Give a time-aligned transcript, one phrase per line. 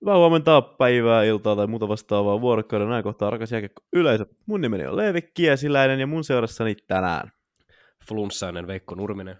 [0.00, 4.26] Hyvää huomenta, päivää, iltaa tai muuta vastaavaa vuorokauden näin kohtaa rakas jääkiekko yleisö.
[4.46, 7.32] Mun nimeni on Leevi Kiesiläinen ja mun seurassani tänään.
[8.08, 9.36] Flunssainen Veikko Nurminen.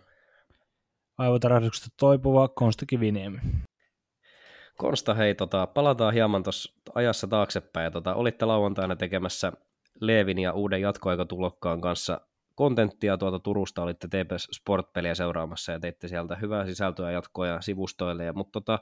[1.19, 3.39] Aivotarahduksesta toipuva Konsta Kiviniemi.
[4.77, 7.85] Konsta, hei, tota, palataan hieman tuossa ajassa taaksepäin.
[7.85, 9.53] Ja, tota, olitte lauantaina tekemässä
[10.01, 12.21] Leevin ja uuden jatkoaikatulokkaan kanssa
[12.55, 18.25] kontenttia tuolta Turusta, olitte TPS Sport-peliä seuraamassa ja teitte sieltä hyvää sisältöä jatkoja sivustoille.
[18.25, 18.79] Ja, mutta tota,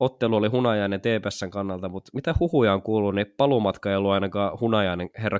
[0.00, 4.60] ottelu oli hunajainen TPSn kannalta, mutta mitä huhuja on kuullut, niin palumatka ei ollut ainakaan
[4.60, 5.38] hunajainen herra,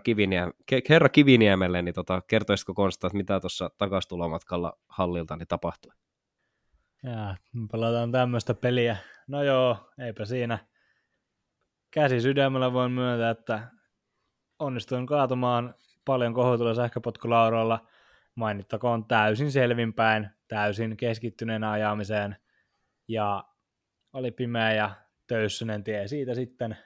[0.72, 5.92] Ke- herra Kiviniemelle, niin tota, kertoisitko Konsta, että mitä tuossa takastulomatkalla hallilta niin tapahtui?
[7.02, 7.36] Ja,
[7.72, 8.96] pelataan tämmöistä peliä.
[9.26, 10.58] No joo, eipä siinä.
[11.90, 13.62] Käsi sydämellä voin myöntää, että
[14.58, 17.86] onnistuin kaatumaan paljon kohotulla sähköpotkulauroilla.
[18.34, 22.36] Mainittakoon täysin selvinpäin, täysin keskittyneenä ajamiseen.
[23.08, 23.44] Ja
[24.16, 24.90] oli pimeä ja
[25.26, 26.08] töyssynen tie.
[26.08, 26.76] Siitä sitten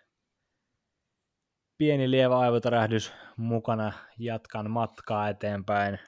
[1.79, 5.99] pieni lievä aivotärähdys mukana jatkan matkaa eteenpäin.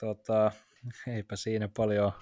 [0.00, 0.52] Tota,
[1.06, 2.12] eipä siinä paljon,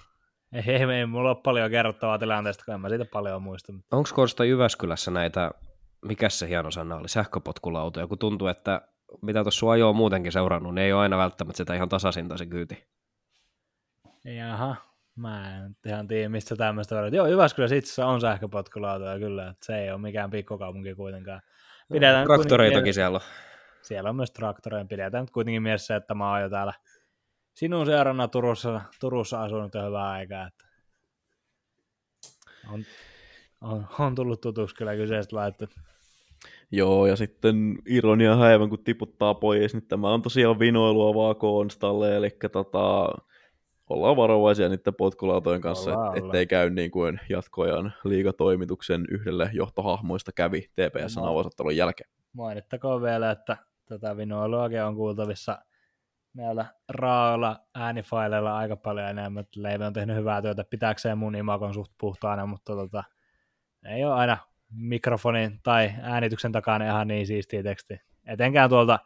[0.53, 3.73] ei, ei, ei mulla ole paljon kerrottavaa tilanteesta, kun en mä siitä paljon muista.
[3.91, 5.51] Onko Konsta Jyväskylässä näitä,
[6.05, 8.81] mikä se hieno sana oli, sähköpotkulautoja, kun tuntuu, että
[9.21, 12.87] mitä tuossa ajoa muutenkin seurannut, niin ei ole aina välttämättä sitä ihan tasaisinta se kyyti.
[14.23, 14.75] Jaha,
[15.15, 17.13] Mä en ihan tiedä, mistä tämmöistä verran.
[17.13, 21.41] Joo, Jyväskylässä itse on sähköpotkulautoja kyllä, että se ei ole mikään pikkukaupunki kuitenkaan.
[21.93, 23.21] Pidetään Traktoreitakin siellä on.
[23.81, 24.85] Siellä on myös traktoreja.
[24.85, 26.73] Pidetään nyt kuitenkin mielessä, että mä oon jo täällä
[27.53, 30.47] sinun seurana Turussa, Turussa asunut jo hyvää aikaa.
[30.47, 30.65] Että
[32.73, 32.83] on,
[33.61, 35.71] on, on, tullut tutuksi kyllä kyseistä laitteet.
[36.71, 42.17] Joo, ja sitten ironia häivän, kun tiputtaa pois, niin tämä on tosiaan vinoilua vaan Konstalle,
[42.17, 43.07] eli tota,
[43.89, 50.61] ollaan varovaisia niiden potkulautojen kanssa, et, ettei käy niin kuin jatkoajan liigatoimituksen yhdelle johtohahmoista kävi
[50.61, 51.27] TPSn no.
[51.27, 52.09] avausottelun jälkeen.
[52.33, 55.57] Mainittakoon vielä, että tätä vinoiluakin on kuultavissa
[56.33, 59.45] näillä raaoilla äänifaileilla aika paljon enemmän.
[59.55, 63.03] Leive on tehnyt hyvää työtä pitääkseen mun imakon suht puhtaana, mutta tota,
[63.85, 64.37] ei ole aina
[64.69, 68.01] mikrofonin tai äänityksen takana ihan niin siistiä teksti.
[68.27, 68.99] Etenkään tuolta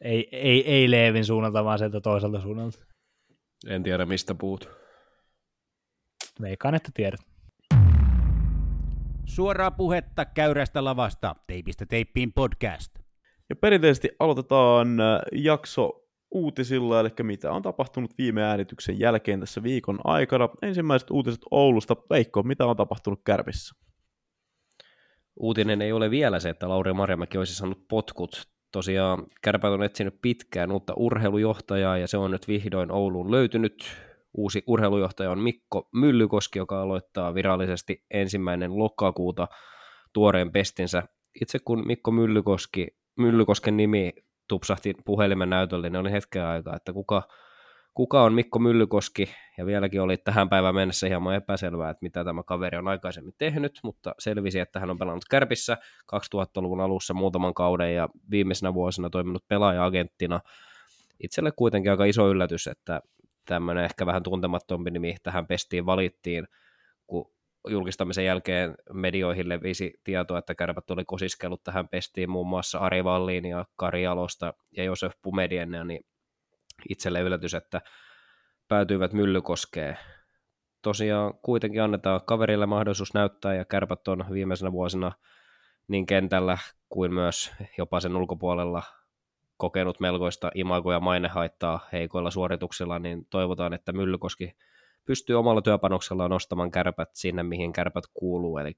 [0.00, 2.87] ei, ei, ei Leevin suunnalta, vaan sieltä toiselta suunnalta.
[3.66, 4.70] En tiedä, mistä puhut.
[6.40, 7.20] Veikkaan, että tiedät.
[9.24, 12.98] Suoraa puhetta käyrästä lavasta, teipistä teippiin podcast.
[13.50, 19.98] Ja perinteisesti aloitetaan äh, jakso uutisilla, eli mitä on tapahtunut viime äänityksen jälkeen tässä viikon
[20.04, 20.48] aikana.
[20.62, 21.96] Ensimmäiset uutiset Oulusta.
[22.10, 23.74] Veikko, mitä on tapahtunut Kärpissä?
[25.40, 30.18] Uutinen ei ole vielä se, että Lauri Marjamäki olisi saanut potkut tosiaan Kärpät on etsinyt
[30.22, 33.84] pitkään uutta urheilujohtajaa ja se on nyt vihdoin Ouluun löytynyt.
[34.34, 39.48] Uusi urheilujohtaja on Mikko Myllykoski, joka aloittaa virallisesti ensimmäinen lokakuuta
[40.12, 41.02] tuoreen pestinsä.
[41.40, 44.12] Itse kun Mikko Myllykoski, Myllykosken nimi
[44.48, 47.22] tupsahti puhelimen näytölle, niin oli hetken aikaa, että kuka,
[47.98, 52.42] kuka on Mikko Myllykoski, ja vieläkin oli tähän päivään mennessä hieman epäselvää, että mitä tämä
[52.42, 55.76] kaveri on aikaisemmin tehnyt, mutta selvisi, että hän on pelannut Kärpissä
[56.14, 60.40] 2000-luvun alussa muutaman kauden ja viimeisenä vuosina toiminut pelaaja-agenttina.
[61.22, 63.00] Itselle kuitenkin aika iso yllätys, että
[63.44, 66.48] tämmöinen ehkä vähän tuntemattompi nimi tähän pestiin valittiin,
[67.06, 67.32] kun
[67.68, 73.44] julkistamisen jälkeen medioihin levisi tietoa, että kärpät oli kosiskellut tähän pestiin muun muassa Ari Valliin
[73.44, 76.00] ja Kari Alosta ja Josef Pumedien, niin
[76.88, 77.80] itselle yllätys, että
[78.68, 79.98] päätyivät Myllykoskeen.
[80.82, 85.12] Tosiaan kuitenkin annetaan kaverille mahdollisuus näyttää ja kärpät on viimeisenä vuosina
[85.88, 88.82] niin kentällä kuin myös jopa sen ulkopuolella
[89.56, 94.56] kokenut melkoista imago- ja mainehaittaa heikoilla suorituksilla, niin toivotaan, että Myllykoski
[95.04, 98.72] pystyy omalla työpanoksellaan nostamaan kärpät sinne, mihin kärpät kuuluu, eli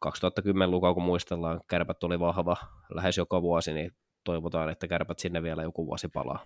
[0.00, 2.56] 2010 lukaa, kun muistellaan, kärpät oli vahva
[2.94, 3.90] lähes joka vuosi, niin
[4.24, 6.44] toivotaan, että kärpät sinne vielä joku vuosi palaa.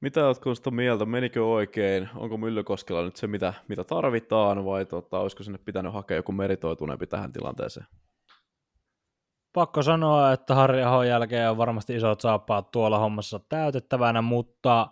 [0.00, 1.04] Mitä oletko sitä mieltä?
[1.04, 2.08] Menikö oikein?
[2.14, 7.06] Onko Myllykoskella nyt se, mitä, mitä tarvitaan, vai tota, olisiko sinne pitänyt hakea joku meritoituneempi
[7.06, 7.86] tähän tilanteeseen?
[9.52, 14.88] Pakko sanoa, että Harri Ahon jälkeen on varmasti isot saappaat tuolla hommassa täytettävänä, mutta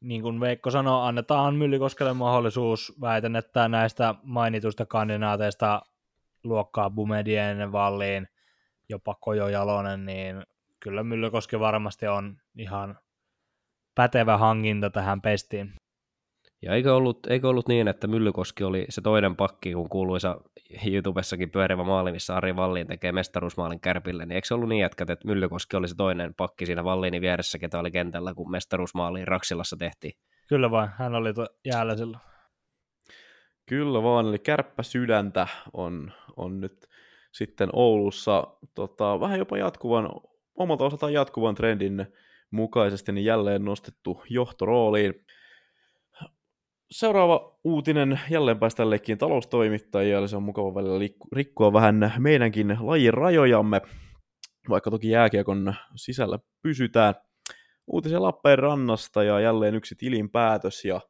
[0.00, 2.92] niin kuin Veikko sanoi, annetaan Myllykoskelle mahdollisuus.
[3.00, 5.82] Väitän, että näistä mainituista kandinaateista
[6.44, 8.28] luokkaa Bumedien, Valliin,
[8.88, 10.46] jopa Kojo Jalonen, niin
[10.80, 12.98] kyllä Myllykoski varmasti on ihan
[13.98, 15.72] pätevä hankinta tähän pestiin.
[16.62, 20.40] Ja eikö ollut, eikö ollut niin, että Myllykoski oli se toinen pakki, kun kuuluisa
[20.92, 25.10] YouTubessakin pyörivä maali, missä Ari Valliin tekee mestaruusmaalin kärpille, niin eikö se ollut niin jätkät,
[25.10, 29.76] että Myllykoski oli se toinen pakki siinä Valliinin vieressä, ketä oli kentällä, kun mestaruusmaali Raksilassa
[29.76, 30.12] tehtiin?
[30.48, 32.22] Kyllä vain, hän oli to- jäällä silloin.
[33.68, 36.86] Kyllä vaan, eli kärppä sydäntä on, on nyt
[37.32, 40.10] sitten Oulussa tota, vähän jopa jatkuvan,
[40.54, 42.06] omalta osaltaan jatkuvan trendin
[42.50, 45.26] mukaisesti niin jälleen nostettu johtorooliin.
[46.90, 51.00] Seuraava uutinen jälleen päästään leikkiin taloustoimittajia, eli se on mukava välillä
[51.32, 53.80] rikkoa vähän meidänkin lajin rajojamme,
[54.68, 57.14] vaikka toki jääkiekon sisällä pysytään.
[57.86, 61.00] Uutisia Lappeenrannasta ja jälleen yksi tilinpäätös, ja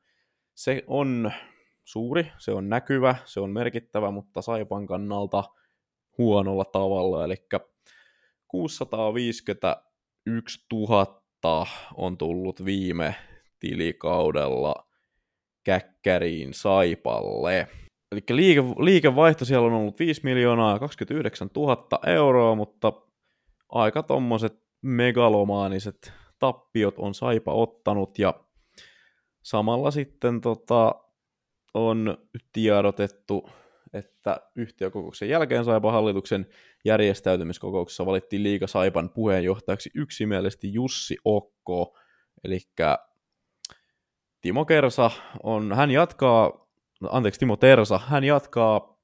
[0.55, 1.32] se on
[1.84, 5.44] suuri, se on näkyvä, se on merkittävä, mutta Saipan kannalta
[6.19, 7.37] huonolla tavalla, eli
[8.49, 11.23] 651 000
[11.96, 13.14] on tullut viime
[13.58, 14.88] tilikaudella
[15.64, 17.69] käkkäriin Saipalle.
[18.12, 22.93] Eli liike, liikevaihto siellä on ollut 5 miljoonaa 29 000 euroa, mutta
[23.69, 28.34] aika tommoset megalomaaniset tappiot on Saipa ottanut ja
[29.43, 30.94] samalla sitten tota,
[31.75, 32.19] on
[32.52, 33.50] tiedotettu,
[33.93, 36.46] että yhtiökokouksen jälkeen Saipan hallituksen
[36.85, 41.99] järjestäytymiskokouksessa valittiin Liiga Saipan puheenjohtajaksi yksimielisesti Jussi Okko,
[42.44, 42.58] eli
[44.40, 45.11] Timo Kersa
[45.43, 46.69] on, hän jatkaa,
[47.00, 48.99] no, anteeksi Timo Tersa, hän jatkaa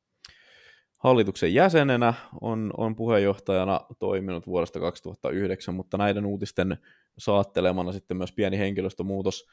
[0.99, 6.77] hallituksen jäsenenä, on, on puheenjohtajana toiminut vuodesta 2009, mutta näiden uutisten
[7.19, 9.47] saattelemana sitten myös pieni henkilöstömuutos.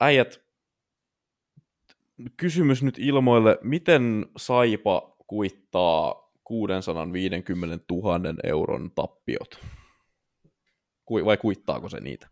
[0.00, 0.45] Äijät,
[2.36, 9.60] kysymys nyt ilmoille, miten Saipa kuittaa 650 000 euron tappiot?
[11.24, 12.28] Vai kuittaako se niitä?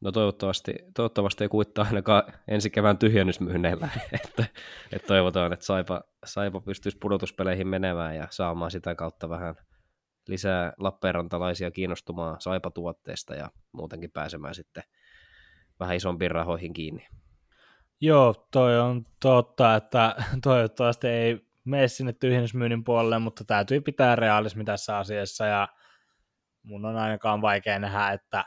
[0.00, 3.88] No toivottavasti, toivottavasti ei kuittaa ainakaan ensi kevään tyhjennysmyynneillä,
[4.24, 4.44] että,
[4.92, 9.54] että toivotaan, että Saipa, Saipa pystyisi pudotuspeleihin menemään ja saamaan sitä kautta vähän
[10.28, 14.82] lisää Lappeenrantalaisia kiinnostumaan Saipa-tuotteesta ja muutenkin pääsemään sitten
[15.80, 17.06] vähän isompiin rahoihin kiinni.
[18.04, 24.64] Joo, toi on totta, että toivottavasti ei mene sinne tyhjennysmyynnin puolelle, mutta täytyy pitää realismi
[24.64, 25.68] tässä asiassa ja
[26.62, 28.44] mun on ainakaan vaikea nähdä, että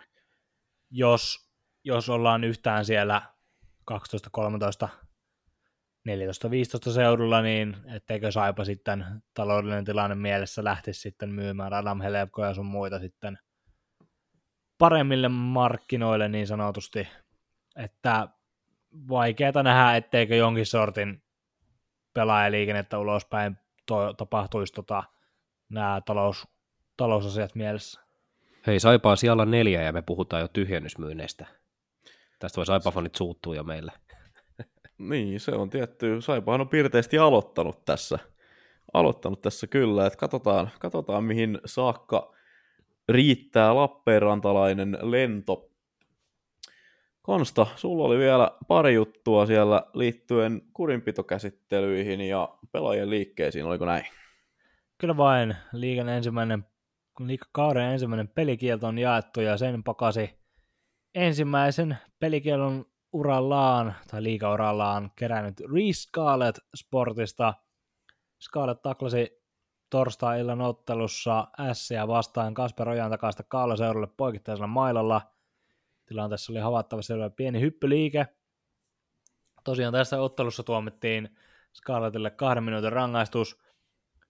[0.91, 1.49] jos,
[1.83, 3.21] jos ollaan yhtään siellä
[3.85, 4.89] 12, 13,
[6.05, 12.53] 14, 15 seudulla, niin etteikö Saipa sitten taloudellinen tilanne mielessä lähtisi sitten myymään Adam Helevkoja
[12.53, 13.37] sun muita sitten
[14.77, 17.07] paremmille markkinoille niin sanotusti,
[17.75, 18.27] että
[19.09, 21.23] vaikeaa nähdä, etteikö jonkin sortin
[22.13, 25.03] pelaajaliikennettä ulospäin to- tapahtuisi tota,
[25.69, 26.47] nämä talous,
[26.97, 28.01] talousasiat mielessä.
[28.67, 31.45] Hei, Saipaa siellä neljä ja me puhutaan jo tyhjennysmyynneistä.
[32.39, 33.91] Tästä voi Saipafanit suuttua jo meille.
[34.97, 36.21] Niin, se on tietty.
[36.21, 38.19] Saipahan on piirteisesti aloittanut tässä.
[38.93, 42.35] Aloittanut tässä kyllä, että katsotaan, katsotaan mihin saakka
[43.09, 45.69] riittää Lappeenrantalainen lento
[47.25, 54.05] Konsta, sulla oli vielä pari juttua siellä liittyen kurinpitokäsittelyihin ja pelaajien liikkeisiin, oliko näin?
[54.97, 55.55] Kyllä vain.
[55.73, 56.65] Liikan ensimmäinen,
[57.19, 60.39] liikakauden ensimmäinen pelikielto on jaettu ja sen pakasi
[61.15, 65.61] ensimmäisen pelikielon urallaan tai liikaurallaan kerännyt
[65.93, 67.53] Scarlett Sportista.
[68.43, 69.43] Scarlett taklasi
[69.89, 75.21] torstai-illan ottelussa Ässiä vastaan Kasper Ojan takaista Kaalaseudulle poikittaisella mailalla–
[76.05, 78.27] tilanteessa oli havaittavasti pieni hyppyliike.
[79.63, 81.37] Tosiaan tässä ottelussa tuomittiin
[81.73, 83.59] Scarlettille kahden minuutin rangaistus.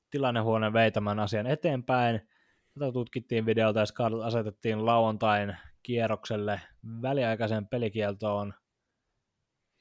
[0.10, 2.30] Tilannehuoneen vei tämän asian eteenpäin.
[2.74, 6.62] Tätä tutkittiin videolta ja Scarlett asetettiin lauantain kierrokselle
[7.02, 8.54] väliaikaisen pelikieltoon.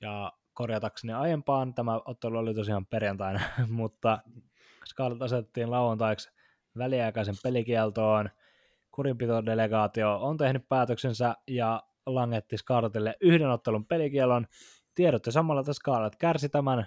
[0.00, 4.18] Ja korjatakseni aiempaan, tämä ottelu oli tosiaan perjantaina, mutta
[4.88, 6.32] Scarlett asetettiin lauantaiksi
[6.78, 8.30] väliaikaisen pelikieltoon–
[8.94, 14.46] kurinpitodelegaatio on tehnyt päätöksensä ja langetti Scarlettille yhden ottelun pelikielon.
[14.94, 16.86] Tiedotte samalla, että Scarlett kärsi tämän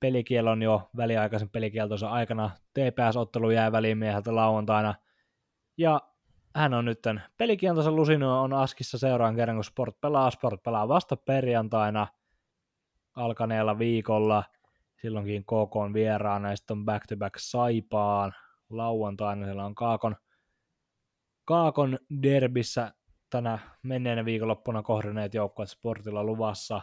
[0.00, 2.50] pelikielon jo väliaikaisen pelikieltonsa aikana.
[2.74, 4.94] TPS-ottelu jäi väliin mieheltä lauantaina.
[5.78, 6.00] Ja
[6.54, 7.02] hän on nyt
[7.36, 10.30] pelikieltonsa lusinu on Askissa seuraan kerran, kun Sport pelaa.
[10.30, 12.06] Sport pelaa vasta perjantaina
[13.14, 14.44] alkaneella viikolla.
[15.00, 18.32] Silloinkin KK on vieraana ja sitten on back-to-back Saipaan
[18.70, 19.44] lauantaina.
[19.44, 20.16] Siellä on Kaakon
[21.46, 22.92] Kaakon derbissä
[23.30, 26.80] tänä menneenä viikonloppuna kohdanneet joukkueet sportilla luvassa.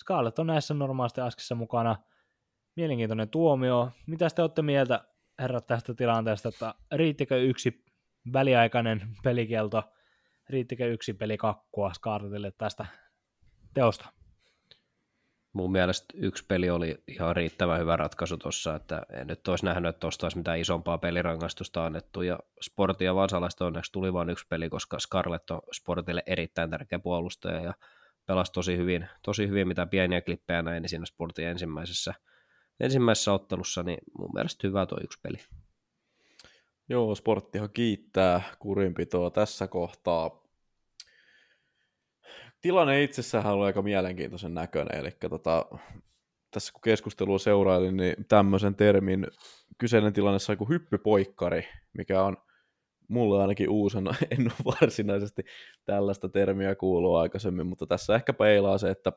[0.00, 1.96] Scarlett on näissä normaalisti askissa mukana.
[2.76, 3.90] Mielenkiintoinen tuomio.
[4.06, 5.04] Mitä te olette mieltä,
[5.38, 7.84] herrat, tästä tilanteesta, että riittikö yksi
[8.32, 9.82] väliaikainen pelikielto,
[10.48, 12.86] riittikö yksi pelikakkua Scarlettille tästä
[13.74, 14.17] teosta?
[15.58, 19.88] Mun mielestä yksi peli oli ihan riittävän hyvä ratkaisu tuossa, että en nyt olisi nähnyt,
[19.88, 24.46] että tuosta olisi mitään isompaa pelirangaistusta annettu, ja Sportin ja Vansalaista onneksi tuli vain yksi
[24.48, 27.74] peli, koska Scarlett on Sportille erittäin tärkeä puolustaja, ja
[28.26, 32.14] pelasi tosi hyvin, tosi hyvin, mitä pieniä klippejä näin niin siinä Sportin ensimmäisessä,
[32.80, 35.38] ensimmäisessä ottelussa, niin mun mielestä hyvä tuo yksi peli.
[36.88, 40.47] Joo, sporttihan kiittää kurinpitoa tässä kohtaa.
[42.60, 45.66] Tilanne itsessään oli aika mielenkiintoisen näköinen, eli tota,
[46.50, 49.26] tässä kun keskustelua seurailin, niin tämmöisen termin
[49.78, 52.36] kyseinen tilanne sai kuin hyppypoikkari, mikä on
[53.08, 55.44] mulle ainakin uusena, en ole varsinaisesti
[55.84, 59.12] tällaista termiä kuullut aikaisemmin, mutta tässä ehkä peilaa se, että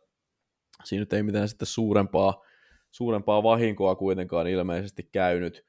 [0.83, 2.43] siinä nyt ei mitään sitten suurempaa,
[2.91, 5.65] suurempaa vahinkoa kuitenkaan ilmeisesti käynyt.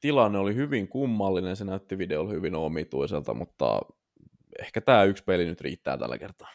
[0.00, 3.80] Tilanne oli hyvin kummallinen, se näytti videolla hyvin omituiselta, mutta
[4.58, 6.48] ehkä tämä yksi peli nyt riittää tällä kertaa.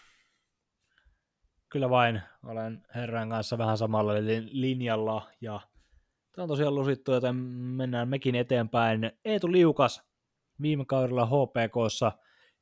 [1.69, 4.13] Kyllä vain, olen herran kanssa vähän samalla
[4.51, 5.59] linjalla ja
[6.35, 9.11] Tämä on tosiaan lusittu, joten mennään mekin eteenpäin.
[9.25, 10.03] Eetu Liukas
[10.61, 12.11] viime kaudella HPKssa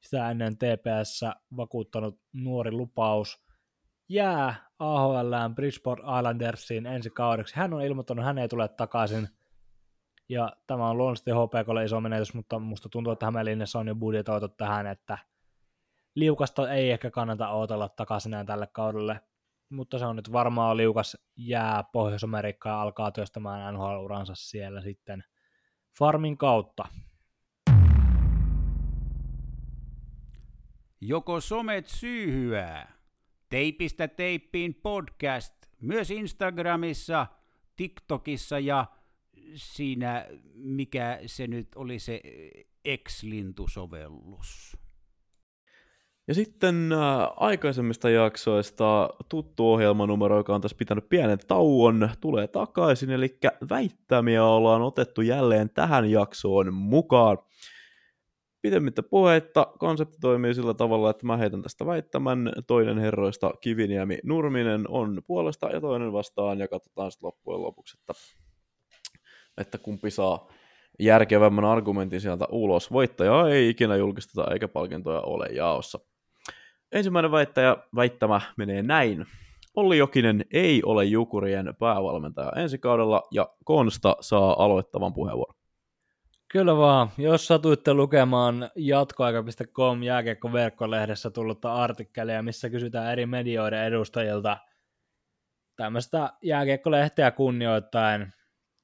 [0.02, 1.22] sitä ennen TPS
[1.58, 3.44] vakuuttanut nuori lupaus
[4.10, 7.56] jää AHL Bridgeport Islandersiin ensi kaudeksi.
[7.56, 9.28] Hän on ilmoittanut, että hän ei tule takaisin.
[10.32, 14.48] Ja tämä on luonnollisesti HPKlle iso menetys, mutta musta tuntuu, että Hämeenlinnassa on jo budjetoitu
[14.48, 15.18] tähän, että
[16.16, 19.22] liukasta ei ehkä kannata odotella takaisin enää tälle kaudelle
[19.72, 25.24] mutta se on nyt varmaan liukas jää Pohjois-Amerikkaan ja alkaa työstämään NHL-uransa siellä sitten
[26.00, 26.84] farmin kautta.
[31.02, 32.94] Joko somet syyhyää?
[33.50, 37.28] Teipistä teippiin podcast myös Instagramissa,
[37.76, 38.86] TikTokissa ja
[39.56, 42.22] siinä, mikä se nyt oli se
[43.08, 44.78] X-lintusovellus.
[46.28, 47.00] Ja sitten äh,
[47.36, 53.38] aikaisemmista jaksoista tuttu ohjelmanumero, joka on tässä pitänyt pienen tauon, tulee takaisin, eli
[53.70, 57.38] väittämiä ollaan otettu jälleen tähän jaksoon mukaan.
[58.62, 64.86] Pitemmittä puheitta, konsepti toimii sillä tavalla, että mä heitän tästä väittämän, toinen herroista Kiviniemi Nurminen
[64.90, 68.14] on puolesta ja toinen vastaan, ja katsotaan sitten loppujen lopuksi, että,
[69.62, 70.48] että kumpi saa
[71.00, 72.92] järkevämmän argumentin sieltä ulos.
[72.92, 76.00] Voittajaa ei ikinä julkisteta eikä palkintoja ole jaossa.
[76.92, 79.26] Ensimmäinen väittäjä, väittämä menee näin.
[79.76, 85.56] Olli Jokinen ei ole Jukurien päävalmentaja ensi kaudella ja Konsta saa aloittavan puheenvuoron.
[86.52, 87.10] Kyllä vaan.
[87.18, 94.58] Jos satuitte lukemaan jatkoaika.com jääkiekko verkkolehdessä tullutta artikkelia, missä kysytään eri medioiden edustajilta
[95.76, 98.34] tämmöistä jääkiekkolehteä kunnioittain,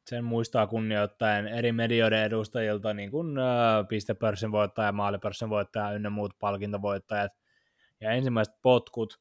[0.07, 3.37] sen muistaa kunnioittain eri medioiden edustajilta, niin kuin
[3.89, 7.31] pistepörssin voittaja, maalipörssin voittaja ynnä muut palkintovoittajat–
[8.01, 9.19] ja ensimmäiset potkut.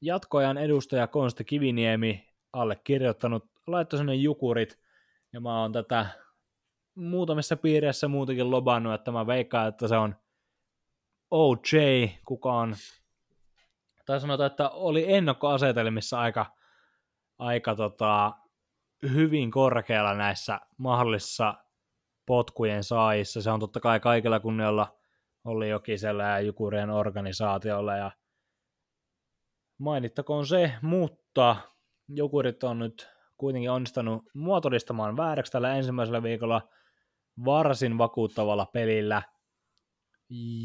[0.00, 4.78] Jatkoajan edustaja Konsta Kiviniemi allekirjoittanut, laittoi sinne jukurit,
[5.32, 6.06] ja mä oon tätä
[6.94, 10.16] muutamissa piireissä muutenkin lobannut, että mä veikkaan, että se on
[11.30, 12.74] OJ, kuka on,
[14.06, 16.46] tai sanotaan, että oli ennakkoasetelmissa aika,
[17.38, 18.32] aika tota,
[19.02, 21.54] hyvin korkealla näissä mahdollisissa
[22.26, 23.42] potkujen saajissa.
[23.42, 24.98] Se on totta kai kaikilla kunnialla
[25.44, 28.10] Olli Jokisella ja Jukurien organisaatiolla ja
[29.78, 31.56] mainittakoon se, mutta
[32.08, 36.68] Jukurit on nyt kuitenkin onnistunut muotodistamaan vääräksi tällä ensimmäisellä viikolla
[37.44, 39.22] varsin vakuuttavalla pelillä.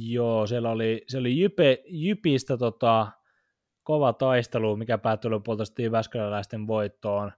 [0.09, 3.07] Joo, siellä oli, se oli Jype, Jypistä tota,
[3.83, 7.31] kova taistelu, mikä päättyi lopulta Jyväskyläläisten voittoon.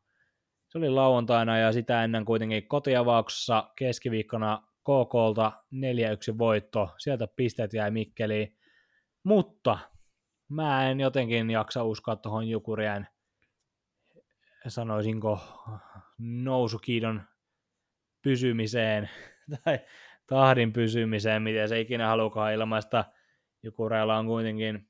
[0.74, 7.92] Se oli lauantaina ja sitä ennen kuitenkin kotiavauksessa keskiviikkona KKlta 4-1 voitto, sieltä pisteet jäi
[7.92, 8.58] Mikkeliin,
[9.24, 9.80] mutta
[10.50, 13.08] mä en jotenkin jaksa uskoa tuohon Jukurien,
[14.68, 15.40] sanoisinko,
[16.20, 17.22] nousukiidon
[18.22, 19.10] pysymiseen
[19.64, 19.80] tai
[20.28, 23.06] tahdin pysymiseen, miten se ikinä halukaan ilmaista.
[23.64, 24.90] Jukureilla on kuitenkin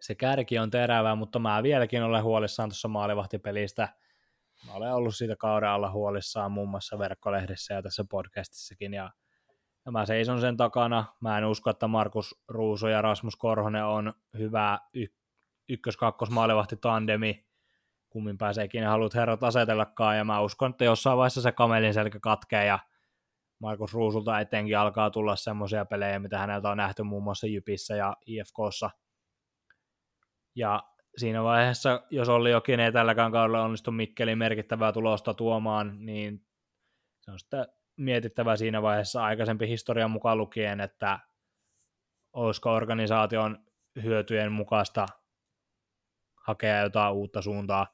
[0.00, 3.88] se kärki on terävä, mutta mä vieläkin olen huolissaan tuossa maalivahtipelistä–
[4.66, 9.10] Mä olen ollut siitä kauden alla huolissaan muun muassa verkkolehdessä ja tässä podcastissakin, ja,
[9.86, 11.04] ja mä seison sen takana.
[11.20, 15.14] Mä en usko, että Markus Ruuso ja Rasmus Korhonen on hyvä y-
[15.68, 17.46] ykkös-kakkos maalivahti tandemi,
[18.10, 22.18] kummin pääsee ikinä haluat herrat asetellakaan, ja mä uskon, että jossain vaiheessa se kamelin selkä
[22.20, 22.78] katkee, ja
[23.58, 28.16] Markus Ruusulta etenkin alkaa tulla semmoisia pelejä, mitä häneltä on nähty muun muassa Jypissä ja
[28.26, 28.90] IFKssa.
[30.54, 30.82] Ja
[31.16, 36.46] siinä vaiheessa, jos oli jokin ei tälläkään kaudella onnistu Mikkelin merkittävää tulosta tuomaan, niin
[37.20, 41.18] se on sitten mietittävä siinä vaiheessa aikaisempi historian mukaan lukien, että
[42.32, 43.58] olisiko organisaation
[44.02, 45.06] hyötyjen mukaista
[46.46, 47.86] hakea jotain uutta suuntaa,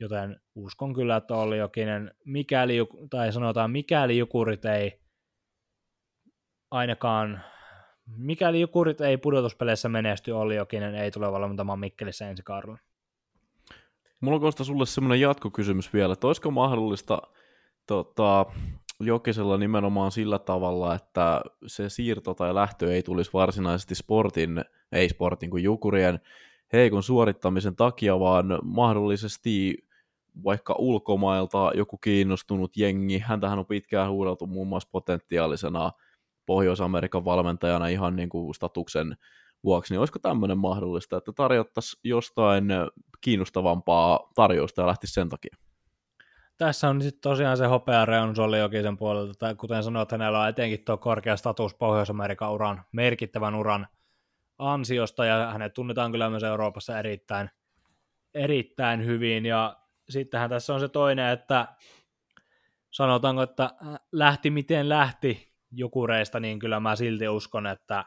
[0.00, 2.78] joten uskon kyllä, että oli jokinen, mikäli,
[3.10, 5.02] tai sanotaan mikäli Jukurit ei
[6.70, 7.44] ainakaan
[8.06, 12.78] mikäli Jukurit ei pudotuspeleissä menesty, Olli Jokinen ei tule valmentamaan Mikkelissä ensi kaudella.
[14.20, 17.22] Mulla on Kosta sulle semmoinen jatkokysymys vielä, että olisiko mahdollista
[17.86, 18.46] tota,
[19.00, 25.50] Jokisella nimenomaan sillä tavalla, että se siirto tai lähtö ei tulisi varsinaisesti sportin, ei sportin
[25.50, 26.20] kuin Jukurien
[26.72, 29.86] heikon suorittamisen takia, vaan mahdollisesti
[30.44, 35.90] vaikka ulkomailta joku kiinnostunut jengi, häntähän on pitkään huudeltu muun muassa potentiaalisena
[36.46, 39.16] Pohjois-Amerikan valmentajana ihan niin kuin statuksen
[39.64, 42.64] vuoksi, niin olisiko tämmöinen mahdollista, että tarjottaisiin jostain
[43.20, 45.56] kiinnostavampaa tarjousta ja lähtisi sen takia?
[46.58, 50.48] Tässä on sitten tosiaan se hopea reunus oli Jokisen puolelta, tai kuten sanoit, hänellä on
[50.48, 53.86] etenkin tuo korkea status Pohjois-Amerikan uran, merkittävän uran
[54.58, 57.50] ansiosta, ja hänet tunnetaan kyllä myös Euroopassa erittäin,
[58.34, 59.76] erittäin hyvin, ja
[60.08, 61.68] sittenhän tässä on se toinen, että
[62.90, 63.70] sanotaanko, että
[64.12, 68.04] lähti miten lähti Jukureista, niin kyllä mä silti uskon, että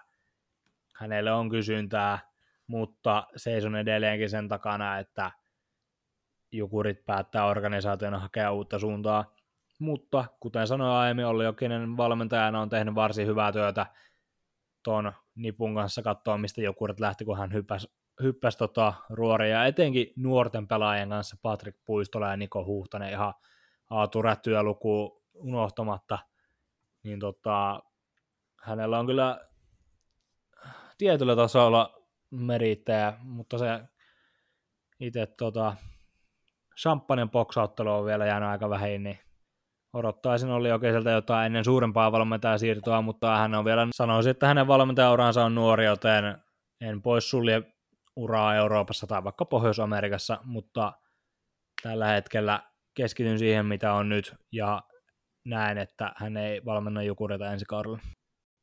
[0.95, 2.19] hänelle on kysyntää,
[2.67, 5.31] mutta seison edelleenkin sen takana, että
[6.51, 9.35] Jukurit päättää organisaationa hakea uutta suuntaa.
[9.79, 13.85] Mutta kuten sanoin aiemmin, Olli Jokinen valmentajana on tehnyt varsin hyvää työtä
[14.83, 17.87] tuon nipun kanssa katsoa, mistä Jukurit lähti, kun hän hyppäsi,
[18.23, 19.57] hyppäsi tota ruoria.
[19.57, 23.33] Ja etenkin nuorten pelaajien kanssa Patrick Puistola ja Niko Huhtanen ihan
[23.89, 26.19] A-turätyöluku unohtamatta.
[27.05, 27.83] Niin tota,
[28.61, 29.47] hänellä on kyllä
[30.97, 33.81] tietyllä tasolla merittejä, mutta se
[34.99, 35.75] itse tota,
[36.81, 39.19] champagnen boksauttelu on vielä jäänyt aika vähin, niin
[39.93, 44.67] odottaisin oli Jokeiselta jotain ennen suurempaa valmentajan siirtoa, mutta hän on vielä, sanoisin, että hänen
[44.67, 46.37] valmentajauransa on nuori, joten
[46.81, 47.61] en pois sulje
[48.15, 50.93] uraa Euroopassa tai vaikka Pohjois-Amerikassa, mutta
[51.81, 54.81] tällä hetkellä keskityn siihen, mitä on nyt, ja
[55.45, 57.99] näen, että hän ei valmenna Jukureita ensi kaudella.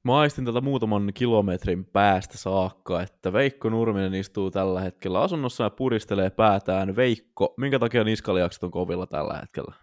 [0.05, 5.71] Mä aistin tätä muutaman kilometrin päästä saakka, että Veikko Nurminen istuu tällä hetkellä asunnossa ja
[5.71, 6.97] puristelee päätään.
[6.97, 9.75] Veikko, minkä takia niskaliakset on kovilla tällä hetkellä?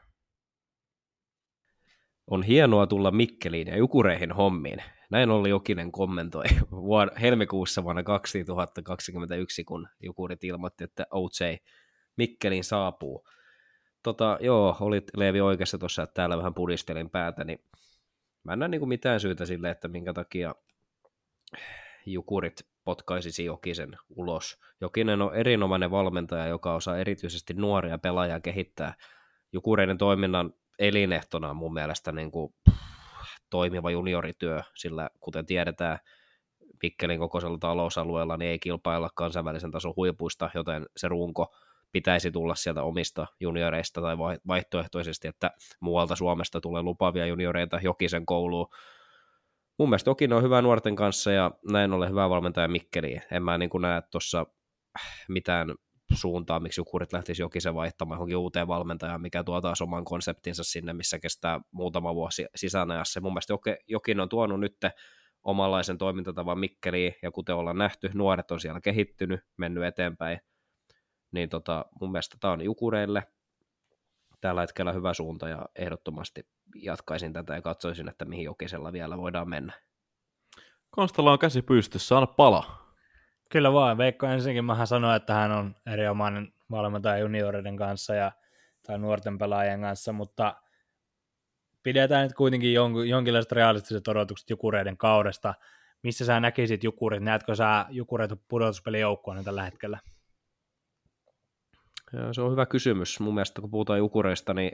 [2.27, 4.83] On hienoa tulla Mikkeliin ja Jukureihin hommiin.
[5.11, 6.45] Näin oli Jokinen kommentoi
[7.21, 11.57] helmikuussa vuonna 2021, kun Jukurit ilmoitti, että OJ
[12.17, 13.23] Mikkeliin saapuu.
[14.03, 17.59] Tota, joo, olit Leevi oikeassa tuossa, että täällä vähän pudistelin päätä, niin
[18.43, 20.55] mä en näe niin mitään syytä sille, että minkä takia
[22.05, 24.59] Jukurit potkaisisi Jokisen ulos.
[24.81, 28.93] Jokinen on erinomainen valmentaja, joka osaa erityisesti nuoria pelaajia kehittää.
[29.53, 32.53] Jukureiden toiminnan elinehtona on mun mielestä niin kuin,
[33.49, 35.99] toimiva juniorityö, sillä kuten tiedetään,
[36.79, 41.55] Pikkelin kokoisella talousalueella niin ei kilpailla kansainvälisen tason huipuista, joten se runko
[41.91, 48.67] pitäisi tulla sieltä omista junioreista tai vaihtoehtoisesti, että muualta Suomesta tulee lupavia junioreita Jokisen kouluun.
[49.79, 53.21] Mun mielestä Jokinen on hyvä nuorten kanssa ja näin ollen hyvä valmentaja Mikkeliin.
[53.31, 54.45] En mä niin näe tuossa
[55.29, 55.75] mitään
[56.13, 60.93] suuntaa, miksi Jukurit lähtisi Jokisen vaihtamaan johonkin uuteen valmentajaan, mikä tuo taas oman konseptinsa sinne,
[60.93, 63.21] missä kestää muutama vuosi sisäänajassa.
[63.21, 63.53] Mun mielestä
[63.87, 64.77] Jokin on tuonut nyt
[65.43, 70.39] omanlaisen toimintatavan Mikkeliin, ja kuten ollaan nähty, nuoret on siellä kehittynyt, mennyt eteenpäin,
[71.31, 73.23] niin tota, mun mielestä tämä on Jukureille
[74.41, 79.49] tällä hetkellä hyvä suunta, ja ehdottomasti jatkaisin tätä ja katsoisin, että mihin Jokisella vielä voidaan
[79.49, 79.73] mennä.
[80.89, 82.79] Konstalla on käsi pystyssä, anna pala.
[83.49, 83.97] Kyllä vaan.
[83.97, 88.31] Veikko ensinnäkin mä sanoin, että hän on erinomainen valmentaja junioreiden kanssa ja,
[88.87, 90.55] tai nuorten pelaajien kanssa, mutta
[91.83, 95.53] pidetään nyt kuitenkin jon, jonkinlaiset realistiset odotukset Jukureiden kaudesta.
[96.03, 97.23] Missä sä näkisit Jukurit?
[97.23, 99.99] Näetkö sä Jukureita pudotuspelijoukkoon tällä hetkellä?
[102.31, 103.19] Se on hyvä kysymys.
[103.19, 104.71] Mun mielestä kun puhutaan Jukureista, niin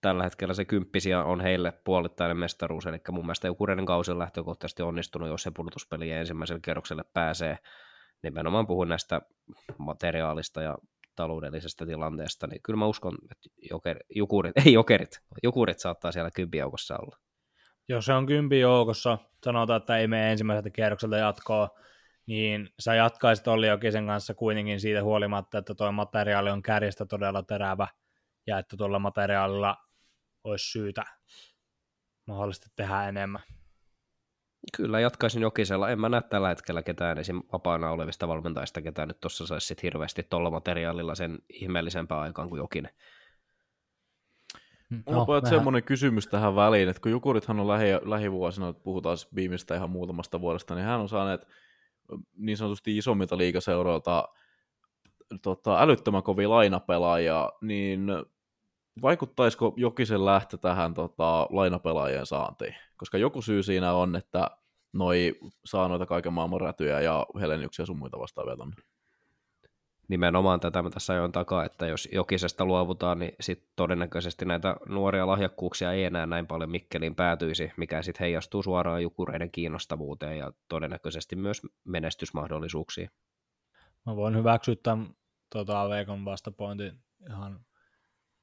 [0.00, 4.82] tällä hetkellä se kymppisiä on heille puolittainen mestaruus, eli mun mielestä Jukureiden kausi on lähtökohtaisesti
[4.82, 7.58] onnistunut, jos se pudotuspeliä ensimmäiselle kerrokselle pääsee.
[8.22, 9.20] Nimenomaan puhun näistä
[9.78, 10.78] materiaalista ja
[11.16, 16.96] taloudellisesta tilanteesta, niin kyllä mä uskon, että joker, jukurit, ei jokerit, jukurit saattaa siellä kympijoukossa
[16.96, 17.16] olla.
[17.88, 21.68] Jos se on kympijoukossa, sanotaan, että ei mene ensimmäiseltä kierrokselta jatkoa,
[22.26, 27.42] niin sä jatkaisit Olli Jokisen kanssa kuitenkin siitä huolimatta, että tuo materiaali on kärjestä todella
[27.42, 27.88] terävä,
[28.46, 29.76] ja että tuolla materiaalilla
[30.44, 31.04] olisi syytä
[32.26, 33.42] mahdollisesti tehdä enemmän.
[34.76, 35.90] Kyllä, jatkaisin Jokisella.
[35.90, 37.42] En mä näe tällä hetkellä ketään esim.
[37.52, 42.58] vapaana olevista valmentajista, ketään nyt tuossa saisi sit hirveästi tuolla materiaalilla sen ihmeellisempää aikaan kuin
[42.58, 42.92] Jokinen.
[45.06, 49.34] Mulla no, on semmoinen kysymys tähän väliin, että kun Jukurithan on lähi, lähivuosina, puhutaan siis
[49.34, 51.46] viimeistä ihan muutamasta vuodesta, niin hän on saaneet
[52.36, 54.28] niin sanotusti isommilta liikaseuroilta
[55.42, 58.06] tota, älyttömän kovia lainapelaajia, niin
[59.02, 62.74] vaikuttaisiko Jokisen lähtö tähän tota, lainapelaajien saantiin?
[62.96, 64.50] Koska joku syy siinä on, että
[64.92, 68.76] noi saa noita kaiken maailman rätyjä ja heleniuksia sun muita vastaavia tonne.
[70.08, 75.26] Nimenomaan tätä mä tässä ajoin takaa, että jos jokisesta luovutaan, niin sit todennäköisesti näitä nuoria
[75.26, 81.36] lahjakkuuksia ei enää näin paljon Mikkeliin päätyisi, mikä sitten heijastuu suoraan jukureiden kiinnostavuuteen ja todennäköisesti
[81.36, 83.10] myös menestysmahdollisuuksiin.
[84.06, 85.14] Mä voin hyväksyä tämän
[85.50, 87.60] tota, Veikon vastapointin ihan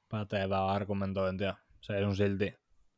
[0.10, 1.56] pätevää argumentointia.
[1.82, 2.54] Se on silti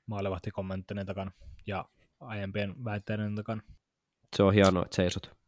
[0.05, 1.31] maalevahti kommenttinen takana
[1.67, 1.85] ja
[2.19, 3.61] aiempien väitteiden takana.
[4.35, 5.40] Se on hienoa, että seisot.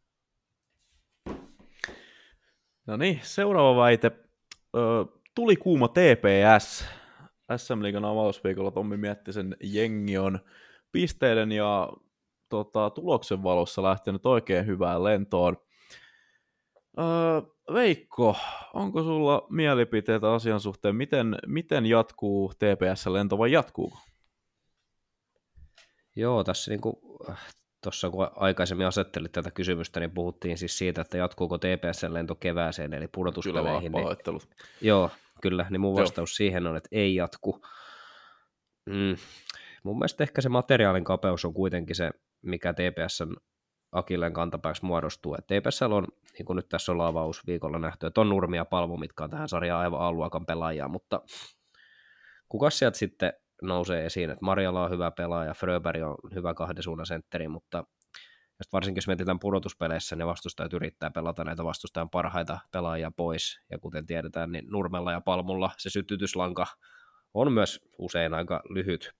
[2.87, 4.11] No niin, seuraava väite.
[4.75, 6.85] Ö, tuli kuuma TPS.
[7.57, 10.39] SM Liigan avausviikolla Tommi Miettisen jengi on
[10.91, 11.89] pisteiden ja
[12.49, 15.57] tota, tuloksen valossa lähtenyt oikein hyvään lentoon.
[16.99, 17.41] Öö,
[17.73, 18.35] Veikko,
[18.73, 20.95] onko sulla mielipiteitä asian suhteen?
[20.95, 23.97] Miten, miten jatkuu TPS-lento vai jatkuuko?
[26.15, 26.95] Joo, tässä niin kuin,
[27.83, 33.07] tuossa kun aikaisemmin asettelit tätä kysymystä, niin puhuttiin siis siitä, että jatkuuko TPS-lento kevääseen, eli
[33.07, 33.63] pudotuspeleihin.
[33.63, 33.91] Kyllä vaan, niin,
[34.81, 35.09] Joo,
[35.41, 36.35] kyllä, niin mun vastaus Joo.
[36.35, 37.61] siihen on, että ei jatku.
[38.85, 39.15] Mm,
[39.83, 43.35] mun mielestä ehkä se materiaalin kapeus on kuitenkin se, mikä TPSn
[43.91, 45.35] Akilleen kantapääksi muodostuu.
[45.35, 48.65] Et TPSL on, niin kuin nyt tässä on avaus viikolla nähty, että on Nurmi ja
[48.65, 51.21] Palmu, mitkä on tähän sarjaan aivan aluakan pelaajia, mutta
[52.49, 53.33] kuka sieltä sitten
[53.67, 57.83] nousee esiin, että Marjala on hyvä pelaaja, Fröberg on hyvä kahden suunnan sentteri, mutta
[58.73, 64.05] varsinkin jos mietitään pudotuspeleissä, niin vastustajat yrittää pelata näitä vastustajan parhaita pelaajia pois, ja kuten
[64.05, 66.65] tiedetään, niin Nurmella ja Palmulla se sytytyslanka
[67.33, 69.11] on myös usein aika lyhyt.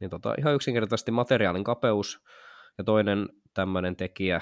[0.00, 2.20] Niin tota, ihan yksinkertaisesti materiaalin kapeus,
[2.78, 4.40] ja toinen tämmöinen tekijä,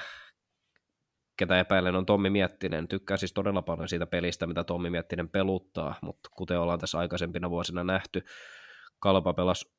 [1.37, 2.88] ketä epäilen, on Tommi Miettinen.
[2.88, 7.50] Tykkää siis todella paljon siitä pelistä, mitä Tommi Miettinen peluttaa, mutta kuten ollaan tässä aikaisempina
[7.50, 8.24] vuosina nähty,
[9.04, 9.72] Kalpa pelasi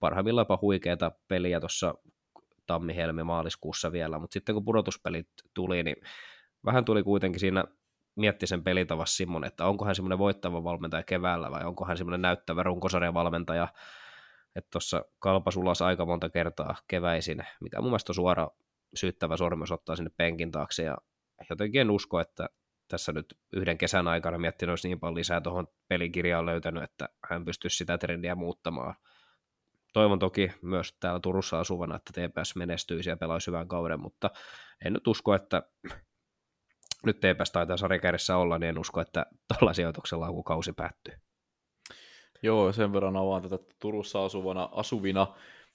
[0.00, 1.94] parhaimmillaan jopa huikeita peliä tuossa
[2.66, 5.96] tammi-helmi-maaliskuussa vielä, mutta sitten kun pudotuspelit tuli, niin
[6.64, 7.64] vähän tuli kuitenkin siinä
[8.16, 12.22] mietti sen pelitavassa semmoinen, että onko hän semmoinen voittava valmentaja keväällä vai onko hän semmoinen
[12.22, 13.68] näyttävä runkosarjan valmentaja,
[14.56, 18.50] että tuossa kalpa sulas aika monta kertaa keväisin, mikä mun mielestä on suora
[18.94, 20.98] syyttävä sormus ottaa sinne penkin taakse ja
[21.50, 22.48] jotenkin en usko, että
[22.88, 27.44] tässä nyt yhden kesän aikana miettinyt olisi niin paljon lisää tuohon pelikirjaan löytänyt, että hän
[27.44, 28.94] pystyisi sitä trendiä muuttamaan.
[29.92, 34.30] Toivon toki myös täällä Turussa asuvana, että TPS menestyisi ja pelaisi hyvän kauden, mutta
[34.84, 35.62] en nyt usko, että
[37.06, 41.14] nyt TPS taitaa sarjakärjessä olla, niin en usko, että tuolla sijoituksella kun kausi päättyy.
[42.42, 45.26] Joo, sen verran avaan tätä Turussa asuvana, asuvina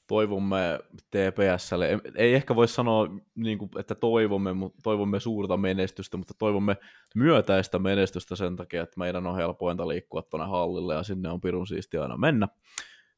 [0.09, 0.79] toivomme
[1.11, 4.49] TPSlle, ei ehkä voi sanoa, niin kuin, että toivomme,
[4.83, 6.77] toivomme suurta menestystä, mutta toivomme
[7.15, 11.67] myötäistä menestystä sen takia, että meidän on helpointa liikkua tuonne hallille ja sinne on pirun
[11.67, 12.47] siisti aina mennä.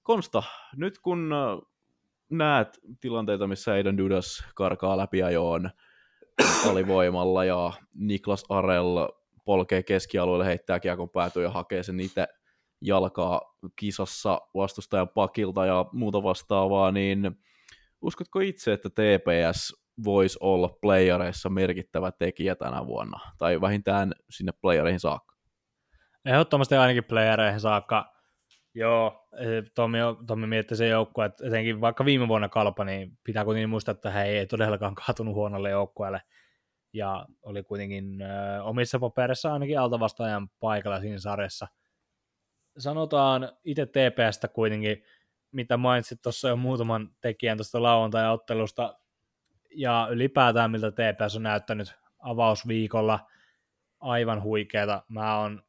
[0.03, 0.43] Konsta,
[0.75, 1.29] nyt kun
[2.29, 5.69] näet tilanteita, missä Aiden Dudas karkaa läpi ajoon
[6.69, 9.07] alivoimalla ja Niklas Arel
[9.45, 12.27] polkee keskialueelle, heittää kiekon päätyä ja hakee sen itse
[12.81, 13.41] jalkaa
[13.75, 17.31] kisassa vastustajan pakilta ja muuta vastaavaa, niin
[18.01, 24.99] uskotko itse, että TPS voisi olla playareissa merkittävä tekijä tänä vuonna, tai vähintään sinne playereihin
[24.99, 25.35] saakka?
[26.25, 28.11] Ehdottomasti ainakin playereihin saakka.
[28.73, 29.27] Joo,
[29.75, 33.91] Tommi, Tommi mietti se joukkue, että etenkin vaikka viime vuonna kalpa, niin pitää kuitenkin muistaa,
[33.91, 36.21] että he ei todellakaan kaatunut huonolle joukkueelle.
[36.93, 41.67] Ja oli kuitenkin ö, omissa paperissa ainakin altavastaajan paikalla siinä sarjassa–
[42.77, 45.03] sanotaan itse TPSstä kuitenkin,
[45.51, 48.99] mitä mainitsit tuossa jo muutaman tekijän tuosta lauantai-ottelusta,
[49.75, 53.19] ja ylipäätään miltä TPS on näyttänyt avausviikolla.
[53.99, 55.03] Aivan huikeeta.
[55.07, 55.63] Mä oon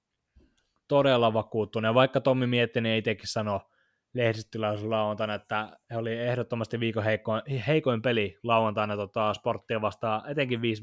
[0.89, 3.71] todella vakuuttunut, ja vaikka Tommi mietti, niin ei teki sano
[4.15, 10.63] lehdistötilaisuus lauantaina, että he oli ehdottomasti viikon heikoin, heikoin peli lauantaina tota, sporttia vastaan, etenkin
[10.63, 10.83] 5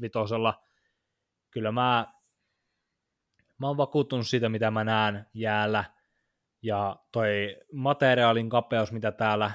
[1.50, 2.06] Kyllä mä,
[3.58, 5.84] mä oon vakuuttunut siitä, mitä mä näen jäällä–
[6.62, 9.50] ja toi materiaalin kapeus, mitä täällä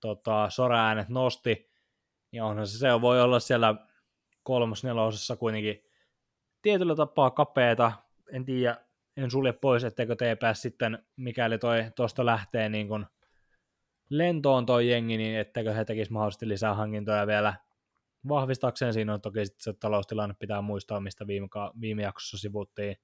[0.00, 1.70] tota, sora-äänet nosti,
[2.32, 3.74] niin onhan se, se voi olla siellä
[4.42, 5.84] kolmos nelosessa kuitenkin
[6.62, 7.92] tietyllä tapaa kapeeta.
[8.32, 8.76] En tiedä,
[9.16, 13.06] en sulje pois, etteikö TPS sitten, mikäli toi tuosta lähtee niin kun
[14.10, 17.54] lentoon toi jengi, niin etteikö he tekisi mahdollisesti lisää hankintoja vielä
[18.28, 18.92] vahvistakseen.
[18.92, 21.48] Siinä on toki sitten se taloustilanne pitää muistaa, mistä viime,
[21.80, 22.96] viime jaksossa sivuttiin.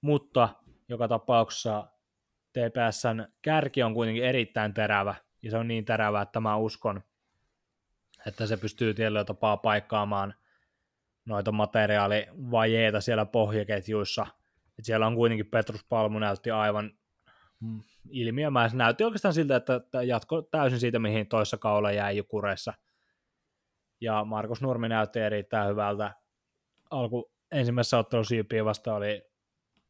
[0.00, 0.48] Mutta
[0.88, 1.86] joka tapauksessa
[2.54, 7.02] TPSn kärki on kuitenkin erittäin terävä, ja se on niin terävä, että mä uskon,
[8.26, 10.34] että se pystyy tietyllä tapaa paikkaamaan
[11.24, 14.26] noita materiaalivajeita siellä pohjaketjuissa.
[14.78, 16.90] Et siellä on kuitenkin Petrus Palmu näytti aivan
[18.10, 18.78] ilmiömäisen.
[18.78, 22.74] Näytti oikeastaan siltä, että jatko täysin siitä, mihin toissa kaula jäi Jukureissa–
[24.04, 26.14] ja Markus Nurmi näytti erittäin hyvältä.
[26.90, 29.22] Alku ensimmäisessä ottelussa vasta oli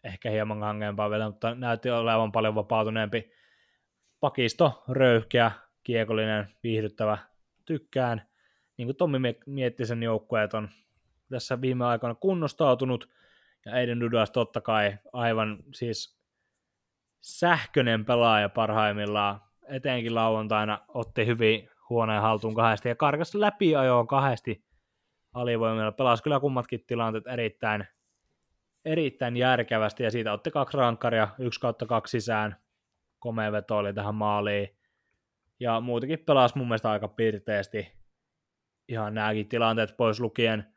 [0.05, 3.33] ehkä hieman kangeempaa vielä, mutta näytti olevan paljon vapautuneempi
[4.21, 5.51] pakisto, röyhkeä,
[5.83, 7.19] kiekollinen, viihdyttävä,
[7.65, 8.23] tykkään.
[8.77, 10.69] Niin kuin Tommi mietti sen joukkueet on
[11.31, 13.09] tässä viime aikoina kunnostautunut,
[13.67, 16.19] ja Aiden Dudas totta kai aivan siis
[17.21, 24.65] sähköinen pelaaja parhaimmillaan, etenkin lauantaina otti hyvin huoneen haltuun kahdesti ja karkas läpi ajoa kahdesti
[25.35, 25.93] alivoimilla.
[25.93, 27.87] Pelasi kyllä kummatkin tilanteet erittäin,
[28.85, 32.57] erittäin järkevästi ja siitä otti kaksi rankkaria, yksi kautta kaksi sisään.
[33.19, 34.77] Komea veto oli tähän maaliin.
[35.61, 37.93] Ja muutenkin pelasi mun mielestä aika pirteästi
[38.89, 40.75] ihan nämäkin tilanteet pois lukien.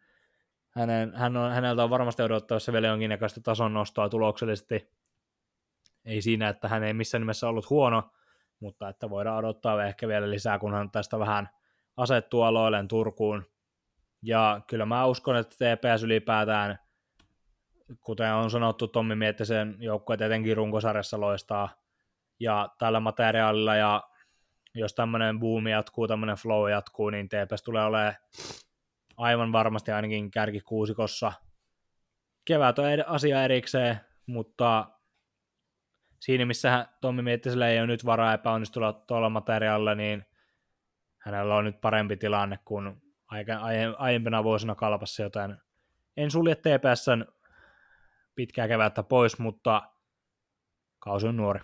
[0.69, 4.91] Hänen, hän on, häneltä on varmasti odottavassa vielä jonkinnäköistä tason nostoa tuloksellisesti.
[6.05, 8.11] Ei siinä, että hän ei missään nimessä ollut huono,
[8.59, 11.49] mutta että voidaan odottaa ehkä vielä lisää, kunhan tästä vähän
[11.97, 13.45] asettuu aloilleen Turkuun.
[14.21, 16.79] Ja kyllä mä uskon, että TPS ylipäätään,
[18.01, 21.69] kuten on sanottu, Tommi Miettisen joukkue etenkin runkosarjassa loistaa,
[22.39, 24.03] ja tällä materiaalilla, ja
[24.73, 28.15] jos tämmöinen buumi jatkuu, tämmöinen flow jatkuu, niin TPS tulee olemaan
[29.17, 31.33] aivan varmasti ainakin kärkikuusikossa.
[32.45, 34.89] Kevät on asia erikseen, mutta
[36.19, 40.25] siinä missä Tommi Miettisellä ei ole nyt varaa epäonnistua tuolla materiaalilla, niin
[41.17, 43.01] hänellä on nyt parempi tilanne kuin
[43.97, 45.57] aiempina vuosina kalpassa, joten
[46.17, 47.25] en sulje TPSn
[48.37, 49.81] pitkää kevättä pois, mutta
[50.99, 51.59] kausi on nuori.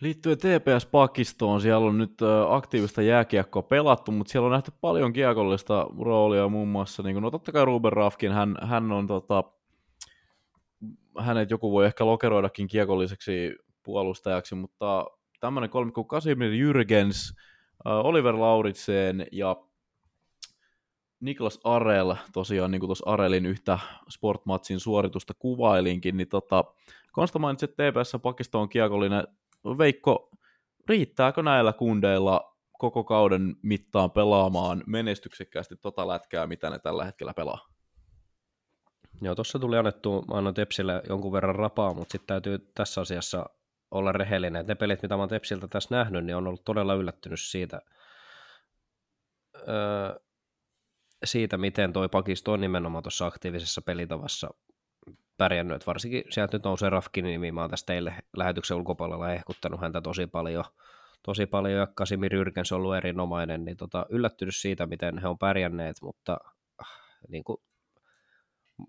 [0.00, 2.18] Liittyen TPS-pakistoon, siellä on nyt
[2.48, 7.52] aktiivista jääkiekkoa pelattu, mutta siellä on nähty paljon kiekollista roolia muun muassa, niin no totta
[7.52, 9.44] kai Ruben Rafkin, hän, hän on tota,
[11.18, 15.06] hänet joku voi ehkä lokeroidakin kiekolliseksi puolustajaksi, mutta
[15.40, 17.40] tämmöinen kolmikko Kasimir Jürgens,
[17.84, 19.56] Oliver Lauritsen ja
[21.20, 23.78] Niklas Arel, tosiaan niin kuin tuossa Arelin yhtä
[24.08, 26.64] Sportmatsin suoritusta kuvailinkin, niin tota,
[27.12, 29.28] Konsta mainitsi, että TPS Pakisto on kiekollinen.
[29.78, 30.30] Veikko,
[30.88, 37.68] riittääkö näillä kundeilla koko kauden mittaan pelaamaan menestyksekkäästi tota lätkää, mitä ne tällä hetkellä pelaa?
[39.22, 43.46] Joo, tuossa tuli annettu, annoin Tepsille jonkun verran rapaa, mutta sitten täytyy tässä asiassa
[43.90, 44.66] olla rehellinen.
[44.66, 47.82] ne pelit, mitä mä oon Tepsiltä tässä nähnyt, niin on ollut todella yllättynyt siitä,
[49.68, 50.20] öö,
[51.24, 54.50] siitä miten toi pakisto on nimenomaan tuossa aktiivisessa pelitavassa
[55.36, 55.76] pärjännyt.
[55.76, 60.00] Et varsinkin sieltä nyt nousee Rafkin nimi, mä oon tässä teille lähetyksen ulkopuolella ehkuttanut häntä
[60.00, 60.64] tosi paljon,
[61.22, 65.38] tosi paljon ja Kasimir Jyrkens on ollut erinomainen, niin tota, yllättynyt siitä, miten he on
[65.38, 66.36] pärjänneet, mutta
[66.80, 66.88] äh,
[67.28, 67.58] niin kuin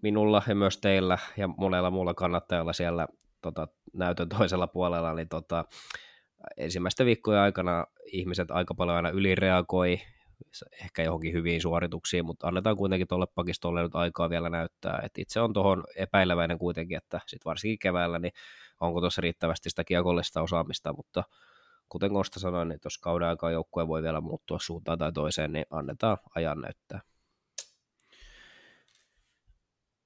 [0.02, 3.08] minulla ja myös teillä ja monella muulla kannattajalla siellä
[3.42, 5.66] tota, näytön toisella puolella, niin tota,
[6.58, 10.02] ensimmäistä viikkoja aikana ihmiset aika paljon aina ylireagoi,
[10.84, 15.02] ehkä johonkin hyviin suorituksiin, mutta annetaan kuitenkin tuolle pakistolle nyt aikaa vielä näyttää.
[15.04, 18.34] Et itse on tuohon epäileväinen kuitenkin, että sit varsinkin keväällä, niin
[18.80, 21.24] onko tuossa riittävästi sitä kiekollista osaamista, mutta
[21.90, 25.66] kuten Kosta sanoi, niin tuossa kauden aikaa joukkue voi vielä muuttua suuntaan tai toiseen, niin
[25.70, 27.02] annetaan ajan näyttää.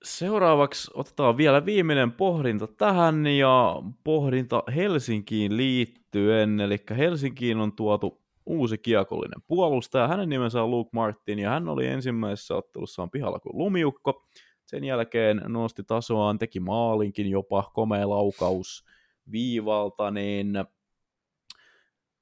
[0.03, 6.59] Seuraavaksi otetaan vielä viimeinen pohdinta tähän ja pohdinta Helsinkiin liittyen.
[6.59, 10.07] Eli Helsinkiin on tuotu uusi kiekollinen puolustaja.
[10.07, 14.27] Hänen nimensä on Luke Martin ja hän oli ensimmäisessä ottelussaan pihalla kuin lumiukko.
[14.65, 18.85] Sen jälkeen nosti tasoaan, teki maalinkin jopa, komea laukaus
[19.31, 20.57] viivalta, niin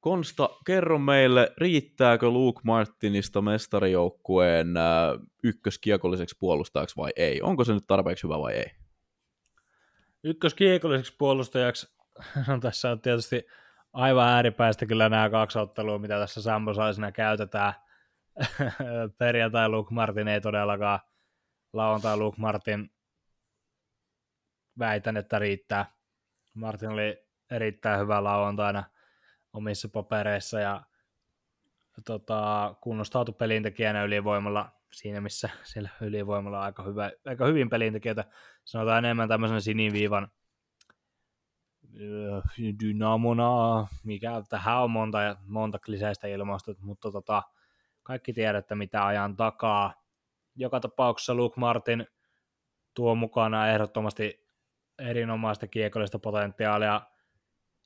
[0.03, 4.83] Konsta, kerro meille, riittääkö Luke Martinista mestarijoukkueen äh,
[5.43, 7.41] ykköskiekolliseksi puolustajaksi vai ei?
[7.41, 8.71] Onko se nyt tarpeeksi hyvä vai ei?
[10.23, 11.87] Ykköskiekolliseksi puolustajaksi,
[12.47, 13.45] no tässä on tietysti
[13.93, 17.73] aivan ääripäistä kyllä nämä kaksi ottelua, mitä tässä sammosaisena käytetään.
[19.17, 20.99] Perjantai Luke Martin ei todellakaan,
[21.73, 22.91] lauantai Luke Martin
[24.79, 25.85] väitän, että riittää.
[26.53, 28.83] Martin oli erittäin hyvä lauantaina
[29.53, 30.83] omissa papereissa ja
[32.05, 38.25] tota, kunnostautui pelintekijänä ylivoimalla siinä, missä siellä ylivoimalla on aika, hyvä, aika hyvin pelintekijöitä.
[38.65, 40.27] Sanotaan enemmän tämmöisen siniviivan
[42.79, 47.43] dynamona, mikä tähän on monta, monta kliseistä ilmausta, mutta tota,
[48.03, 49.93] kaikki tiedätte mitä ajan takaa.
[50.55, 52.07] Joka tapauksessa Luke Martin
[52.93, 54.47] tuo mukana ehdottomasti
[54.99, 57.01] erinomaista kiekollista potentiaalia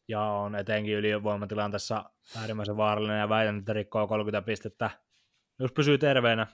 [0.08, 4.90] ja on etenkin ylivoimatilanteessa äärimmäisen vaarallinen ja väitän, että rikkoo 30 pistettä.
[5.60, 6.48] Jos pysyy terveenä,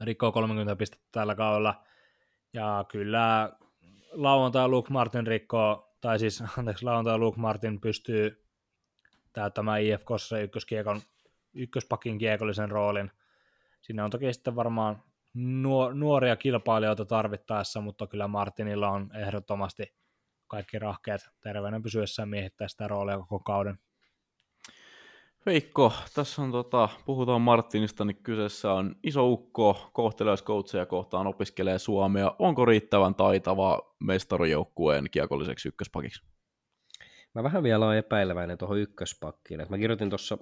[0.00, 1.84] rikkoo 30 pistettä tällä kaudella.
[2.52, 3.52] Ja kyllä
[4.12, 8.44] lauantai Luke Martin rikkoo, tai siis anteeksi, lauantai Luke Martin pystyy
[9.32, 11.00] täyttämään IFKssa ykköskiekon
[11.54, 13.10] ykköspakin kiekollisen roolin.
[13.80, 15.02] Siinä on toki sitten varmaan
[15.94, 19.94] nuoria kilpailijoita tarvittaessa, mutta kyllä Martinilla on ehdottomasti
[20.48, 23.78] kaikki rahkeet terveenä pysyessään miehittää sitä roolia koko kauden.
[25.46, 32.36] Veikko, tässä on tota, puhutaan Martinista, niin kyseessä on iso ukko, kohteliaiskoutseja kohtaan opiskelee Suomea.
[32.38, 36.22] Onko riittävän taitava mestarijoukkueen kiekolliseksi ykköspakiksi?
[37.34, 39.66] Mä vähän vielä olen epäileväinen tuohon ykköspakkiin.
[39.68, 40.38] Mä kirjoitin tuossa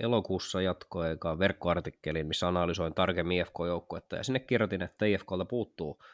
[0.00, 6.04] elokuussa jatkoaikaan verkkoartikkelin, missä analysoin tarkemmin IFK-joukkuetta, ja sinne kirjoitin, että IFKlta puuttuu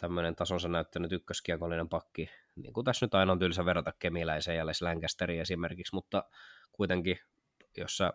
[0.00, 4.66] tämmöinen tasonsa näyttänyt ykköskiekollinen pakki, niin kuin tässä nyt aina on tylsä verrata Kemiläiseen ja
[4.66, 6.24] Lancasteriin esimerkiksi, mutta
[6.72, 7.18] kuitenkin,
[7.76, 8.12] jos, sä,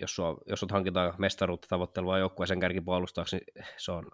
[0.00, 4.10] jos, sua, jos sut hankitaan mestaruutta tavoittelua joukkueeseen kärkipuolustajaksi, niin se on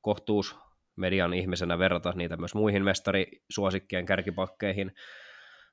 [0.00, 0.56] kohtuus
[0.96, 4.92] median ihmisenä verrata niitä myös muihin mestarisuosikkien kärkipakkeihin,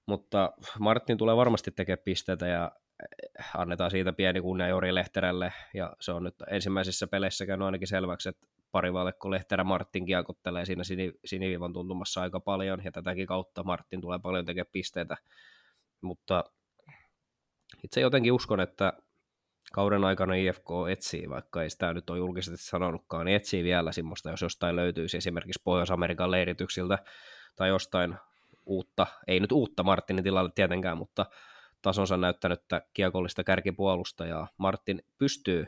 [0.05, 2.71] mutta Martin tulee varmasti tekemään pisteitä ja
[3.57, 8.29] annetaan siitä pieni kunnia Jori Lehterälle, ja se on nyt ensimmäisissä peleissä käynyt ainakin selväksi,
[8.29, 10.83] että parivalekko Lehterä Martin kiekottelee siinä
[11.25, 15.17] siniviivan tuntumassa aika paljon, ja tätäkin kautta Martin tulee paljon tekemään pisteitä,
[16.01, 16.43] mutta
[17.83, 18.93] itse jotenkin uskon, että
[19.73, 24.29] kauden aikana IFK etsii, vaikka ei sitä nyt ole julkisesti sanonutkaan, niin etsii vielä semmoista,
[24.29, 26.97] jos jostain löytyisi esimerkiksi Pohjois-Amerikan leirityksiltä
[27.55, 28.15] tai jostain
[28.65, 31.25] uutta, ei nyt uutta Martinin tilalle tietenkään, mutta
[31.81, 34.47] tasonsa näyttänyttä kiekollista kärkipuolustajaa.
[34.57, 35.67] Martin pystyy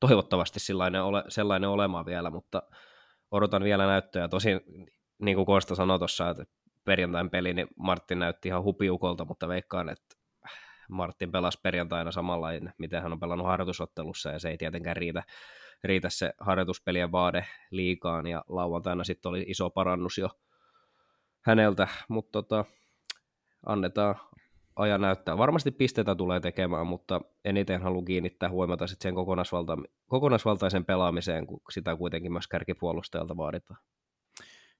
[0.00, 2.62] toivottavasti sellainen, ole, sellainen olemaan vielä, mutta
[3.30, 4.28] odotan vielä näyttöjä.
[4.28, 4.60] Tosin,
[5.18, 6.44] niin kuin Konsta sanoi tuossa, että
[6.84, 10.16] perjantain peli, niin Martin näytti ihan hupiukolta, mutta veikkaan, että
[10.88, 15.22] Martin pelasi perjantaina samalla, miten hän on pelannut harjoitusottelussa, ja se ei tietenkään riitä,
[15.84, 20.28] riitä se harjoituspelien vaade liikaan, ja lauantaina sitten oli iso parannus jo
[21.40, 22.64] häneltä, mutta tota,
[23.66, 24.14] annetaan,
[24.76, 25.38] ajan näyttää.
[25.38, 29.76] Varmasti pisteitä tulee tekemään, mutta eniten haluan kiinnittää huomiota sitten sen kokonaisvalta,
[30.08, 33.80] kokonaisvaltaisen pelaamiseen, kun sitä kuitenkin myös kärkipuolustajalta vaaditaan.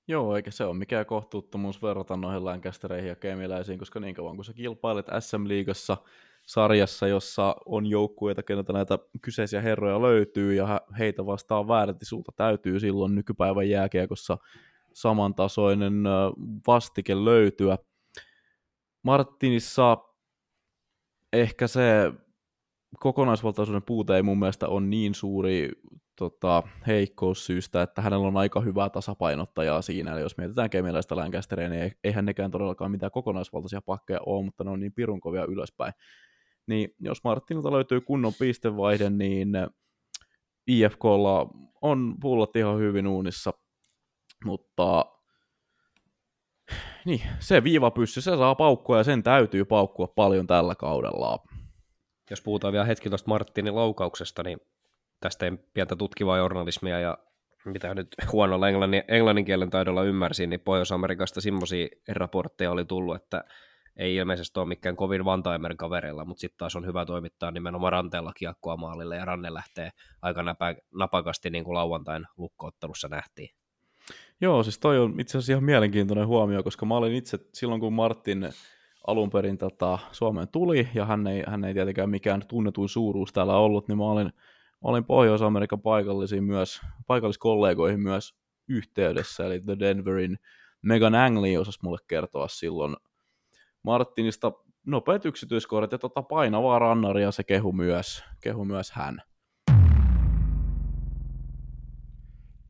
[0.08, 4.44] Joo, eikä se ole mikään kohtuuttomuus verrata noihin länkästereihin ja kemiläisiin, koska niin kauan kun
[4.44, 5.96] sä kilpailet SM-liigassa
[6.46, 12.80] sarjassa, jossa on joukkueita, keneltä näitä kyseisiä herroja löytyy, ja heitä vastaan väärti sulta täytyy
[12.80, 14.38] silloin nykypäivän jääkiekossa
[14.92, 16.04] samantasoinen
[16.66, 17.78] vastike löytyä.
[19.02, 19.98] Martinissa
[21.32, 22.12] ehkä se
[23.00, 25.70] kokonaisvaltaisuuden puute ei mun mielestä ole niin suuri
[26.18, 31.68] tota, heikkous syystä, että hänellä on aika hyvää tasapainottajaa siinä, eli jos mietitään kemialaista länkästeriä,
[31.68, 35.92] niin eihän nekään todellakaan mitään kokonaisvaltaisia pakkeja ole, mutta ne on niin pirun kovia ylöspäin.
[36.66, 39.48] Niin jos Martinilta löytyy kunnon pistevaihde, niin
[40.66, 41.50] IFKlla
[41.82, 43.52] on pullot ihan hyvin uunissa,
[44.44, 45.06] mutta
[47.04, 51.38] niin, se viivapyssy, se saa paukkua ja sen täytyy paukkua paljon tällä kaudella.
[52.30, 54.58] Jos puhutaan vielä hetki tuosta Martinin laukauksesta, niin
[55.20, 57.18] tästä ei pientä tutkivaa journalismia ja
[57.64, 63.44] mitä nyt huonolla englannin, englannin kielen taidolla ymmärsin, niin Pohjois-Amerikasta semmoisia raportteja oli tullut, että
[63.96, 68.32] ei ilmeisesti ole mikään kovin Vantaimer kaverilla, mutta sitten taas on hyvä toimittaa nimenomaan ranteella
[68.36, 69.90] kiekkoa maalille, ja ranne lähtee
[70.22, 73.48] aika napä, napakasti, niin kuin lauantain lukkoottelussa nähtiin.
[74.40, 77.92] Joo, siis toi on itse asiassa ihan mielenkiintoinen huomio, koska mä olin itse silloin, kun
[77.92, 78.48] Martin
[79.06, 83.56] alun perin tota, Suomeen tuli, ja hän ei, hän ei tietenkään mikään tunnetuin suuruus täällä
[83.56, 84.32] ollut, niin mä olin,
[84.82, 88.34] olin Pohjois-Amerikan paikallisiin myös, paikalliskollegoihin myös
[88.68, 90.38] yhteydessä, eli The Denverin
[90.82, 92.96] Megan Angley osasi mulle kertoa silloin
[93.82, 94.52] Martinista
[94.86, 99.22] nopeat yksityiskohdat ja tota painavaa rannaria se kehu myös, kehu myös hän.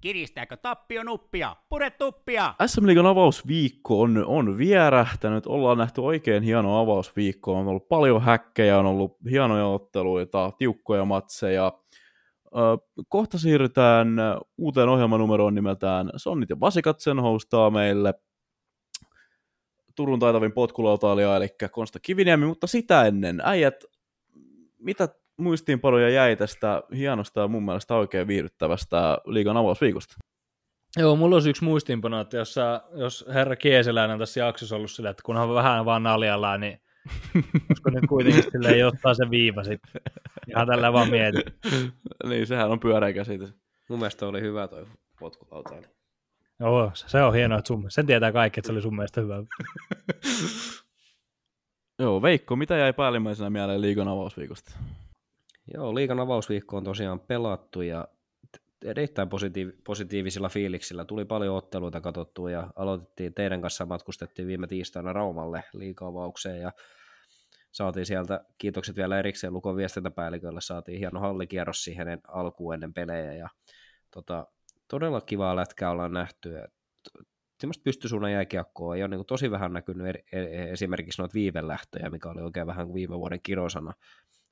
[0.04, 0.56] Kiristääkö
[1.04, 1.56] nuppia?
[1.68, 2.54] Pure tuppia!
[2.66, 5.46] SM Liigan avausviikko on, on vierähtänyt.
[5.46, 7.54] Ollaan nähty oikein hieno avausviikko.
[7.54, 11.72] On ollut paljon häkkejä, on ollut hienoja otteluita, tiukkoja matseja.
[13.08, 14.08] Kohta siirrytään
[14.58, 18.14] uuteen ohjelmanumeroon nimeltään Sonnit ja Vasikat sen hostaa meille.
[19.94, 23.84] Turun taitavin potkulautailija, eli Konsta Kiviniemi, mutta sitä ennen, äijät,
[24.78, 30.14] mitä muistiinpanoja jäi tästä hienosta ja mun mielestä oikein viihdyttävästä liigan avausviikosta.
[30.96, 35.10] Joo, mulla olisi yksi muistiinpano, että jos, sä, jos herra Kieseläinen tässä jaksossa ollut silleen,
[35.10, 36.80] että kunhan vähän vaan naljallaan, niin
[37.68, 40.00] koska nyt kuitenkin silleen ottaa se viiva sitten.
[40.48, 41.42] Ihan tällä vaan mietin.
[42.28, 43.54] niin, sehän on pyöreä käsitys.
[43.88, 44.86] Mun mielestä oli hyvä toi
[45.20, 45.86] potkulautaili.
[46.60, 49.34] Joo, se on hienoa, että sun, sen tietää kaikki, että se oli sun mielestä hyvä.
[51.98, 54.70] Joo, Veikko, mitä jäi päällimmäisenä mieleen liigan avausviikosta?
[55.74, 58.08] Joo, liikan avausviikko on tosiaan pelattu ja
[58.84, 61.04] erittäin positiiv- positiivisilla fiiliksillä.
[61.04, 66.72] Tuli paljon otteluita katsottua ja aloitettiin teidän kanssa, matkustettiin viime tiistaina Raumalle liikaavaukseen ja
[67.72, 73.48] saatiin sieltä, kiitokset vielä erikseen Lukon viestintäpäällikölle, saatiin hieno hallikierros siihen alkuun ennen pelejä ja
[74.10, 74.46] tota,
[74.88, 76.50] todella kivaa lätkää ollaan nähty.
[77.60, 82.10] Semmoista pystysuunnan jääkiekkoa ei ole niin tosi vähän näkynyt eri, e, e, esimerkiksi noita viivelähtöjä,
[82.10, 83.92] mikä oli oikein vähän viime vuoden kirosana.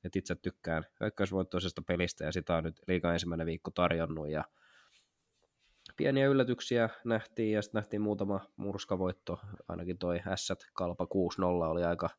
[0.03, 4.43] Et itse tykkään hyökkäysvoittoisesta pelistä ja sitä on nyt liikaa ensimmäinen viikko tarjonnut ja
[5.97, 11.07] pieniä yllätyksiä nähtiin ja sitten nähtiin muutama murskavoitto, ainakin toi S Kalpa 6-0
[11.45, 12.09] oli aika,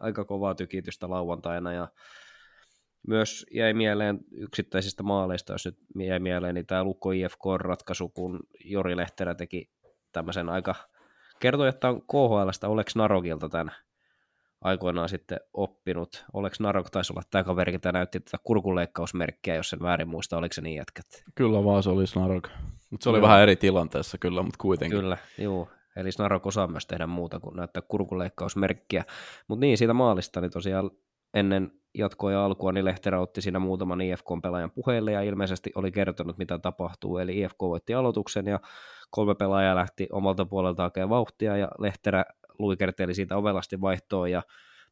[0.00, 1.88] aika kovaa tykitystä lauantaina ja
[3.06, 8.96] myös jäi mieleen yksittäisistä maaleista, jos nyt jäi mieleen, niin tämä Lukko IFK-ratkaisu, kun Jori
[8.96, 9.70] Lehterä teki
[10.12, 10.74] tämmöisen aika,
[11.40, 13.72] kertoi, että on KHLstä Oleks Narogilta tämän
[14.62, 16.24] aikoinaan sitten oppinut.
[16.32, 20.52] Oleks Narok taisi olla tämä kaveri, tämä näytti tätä kurkunleikkausmerkkiä, jos sen väärin muista, oliko
[20.52, 21.06] se niin jätkät?
[21.34, 22.48] Kyllä vaan se oli Narok.
[22.90, 23.26] Mutta se oli no.
[23.26, 25.00] vähän eri tilanteessa kyllä, mutta kuitenkin.
[25.00, 25.68] Kyllä, joo.
[25.96, 29.04] Eli Snarok osaa myös tehdä muuta kuin näyttää kurkunleikkausmerkkiä.
[29.48, 30.90] Mutta niin, siitä maalista, niin tosiaan
[31.34, 36.38] ennen jatkoa ja alkua, niin Lehterä otti siinä muutaman IFK-pelaajan puheelle ja ilmeisesti oli kertonut,
[36.38, 37.18] mitä tapahtuu.
[37.18, 38.60] Eli IFK voitti aloituksen ja
[39.10, 42.24] kolme pelaajaa lähti omalta puolelta hakemaan vauhtia ja Lehterä
[42.58, 44.42] luikerteli siitä ovelasti vaihtoon ja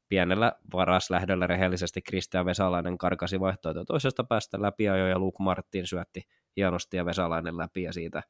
[0.08, 6.22] pienellä varaslähdöllä rehellisesti Kristian Vesalainen karkasi vaihtoehtoja toisesta päästä läpi ja Luke Martin syötti
[6.56, 8.22] hienosti ja Vesalainen läpi ja siitä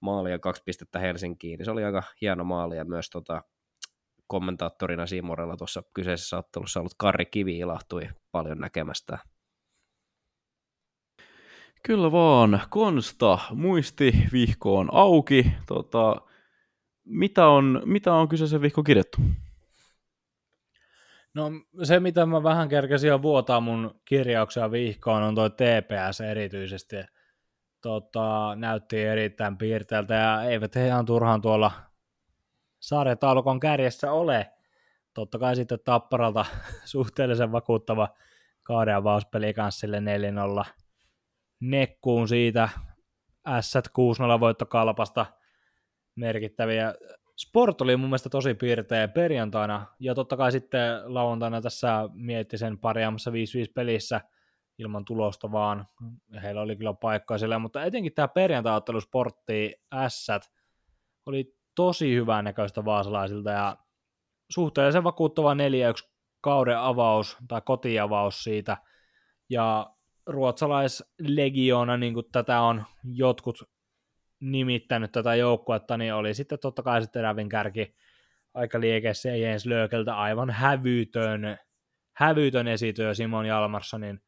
[0.00, 1.58] maali ja kaksi pistettä Helsinkiin.
[1.58, 3.42] Niin se oli aika hieno maali ja myös tota,
[4.26, 9.18] kommentaattorina Siimorella tuossa kyseisessä ottelussa ollut Karri Kivi ilahtui paljon näkemästä.
[11.86, 15.52] Kyllä vaan, Konsta, muisti vihko on auki.
[15.66, 16.16] Tota,
[17.04, 19.18] mitä, on, mitä on kyseisen vihko kirjattu?
[21.34, 21.50] No
[21.82, 26.96] se, mitä mä vähän kerkesin jo vuotaa mun kirjauksia vihkoon, on toi TPS erityisesti.
[27.80, 31.72] Tota, näytti erittäin piirteeltä ja eivät he ihan turhaan tuolla
[32.80, 34.52] sarjataulukon kärjessä ole.
[35.14, 36.44] Totta kai sitten Tapparalta
[36.84, 38.08] suhteellisen vakuuttava
[38.62, 40.02] kauden avauspeli kanssa sille
[40.64, 40.64] 4-0
[41.60, 42.68] nekkuun siitä.
[43.60, 45.26] S 6-0 voittokalpasta
[46.14, 46.94] merkittäviä.
[47.36, 52.78] Sport oli mun mielestä tosi piirteä perjantaina, ja totta kai sitten lauantaina tässä mietti sen
[52.78, 53.34] pariamassa 5-5
[53.74, 54.20] pelissä
[54.78, 55.86] ilman tulosta vaan.
[56.42, 59.74] Heillä oli kyllä paikkaa siellä, mutta etenkin tämä perjantai-ottelu Sportti
[60.08, 60.26] S
[61.26, 63.76] oli tosi hyvän näköistä vaasalaisilta ja
[64.50, 65.56] suhteellisen vakuuttava 4-1
[66.40, 68.76] kauden avaus tai kotiavaus siitä.
[69.50, 69.94] Ja
[70.26, 73.62] ruotsalaislegioona, niin kuin tätä on jotkut
[74.42, 77.94] nimittänyt tätä joukkuetta, niin oli sitten totta kai sitten terävin kärki
[78.54, 81.58] aika liikeessä ja Jens Löökeltä aivan hävytön,
[82.16, 84.20] hävytön esityö Simon Jalmarssonin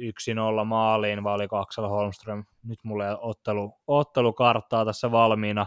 [0.00, 5.66] 1-0 maaliin, vai oliko Axel Holmström, nyt mulla ei ottelu, ottelukarttaa tässä valmiina,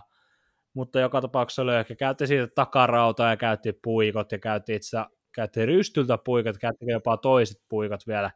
[0.74, 4.98] mutta joka tapauksessa Lööke käytti siitä takarautaa ja käytti puikot ja käytti itse
[5.36, 8.32] käytti rystyltä puikot, käytti jopa toiset puikot vielä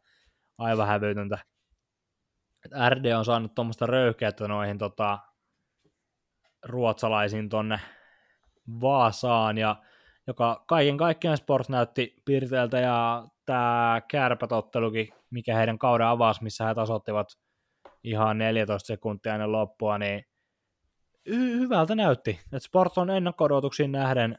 [0.57, 1.37] aivan hävytöntä.
[2.89, 5.19] RD on saanut tuommoista röyhkeyttä noihin tota,
[6.63, 7.79] ruotsalaisiin tonne
[8.81, 9.75] Vaasaan, ja
[10.27, 16.75] joka kaiken kaikkiaan Sport näytti piirteeltä, ja tämä kärpätottelukin, mikä heidän kauden avasi, missä he
[16.75, 17.27] tasoittivat
[18.03, 20.25] ihan 14 sekuntia ennen loppua, niin
[21.29, 22.39] hy- hyvältä näytti.
[22.53, 23.49] Et Sport on ennakko
[23.87, 24.37] nähden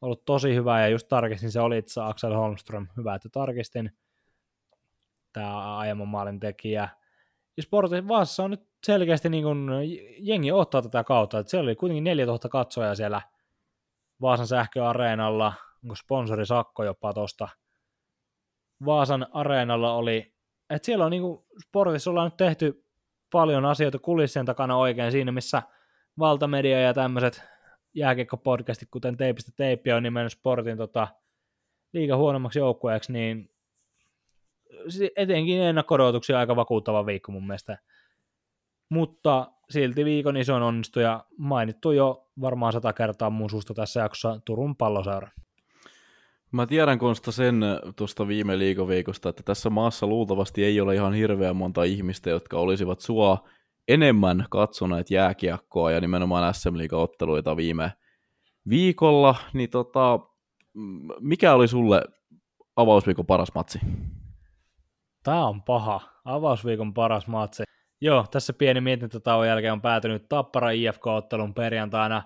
[0.00, 2.86] ollut tosi hyvä, ja just tarkistin, se oli itse Axel Holmström.
[2.96, 3.90] Hyvä, että tarkistin.
[5.32, 6.88] Tämä aiemman maalin tekijä.
[7.56, 9.68] Ja Sportin Vaassa on nyt selkeästi niin kuin,
[10.18, 11.38] jengi ottaa tätä kautta.
[11.38, 13.22] Että siellä oli kuitenkin 4000 katsojaa siellä
[14.20, 15.52] Vaasan sähköareenalla.
[15.82, 17.48] Onko sponsori Sakko jopa tuosta.
[18.84, 20.34] Vaasan areenalla oli,
[20.70, 22.84] että siellä on niin kuin, sportissa ollaan nyt tehty
[23.32, 25.62] paljon asioita kulissien takana oikein siinä, missä
[26.18, 27.42] valtamedia ja tämmöiset
[27.94, 31.08] jääkiekkopodcastit, kuten Teipistä Teippiä on nimennyt sportin tota,
[31.92, 33.51] liiga huonommaksi joukkueeksi, niin
[35.16, 35.96] etenkin ennakko
[36.38, 37.78] aika vakuuttava viikko mun mielestä.
[38.88, 44.76] Mutta silti viikon isoin onnistuja mainittu jo varmaan sata kertaa mun suusta tässä jaksossa Turun
[44.76, 45.28] palloseura.
[46.52, 47.62] Mä tiedän Konsta sen
[47.96, 53.00] tuosta viime liikoviikosta, että tässä maassa luultavasti ei ole ihan hirveän monta ihmistä, jotka olisivat
[53.00, 53.48] sua
[53.88, 57.92] enemmän katsoneet jääkiekkoa ja nimenomaan SM otteluita viime
[58.68, 60.20] viikolla, niin tota,
[61.20, 62.02] mikä oli sulle
[62.76, 63.80] avausviikon paras matsi?
[65.22, 66.00] Tämä on paha.
[66.24, 67.62] Avausviikon paras matsi.
[68.00, 72.22] Joo, tässä pieni mietintätauon jälkeen on päätynyt Tappara IFK-ottelun perjantaina.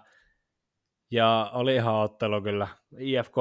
[1.11, 2.69] Ja oli ihan ottelu kyllä.
[2.99, 3.35] IFK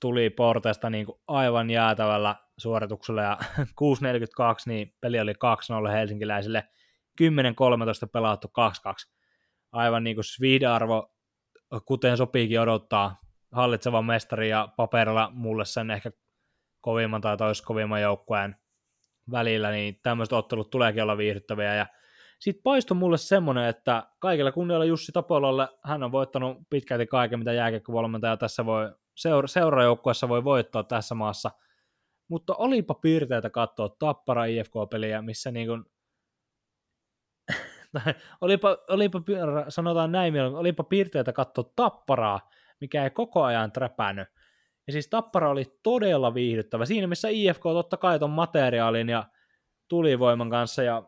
[0.00, 3.66] tuli porteesta niin kuin aivan jäätävällä suorituksella ja 6.42,
[4.66, 6.64] niin peli oli 2-0 helsinkiläisille.
[7.22, 7.26] 10-13
[8.12, 8.50] pelattu 2-2.
[9.72, 11.12] Aivan niin kuin arvo
[11.84, 13.20] kuten sopiikin odottaa,
[13.52, 16.10] hallitsevan mestari ja paperilla mulle sen ehkä
[16.80, 18.56] kovimman tai toiskovimman joukkueen
[19.30, 21.74] välillä, niin tämmöiset ottelut tuleekin olla viihdyttäviä.
[21.74, 21.86] Ja
[22.38, 27.52] sitten paistoi mulle semmoinen, että kaikilla kunnialla Jussi Tapolalle, hän on voittanut pitkälti kaiken, mitä
[27.52, 31.50] jääkiekkovalmentaja tässä voi, seura- seurajoukkueessa voi voittaa tässä maassa.
[32.28, 35.84] Mutta olipa piirteitä katsoa Tappara IFK-peliä, missä niin kuin,
[38.40, 39.20] olipa, olipa,
[39.68, 42.50] sanotaan näin, olipa piirteitä katsoa Tapparaa,
[42.80, 44.28] mikä ei koko ajan träpännyt.
[44.86, 46.86] Ja siis Tappara oli todella viihdyttävä.
[46.86, 49.24] Siinä missä IFK totta kai ton materiaalin ja
[49.88, 51.02] tulivoiman kanssa ja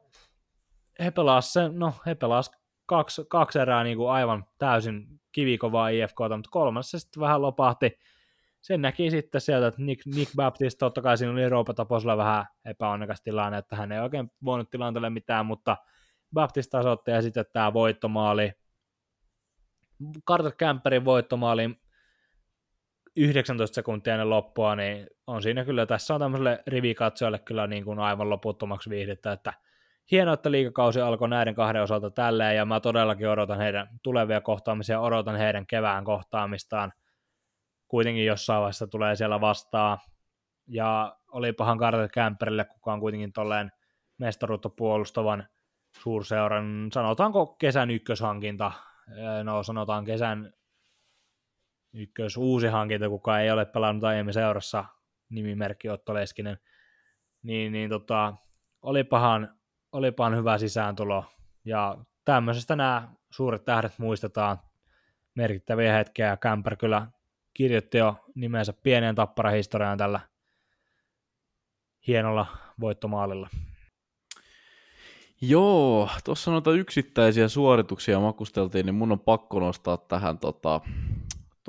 [1.04, 2.50] he pelas sen, no he pelas
[2.86, 7.98] kaksi, kaksi erää niin kuin aivan täysin kivikovaa IFKta, mutta kolmas se sitten vähän lopahti.
[8.60, 12.46] Sen näki sitten sieltä, että Nick, Nick Baptiste, totta kai siinä oli Roopa Taposella vähän
[12.64, 15.76] epäonnekas tilanne, että hän ei oikein voinut tilanteelle mitään, mutta
[16.34, 18.52] Baptiste tasoitti ja sitten tämä voittomaali,
[20.26, 21.80] Carter Camperin voittomaali
[23.18, 27.98] 19 sekuntia ennen loppua, niin on siinä kyllä, tässä on tämmöiselle rivikatsojalle kyllä niin kuin
[27.98, 29.52] aivan loputtomaksi viihdettä, että
[30.10, 35.00] hienoa, että liikakausi alkoi näiden kahden osalta tälleen, ja mä todellakin odotan heidän tulevia kohtaamisia,
[35.00, 36.92] odotan heidän kevään kohtaamistaan.
[37.88, 39.98] Kuitenkin jossain vaiheessa tulee siellä vastaan,
[40.66, 42.08] ja olipahan Carter
[42.68, 43.72] kuka on kuitenkin tolleen
[44.18, 45.48] mestaruutta puolustavan
[46.02, 48.72] suurseuran, sanotaanko kesän ykköshankinta,
[49.44, 50.52] no sanotaan kesän
[51.92, 54.84] ykkös uusi hankinta, kuka ei ole pelannut aiemmin seurassa,
[55.28, 56.58] nimimerkki Otto Leskinen,
[57.42, 58.34] niin, niin tota,
[58.82, 59.58] olipahan
[59.92, 61.24] olipahan hyvä sisääntulo.
[61.64, 64.58] Ja tämmöisestä nämä suuret tähdet muistetaan
[65.34, 66.36] merkittäviä hetkiä.
[66.36, 67.06] Kämpär kyllä
[67.54, 70.20] kirjoitti jo nimensä pieneen tapparahistoriaan tällä
[72.06, 72.46] hienolla
[72.80, 73.48] voittomaalilla.
[75.40, 80.80] Joo, tuossa noita yksittäisiä suorituksia makusteltiin, niin mun on pakko nostaa tähän tota,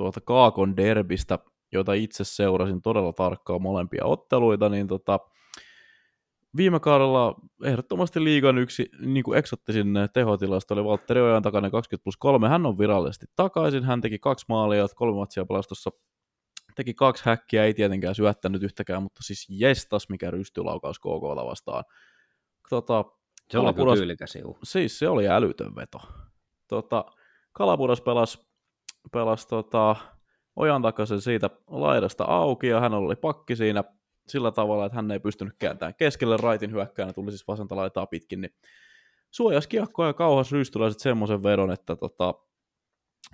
[0.04, 1.38] tuota Kaakon derbistä,
[1.72, 5.18] jota itse seurasin todella tarkkaan molempia otteluita, niin tota,
[6.56, 7.34] viime kaudella
[7.64, 12.48] ehdottomasti liigan yksi niin kuin eksottisin tehotilasto oli Valtteri Ojan takana 20 plus 3.
[12.48, 13.84] Hän on virallisesti takaisin.
[13.84, 15.90] Hän teki kaksi maalia, kolme matsia pelastossa.
[16.76, 21.84] Teki kaksi häkkiä, ei tietenkään syöttänyt yhtäkään, mutta siis jestas, mikä rystylaukaus KK vastaan.
[22.70, 23.04] Tota,
[23.50, 25.98] se oli kyllä tyylikäs, Siis se oli älytön veto.
[26.68, 27.04] Tota,
[27.52, 28.49] Kalapuras pelasi
[29.12, 29.96] pelas, tota,
[30.56, 33.84] Ojan takaisin siitä laidasta auki ja hän oli pakki siinä
[34.28, 38.40] sillä tavalla, että hän ei pystynyt kääntämään keskelle raitin hyökkäänä, tuli siis vasenta laitaa pitkin,
[38.40, 38.54] niin
[39.30, 42.34] suojas kiekkoa ja kauhas rystyläiset semmoisen vedon, että tota,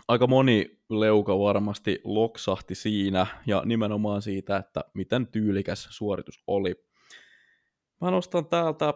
[0.08, 6.74] aika moni leuka varmasti loksahti siinä, ja nimenomaan siitä, että miten tyylikäs suoritus oli.
[8.00, 8.94] Mä nostan täältä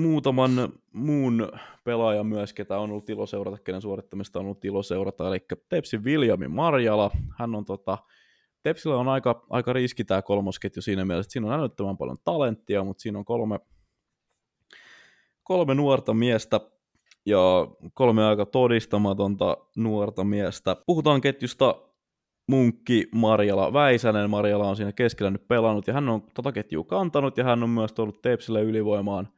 [0.00, 1.48] muutaman muun
[1.84, 6.04] pelaajan myös, ketä on ollut ilo seurata, kenen suorittamista on ollut ilo seurata, eli Tepsi
[6.04, 7.10] Viljami Marjala.
[7.38, 7.98] Hän on tota,
[8.62, 12.84] Tepsillä on aika, aika riski tämä kolmosketju siinä mielessä, että siinä on älyttömän paljon talenttia,
[12.84, 13.60] mutta siinä on kolme,
[15.42, 16.60] kolme nuorta miestä
[17.26, 20.76] ja kolme aika todistamatonta nuorta miestä.
[20.86, 21.74] Puhutaan ketjusta
[22.48, 24.30] Munkki, Marjala, Väisänen.
[24.30, 27.70] Marjala on siinä keskellä nyt pelannut ja hän on tota ketjua kantanut ja hän on
[27.70, 29.28] myös tullut Tepsille ylivoimaan,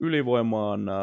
[0.00, 0.96] ylivoimaan äh,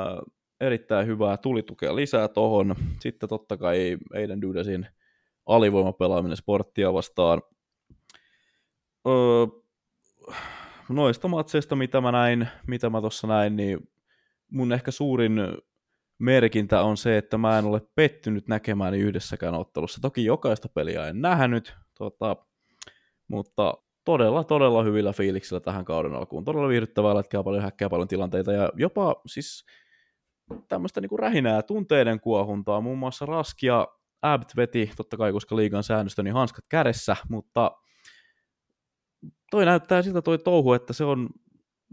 [0.62, 2.76] erittäin hyvää tulitukea lisää tohon.
[3.00, 4.88] Sitten totta kai Eiden Dudesin
[5.46, 7.42] alivoimapelaaminen sporttia vastaan
[9.08, 9.48] öö,
[10.90, 13.90] noista matseista, mitä mä näin, mitä mä tuossa näin, niin
[14.52, 15.40] mun ehkä suurin
[16.18, 20.02] merkintä on se, että mä en ole pettynyt näkemään yhdessäkään ottelussa.
[20.02, 22.36] Toki jokaista peliä en nähnyt, tota,
[23.28, 23.74] mutta
[24.06, 26.46] todella, todella hyvillä fiiliksillä tähän kauden alkuun.
[26.46, 29.66] Todella viihdyttävää, lätkää paljon häkkää, paljon tilanteita ja jopa siis
[30.68, 32.82] tämmöistä niin rähinää tunteiden kuohuntaa.
[32.82, 33.88] Muun muassa Raskia
[34.22, 37.72] Abt veti, totta kai koska liigan säännöstä, niin hanskat kädessä, mutta
[39.52, 41.30] toi näyttää siltä toi touhu, että se on,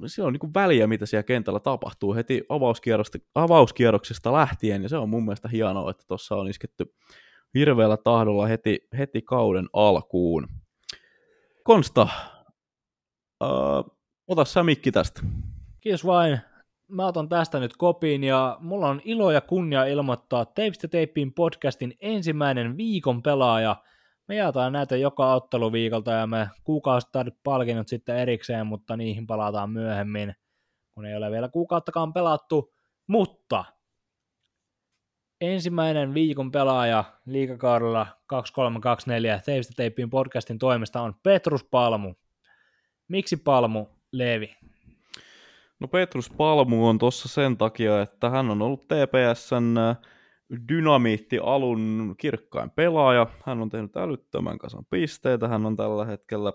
[0.06, 2.42] se on niin väliä, mitä siellä kentällä tapahtuu heti
[3.34, 6.94] avauskierroksesta lähtien, ja se on mun mielestä hienoa, että tuossa on isketty
[7.54, 10.48] hirveällä tahdolla heti, heti kauden alkuun.
[11.64, 12.08] Konsta,
[13.42, 13.48] äh,
[14.28, 15.20] ota sä mikki tästä.
[15.80, 16.38] Kiitos vain.
[16.88, 21.94] Mä otan tästä nyt kopiin ja mulla on ilo ja kunnia ilmoittaa Teipistä Teippiin podcastin
[22.00, 23.76] ensimmäinen viikon pelaaja–
[24.28, 30.34] me jaetaan näitä joka otteluviikolta ja me kuukausittain palkinnot sitten erikseen, mutta niihin palataan myöhemmin,
[30.94, 32.74] kun ei ole vielä kuukauttakaan pelattu.
[33.06, 33.64] Mutta
[35.42, 42.14] ensimmäinen viikon pelaaja liikakaudella 2324 Teivistä Teippiin podcastin toimesta on Petrus Palmu.
[43.08, 44.56] Miksi Palmu, Levi?
[45.80, 49.76] No Petrus Palmu on tuossa sen takia, että hän on ollut TPSn
[50.68, 53.26] dynamiitti alun kirkkain pelaaja.
[53.46, 55.48] Hän on tehnyt älyttömän kasan pisteitä.
[55.48, 56.52] Hän on tällä hetkellä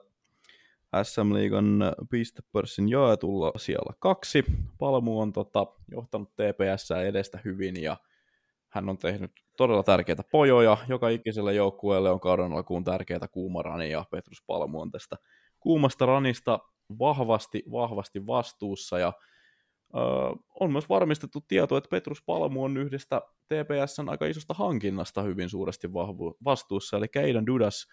[1.04, 4.46] SM-liigan pistepörssin jaetulla siellä kaksi.
[4.78, 7.98] Palmu on tota, johtanut TPS edestä hyvin ja
[8.70, 10.78] hän on tehnyt todella tärkeitä pojoja.
[10.88, 15.16] Joka ikiselle joukkueelle on kauden alkuun tärkeitä kuumarani ja Petrus Palmu on tästä
[15.60, 16.60] kuumasta ranista
[17.00, 19.00] vahvasti, vahvasti vastuussa.
[19.00, 19.14] Ja
[19.96, 20.00] ö,
[20.60, 25.94] on myös varmistettu tieto, että Petrus Palmu on yhdestä TPSn aika isosta hankinnasta hyvin suuresti
[25.94, 27.88] vahvu, vastuussa, eli Keidan Dudas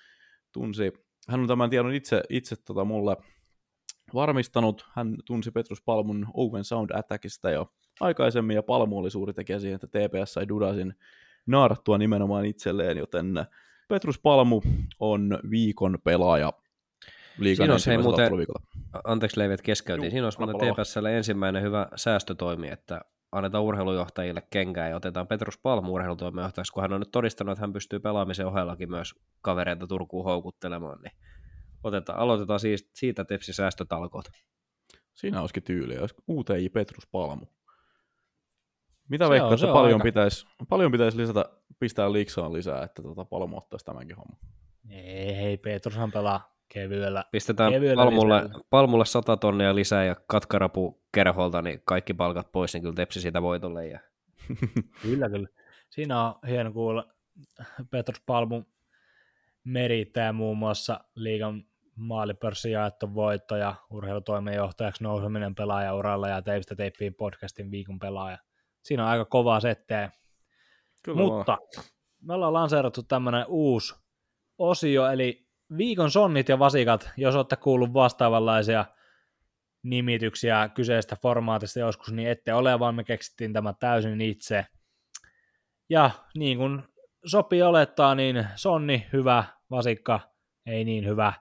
[0.53, 0.93] tunsi,
[1.29, 3.17] hän on tämän tiedon itse, itse tota mulle
[4.15, 9.59] varmistanut, hän tunsi Petrus Palmun Owen Sound Attackista jo aikaisemmin, ja Palmu oli suuri tekijä
[9.59, 10.95] siihen, että TPS sai Dudasin
[11.47, 13.27] naarattua nimenomaan itselleen, joten
[13.89, 14.63] Petrus Palmu
[14.99, 16.53] on viikon pelaaja
[17.39, 18.33] liikan Siinä olisi muuten,
[19.05, 23.01] anteeksi Leivet keskeytin, siinä olisi muuten TPSlle ensimmäinen hyvä säästötoimi, että
[23.33, 27.73] annetaan urheilujohtajille kenkää ja otetaan Petrus Palmu urheilutoimijohtajaksi, kun hän on nyt todistanut, että hän
[27.73, 31.13] pystyy pelaamisen ohellakin myös kavereita Turkuun houkuttelemaan, niin
[31.85, 34.25] otetaan, aloitetaan siitä, siitä Tepsi säästötalkoot.
[35.15, 37.47] Siinä olisikin tyyliä, olisi UTI Petrus Palmu.
[39.09, 40.03] Mitä veikkaat, että paljon, aika...
[40.03, 41.45] pitäisi, paljon pitäisi lisätä,
[41.79, 44.39] pistää liksaan lisää, että tuota Palmu ottaisi tämänkin homman?
[44.91, 47.25] Ei, hei, Petrushan pelaa kevyellä.
[47.31, 52.83] Pistetään kevyellä palmulle, palmulle 100 tonnia lisää ja katkarapu kerholta, niin kaikki palkat pois, niin
[52.83, 53.87] kyllä tepsi siitä voitolle.
[53.87, 54.01] Ja...
[55.03, 55.49] kyllä, kyllä.
[55.91, 57.15] Siinä on hieno kuulla.
[57.91, 58.63] Petrus Palmu
[59.65, 61.65] merittää muun muassa liigan
[61.97, 68.39] maalipörssin jaettu voitto ja urheilutoimenjohtajaksi nouseminen pelaajauralla ja teistä teippiin podcastin viikon pelaaja.
[68.83, 70.11] Siinä on aika kovaa setteä.
[71.03, 71.87] Kyllä Mutta vaan.
[72.23, 73.95] me ollaan lanseerattu tämmöinen uusi
[74.59, 78.85] osio, eli viikon sonnit ja vasikat, jos olette kuullut vastaavanlaisia
[79.83, 84.67] nimityksiä kyseistä formaatista joskus, niin ette ole, vaan me keksittiin tämä täysin itse.
[85.89, 86.83] Ja niin kuin
[87.27, 90.21] sopii olettaa, niin sonni hyvä, vasikka
[90.67, 91.33] ei niin hyvä,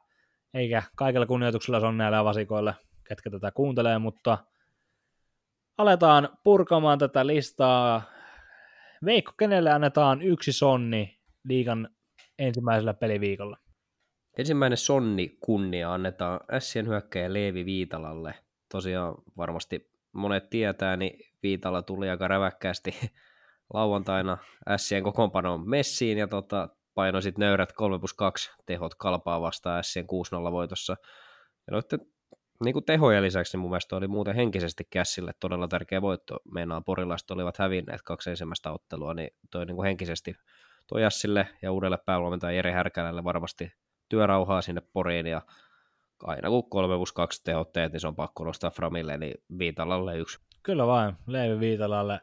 [0.53, 2.73] eikä kaikella kunnioituksella sonneille ja vasikoille,
[3.07, 4.37] ketkä tätä kuuntelee, mutta
[5.77, 8.01] aletaan purkamaan tätä listaa.
[9.05, 11.89] Veikko, kenelle annetaan yksi sonni liigan
[12.39, 13.57] ensimmäisellä peliviikolla?
[14.37, 18.35] Ensimmäinen sonni kunnia annetaan Sien hyökkäjä Leevi Viitalalle.
[18.71, 22.95] Tosiaan varmasti monet tietää, niin Viitala tuli aika räväkkäästi
[23.73, 24.37] lauantaina
[24.77, 30.05] Sien kokoonpanoon messiin ja tota, painoi sitten nöyrät 3 plus 2 tehot kalpaa vastaan Sien
[30.05, 30.95] 6-0 voitossa.
[31.67, 31.99] Ja noiden
[32.63, 36.39] niin kuin tehojen lisäksi niin mun mielestä oli muuten henkisesti kässille todella tärkeä voitto.
[36.53, 40.35] Meinaa porilaiset olivat hävinneet kaksi ensimmäistä ottelua, niin toi niin kuin henkisesti
[40.87, 43.73] toi Jassille ja uudelle päävalmentaja Jere Härkälälle varmasti
[44.09, 45.41] työrauhaa sinne Poriin ja
[46.23, 50.17] aina kun 3 plus 2 tehot teet, niin se on pakko nostaa Framille, niin Viitalalle
[50.17, 50.39] yksi.
[50.63, 52.19] Kyllä vain, Leivi Viitalalle.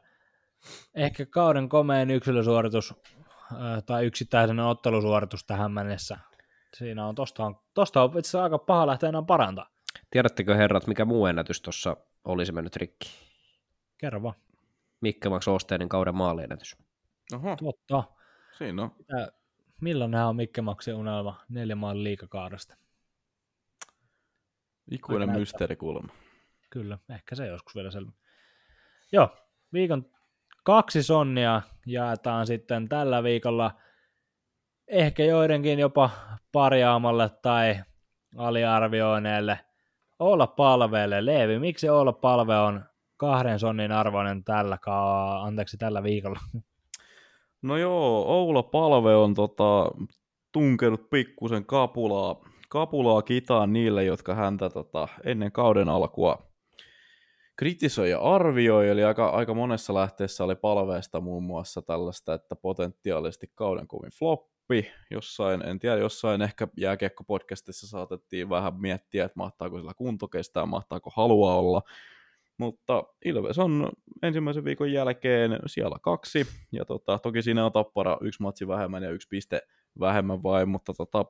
[0.95, 2.95] Ehkä kauden komeen yksilösuoritus
[3.87, 6.19] tai yksittäisen ottelusuoritus tähän mennessä.
[6.77, 9.71] Siinä on, tosta on, tosta on itse aika paha lähteä enää parantaa.
[10.11, 13.11] Tiedättekö herrat, mikä muu ennätys tuossa olisi mennyt rikki?
[13.99, 14.35] Kerro vaan.
[15.01, 16.77] Mikke Max Osteenin kauden maaliennätys.
[17.35, 17.57] Oho.
[17.57, 18.05] Totta.
[18.59, 18.91] Siinä on.
[18.99, 19.33] Mitä,
[19.81, 22.77] milloin nämä on Mikke Maxin unelma neljä maalin liikakaudesta?
[24.91, 26.13] Ikuinen mysteerikulma.
[26.71, 28.13] Kyllä, ehkä se joskus vielä selvä.
[29.13, 29.37] Joo,
[29.73, 30.11] viikon
[30.65, 31.63] kaksi sonnia
[31.93, 33.71] jaetaan sitten tällä viikolla
[34.89, 36.11] ehkä joidenkin jopa
[36.53, 37.77] parjaamalle tai
[38.37, 39.59] aliarvioineelle
[40.19, 41.27] olla palveelle.
[41.27, 42.85] Leevi, miksi olla palve on
[43.17, 46.41] kahden sonnin arvoinen tällä, ka- anteeksi, tällä viikolla?
[47.63, 49.91] No joo, Oula Palve on tota,
[50.53, 52.37] tunkenut pikkusen kapulaa,
[52.69, 56.50] kapulaa kitaan niille, jotka häntä tota, ennen kauden alkua
[57.61, 63.51] kritisoi ja arvioi, eli aika, aika monessa lähteessä oli palveesta muun muassa tällaista, että potentiaalisesti
[63.55, 69.95] kauden kovin floppi, jossain, en tiedä, jossain ehkä jääkiekko-podcastissa saatettiin vähän miettiä, että mahtaako sillä
[69.95, 71.83] kunto kestää, mahtaako halua olla,
[72.59, 73.93] mutta Ilves on
[74.23, 79.11] ensimmäisen viikon jälkeen siellä kaksi, ja tota, toki siinä on tappara yksi matsi vähemmän ja
[79.11, 79.63] yksi piste
[80.01, 81.25] vähemmän vain, mutta tota,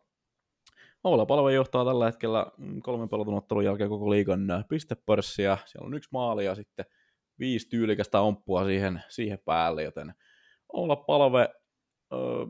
[1.04, 2.46] Oula Palve johtaa tällä hetkellä
[2.82, 5.58] kolmen pelatun ottelun jälkeen koko liigan pistepörssiä.
[5.66, 6.84] Siellä on yksi maali ja sitten
[7.38, 10.14] viisi tyylikästä omppua siihen, siihen päälle, joten
[10.72, 11.48] Oula Palve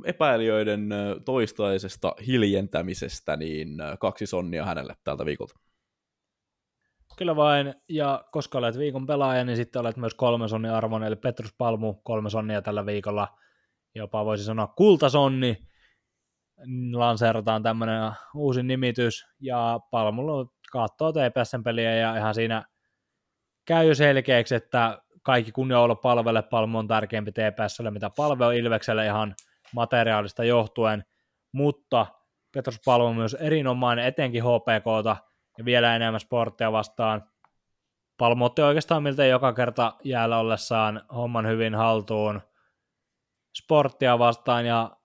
[0.05, 0.89] epäilijöiden
[1.25, 3.69] toistaisesta hiljentämisestä, niin
[4.01, 5.55] kaksi sonnia hänelle tältä viikolta.
[7.19, 11.17] Kyllä vain, ja koska olet viikon pelaaja, niin sitten olet myös kolme sonnin arvon, eli
[11.17, 13.29] Petrus Palmu kolme sonnia tällä viikolla,
[13.95, 15.70] jopa voisi sanoa kultasonni,
[16.93, 22.65] lanseerataan tämmöinen uusi nimitys, ja Palmulla katsoo TPSn peliä, ja ihan siinä
[23.65, 29.07] käy selkeäksi, että kaikki kunnia olla palvelle, Palmu on tärkeämpi TPSlle, mitä palve on Ilvekselle
[29.07, 29.35] ihan
[29.75, 31.05] materiaalista johtuen,
[31.53, 32.07] mutta
[32.55, 35.17] Petrus Palmu on myös erinomainen etenkin HPKta
[35.59, 37.31] ja vielä enemmän sporttia vastaan.
[38.19, 42.41] Palmu otti oikeastaan miltei joka kerta jäällä ollessaan homman hyvin haltuun
[43.57, 44.97] sporttia vastaan ja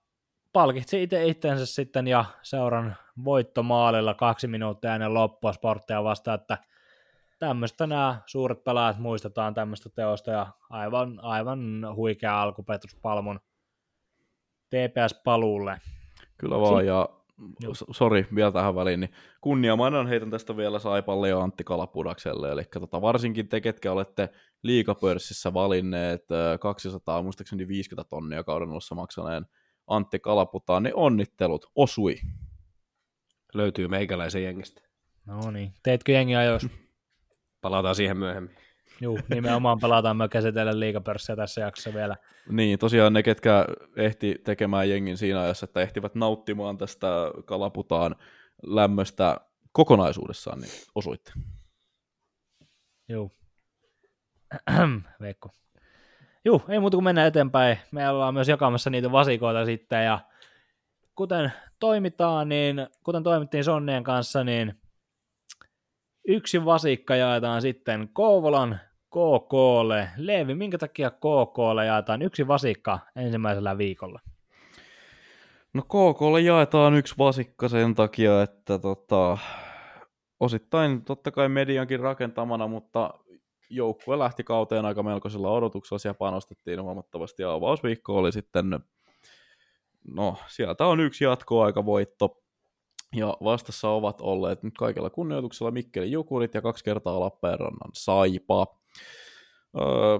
[0.56, 6.58] palkitsi itse itsensä sitten ja seuran voittomaalilla kaksi minuuttia ennen loppua sporttia vastaan, että
[7.38, 13.40] tämmöistä nämä suuret pelaajat muistetaan tämmöistä teosta ja aivan, aivan huikea alku Petrus Palmun
[14.70, 15.80] TPS-paluulle.
[16.38, 17.08] Kyllä vaan, ja
[17.90, 22.62] sori vielä tähän väliin, niin kunnia mainon heitän tästä vielä Saipalle ja Antti Kalapudakselle, eli
[22.64, 24.28] tota, varsinkin te, ketkä olette
[24.62, 26.26] liikapörssissä valinneet
[26.60, 29.46] 200, muistaakseni 50 tonnia kauden alussa maksaneen
[29.86, 32.16] Antti Kalaputaan, niin onnittelut, osui.
[33.54, 34.82] Löytyy meikäläisen jengistä.
[35.26, 36.68] No niin, teitkö jengi ajoissa?
[37.60, 38.56] Palataan siihen myöhemmin.
[39.00, 42.16] Joo, nimenomaan palataan me käsitellä liikapörssiä tässä jaksossa vielä.
[42.50, 43.66] Niin, tosiaan ne, ketkä
[43.96, 47.06] ehti tekemään jengin siinä ajassa, että ehtivät nauttimaan tästä
[47.44, 48.16] kalaputaan
[48.62, 49.40] lämmöstä
[49.72, 51.32] kokonaisuudessaan, niin osuitte.
[53.08, 53.30] Joo.
[55.20, 55.50] Veikko.
[56.46, 57.78] Joo, ei muuta kuin mennä eteenpäin.
[57.90, 60.18] Me ollaan myös jakamassa niitä vasikoita sitten, ja
[61.14, 64.74] kuten toimitaan, niin kuten toimittiin Sonnien kanssa, niin
[66.28, 68.80] yksi vasikka jaetaan sitten Kouvolan
[69.10, 70.08] KKlle.
[70.16, 74.20] Leevi, minkä takia KKlle jaetaan yksi vasikka ensimmäisellä viikolla?
[75.74, 79.38] No KKlle jaetaan yksi vasikka sen takia, että tota,
[80.40, 83.14] osittain totta kai mediankin rakentamana, mutta
[83.70, 88.80] joukkue lähti kauteen aika melkoisella odotuksella, siellä panostettiin huomattavasti ja avausviikko oli sitten,
[90.08, 92.42] no sieltä on yksi jatkoaikavoitto,
[93.14, 98.66] ja vastassa ovat olleet nyt kaikella kunnioituksella Mikkeli Jukurit ja kaksi kertaa Lappeenrannan Saipa.
[99.80, 100.18] Öö,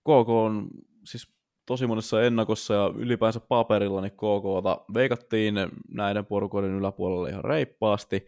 [0.00, 0.68] KK on
[1.04, 1.28] siis
[1.66, 5.54] tosi monessa ennakossa ja ylipäänsä paperilla niin KKta veikattiin
[5.88, 8.26] näiden porukoiden yläpuolella ihan reippaasti.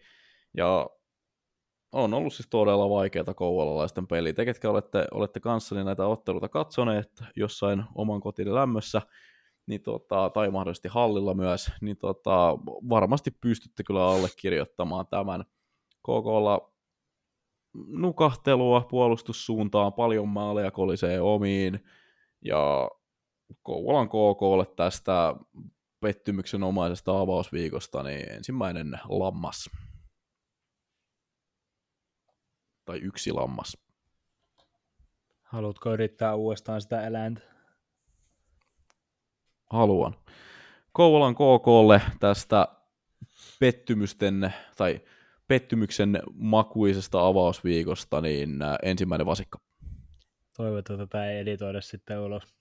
[0.57, 0.89] Ja
[1.93, 4.33] on ollut siis todella vaikeaa kouvolalaisten peli.
[4.33, 9.01] Te, ketkä olette, olette kanssani näitä otteluita katsoneet jossain oman kotin lämmössä,
[9.65, 12.57] niin tota, tai mahdollisesti hallilla myös, niin tota,
[12.89, 15.43] varmasti pystytte kyllä allekirjoittamaan tämän.
[15.99, 16.73] KKlla
[17.87, 21.79] nukahtelua puolustussuuntaan, paljon maaleja kolisee omiin,
[22.41, 22.89] ja
[23.61, 25.35] Kouvolan KKlle tästä
[25.99, 29.69] pettymyksen omaisesta avausviikosta, niin ensimmäinen lammas.
[32.85, 33.77] Tai yksi lammas.
[35.41, 37.41] Haluatko yrittää uudestaan sitä eläintä?
[39.69, 40.15] Haluan.
[40.91, 42.67] Kouvolan KKlle tästä
[43.59, 45.01] pettymysten tai
[45.47, 49.59] pettymyksen makuisesta avausviikosta, niin äh, ensimmäinen vasikka.
[50.57, 52.55] Toivotaan, että tätä ei editoida sitten ulos.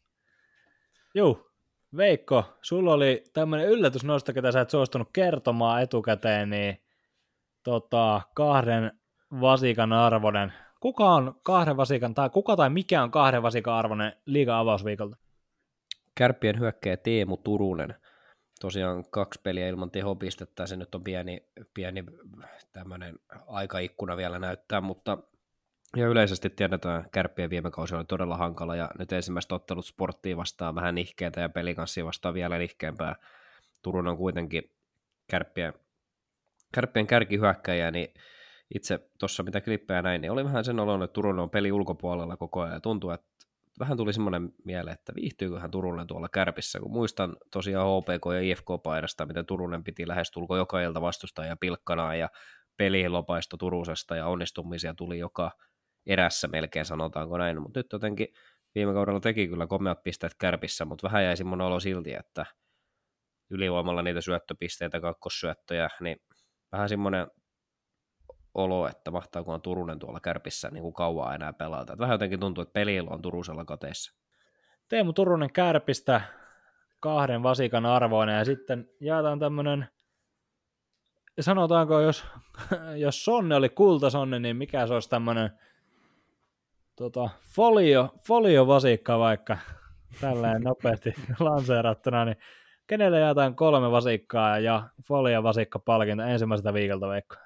[1.14, 1.52] Joo,
[1.96, 6.82] Veikko, sulla oli tämmöinen yllätysnosto, ketä sä et suostunut kertomaan etukäteen, niin
[7.62, 9.00] tota, kahden
[9.40, 10.52] vasikan arvoinen.
[10.80, 15.16] Kuka on kahden vasikan, tai kuka tai mikä on kahden vasikan arvoinen liiga avausviikolta?
[16.14, 17.94] Kärppien hyökkäjä Teemu Turunen
[18.62, 22.04] tosiaan kaksi peliä ilman tehopistettä, se nyt on pieni, pieni
[22.72, 23.14] tämmöinen
[23.46, 25.18] aikaikkuna vielä näyttää, mutta
[25.96, 30.74] ja yleisesti tiedetään, kärppien viime kausi oli todella hankala, ja nyt ensimmäiset ottelut sporttiin vastaan
[30.74, 33.16] vähän nihkeitä, ja pelikanssia vastaan vielä nihkeämpää.
[33.82, 34.70] Turun on kuitenkin
[35.30, 35.72] kärppien,
[36.74, 38.14] kärppien kärkihyökkäjä, niin
[38.74, 42.36] itse tuossa mitä klippejä näin, niin oli vähän sen olo, että Turun on peli ulkopuolella
[42.36, 43.32] koko ajan, ja tuntuu, että
[43.80, 49.26] vähän tuli semmoinen mieleen, että viihtyyköhän Turunen tuolla kärpissä, kun muistan tosiaan HPK ja IFK-paidasta,
[49.26, 52.28] miten Turunen piti lähestulko joka ilta vastustajia pilkkanaan ja
[52.76, 55.50] peliin lopaisto Turusesta ja onnistumisia tuli joka
[56.06, 58.28] erässä melkein, sanotaanko näin, mutta nyt jotenkin
[58.74, 62.46] viime kaudella teki kyllä komeat pisteet kärpissä, mutta vähän jäi semmoinen olo silti, että
[63.50, 66.16] ylivoimalla niitä syöttöpisteitä, kakkossyöttöjä, niin
[66.72, 67.26] vähän semmoinen
[68.54, 71.98] olo, että mahtaakohan Turunen tuolla kärpissä niin kuin kauan enää pelata.
[71.98, 74.12] vähän jotenkin tuntuu, että pelillä on Turusella kateessa.
[74.88, 76.20] Teemu Turunen kärpistä
[77.00, 79.88] kahden vasikan arvoinen ja sitten jaetaan tämmöinen,
[81.40, 82.24] sanotaanko, jos,
[82.96, 85.50] jos Sonne oli kultasonne, niin mikä se olisi tämmöinen
[86.96, 89.58] tota, folio, folio vasikka vaikka
[90.20, 92.36] tälleen nopeasti lanseerattuna, niin
[92.86, 97.36] kenelle jaetaan kolme vasikkaa ja folio vasikka palkinto ensimmäiseltä viikolta Veikko?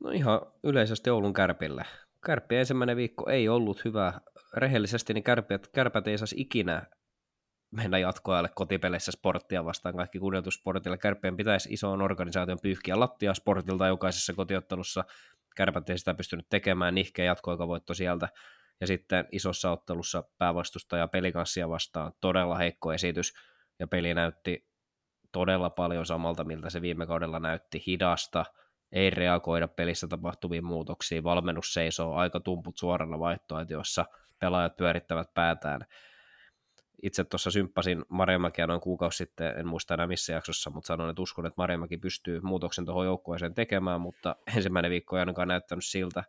[0.00, 1.84] No ihan yleisesti Oulun kärpille.
[2.26, 4.20] Kärppi ensimmäinen viikko ei ollut hyvä.
[4.56, 6.86] Rehellisesti niin kärpät, kärpät ei saisi ikinä
[7.70, 9.96] mennä jatkoajalle kotipeleissä sporttia vastaan.
[9.96, 10.96] Kaikki kunnioitussportilla.
[10.96, 15.04] Kärppien pitäisi isoon organisaation pyyhkiä lattia sportilta jokaisessa kotiottelussa.
[15.56, 18.28] Kärpät ei sitä pystynyt tekemään, nihkeä jatkoaikavoitto sieltä.
[18.80, 23.32] Ja sitten isossa ottelussa päävastustaja pelikanssia vastaan todella heikko esitys.
[23.78, 24.66] Ja peli näytti
[25.32, 28.44] todella paljon samalta, miltä se viime kaudella näytti hidasta–
[28.92, 34.04] ei reagoida pelissä tapahtuviin muutoksiin, valmennus seisoo aika tumput suorana vaihtoehtoissa,
[34.38, 35.80] pelaajat pyörittävät päätään.
[37.02, 41.22] Itse tuossa symppasin Marjamäkiä noin kuukausi sitten, en muista enää missä jaksossa, mutta sanoin, että
[41.22, 46.24] uskon, että Marjamäki pystyy muutoksen tuohon joukkueeseen tekemään, mutta ensimmäinen viikko ei ainakaan näyttänyt siltä.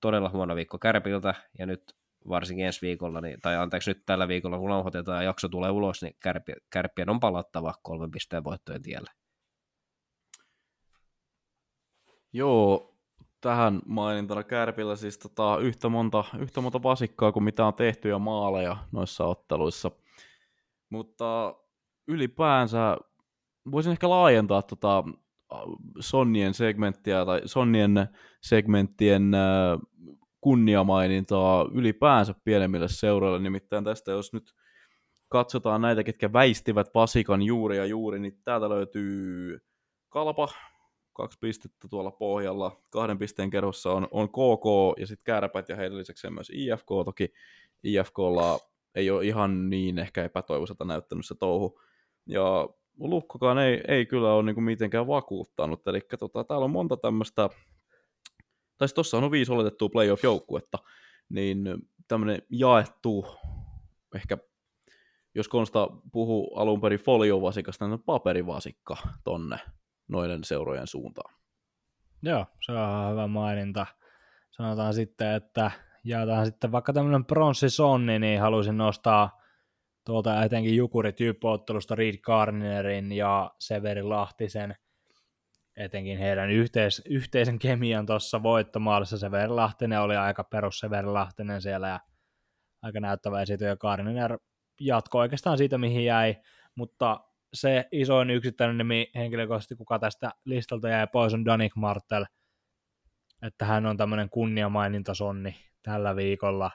[0.00, 1.82] Todella huono viikko Kärpiltä, ja nyt
[2.28, 6.02] varsinkin ensi viikolla, niin, tai anteeksi nyt tällä viikolla, kun nauhoitetaan ja jakso tulee ulos,
[6.02, 6.16] niin
[6.70, 9.10] kärpien, on palattava kolmen pisteen voittojen tielle.
[12.32, 12.94] Joo,
[13.40, 18.18] tähän mainintana Kärpillä siis tota, yhtä, monta, yhtä monta vasikkaa kuin mitä on tehty ja
[18.18, 19.90] maaleja noissa otteluissa.
[20.90, 21.54] Mutta
[22.08, 22.96] ylipäänsä
[23.70, 25.04] voisin ehkä laajentaa tota
[26.00, 28.08] Sonnien segmenttiä tai Sonnien
[28.42, 29.32] segmenttien
[30.40, 33.38] kunniamainintaa ylipäänsä pienemmille seuroille.
[33.38, 34.54] Nimittäin tästä, jos nyt
[35.28, 39.58] katsotaan näitä, ketkä väistivät vasikan juuri ja juuri, niin täältä löytyy
[40.08, 40.48] Kalpa,
[41.12, 42.82] kaksi pistettä tuolla pohjalla.
[42.90, 46.86] Kahden pisteen kerhossa on, on KK ja sitten Kärpät ja heidän lisäksi myös IFK.
[47.04, 47.32] Toki
[47.82, 48.58] IFKlla
[48.94, 51.80] ei ole ihan niin ehkä epätoivoiselta näyttänyt se touhu.
[52.26, 55.88] Ja Lukkokaan ei, ei kyllä ole niinku mitenkään vakuuttanut.
[55.88, 57.48] Eli tota, täällä on monta tämmöistä,
[58.78, 60.78] tai tuossa on viisi oletettua playoff-joukkuetta,
[61.28, 61.64] niin
[62.08, 63.26] tämmöinen jaettu,
[64.14, 64.38] ehkä
[65.34, 69.58] jos Konsta puhuu alun perin foliovasikasta, niin paperivasikka tonne
[70.10, 71.34] noiden seurojen suuntaan.
[72.22, 73.86] Joo, se on hyvä maininta.
[74.50, 75.70] Sanotaan sitten, että
[76.04, 79.40] jaetaan sitten vaikka tämmöinen pronssisonni, niin haluaisin nostaa
[80.06, 84.74] tuolta etenkin Jukurit ottelusta Reed Garnerin ja Severi Lahtisen,
[85.76, 89.18] etenkin heidän yhteis- yhteisen kemian tuossa voittomaalissa.
[89.18, 92.00] Severi Lahtinen oli aika perus Severi Lahtinen siellä ja
[92.82, 94.38] aika näyttävä esity ja Garner
[94.80, 96.36] jatkoi oikeastaan siitä, mihin jäi,
[96.74, 97.20] mutta
[97.54, 102.24] se isoin yksittäinen nimi henkilökohtaisesti, kuka tästä listalta jäi pois, on Danik Martel,
[103.42, 106.70] että hän on tämmöinen kunniamaininta sonni tällä viikolla.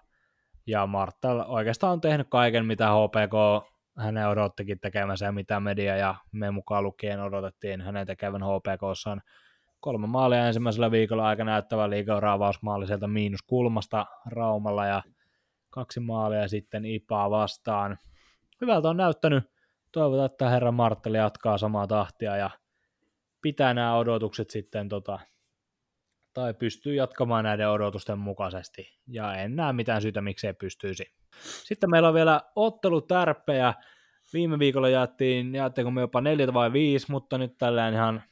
[0.68, 3.66] Ja Martel oikeastaan on tehnyt kaiken, mitä HPK
[3.98, 9.22] hänen odottikin tekemänsä ja mitä media ja me mukaan lukien odotettiin hänen tekevän HPKssaan.
[9.80, 15.04] Kolme maalia ensimmäisellä viikolla aika näyttävä liikauraavausmaali sieltä miinus kulmasta Raumalla ja
[15.70, 17.98] kaksi maalia sitten Ipaa vastaan.
[18.62, 19.55] Hyvältä on näyttänyt
[19.96, 22.50] toivotaan, että herra Martteli jatkaa samaa tahtia ja
[23.42, 25.20] pitää nämä odotukset sitten tota,
[26.34, 29.00] tai pystyy jatkamaan näiden odotusten mukaisesti.
[29.08, 31.16] Ja en näe mitään syytä, miksei pystyisi.
[31.64, 33.74] Sitten meillä on vielä ottelutärppejä.
[34.34, 38.24] Viime viikolla jaettiin, jaettiinko me jopa neljä vai viisi, mutta nyt tällään ihan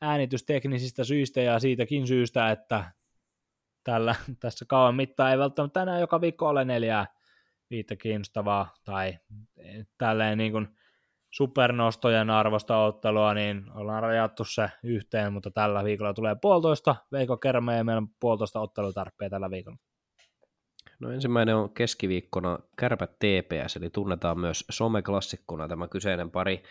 [0.00, 2.84] äänitysteknisistä syistä ja siitäkin syystä, että
[3.84, 7.06] tällä, tässä kauan mittaan ei välttämättä enää joka viikko ole neljää
[7.70, 9.18] viittä kiinnostavaa tai
[9.98, 10.68] tälleen niin kuin
[11.30, 17.76] supernostojen arvosta ottelua, niin ollaan rajattu se yhteen, mutta tällä viikolla tulee puolitoista Veiko Kerme
[17.76, 19.78] ja meillä on puolitoista ottelutarpeja tällä viikolla.
[21.00, 26.62] No ensimmäinen on keskiviikkona Kärpät TPS, eli tunnetaan myös someklassikkona tämä kyseinen pari.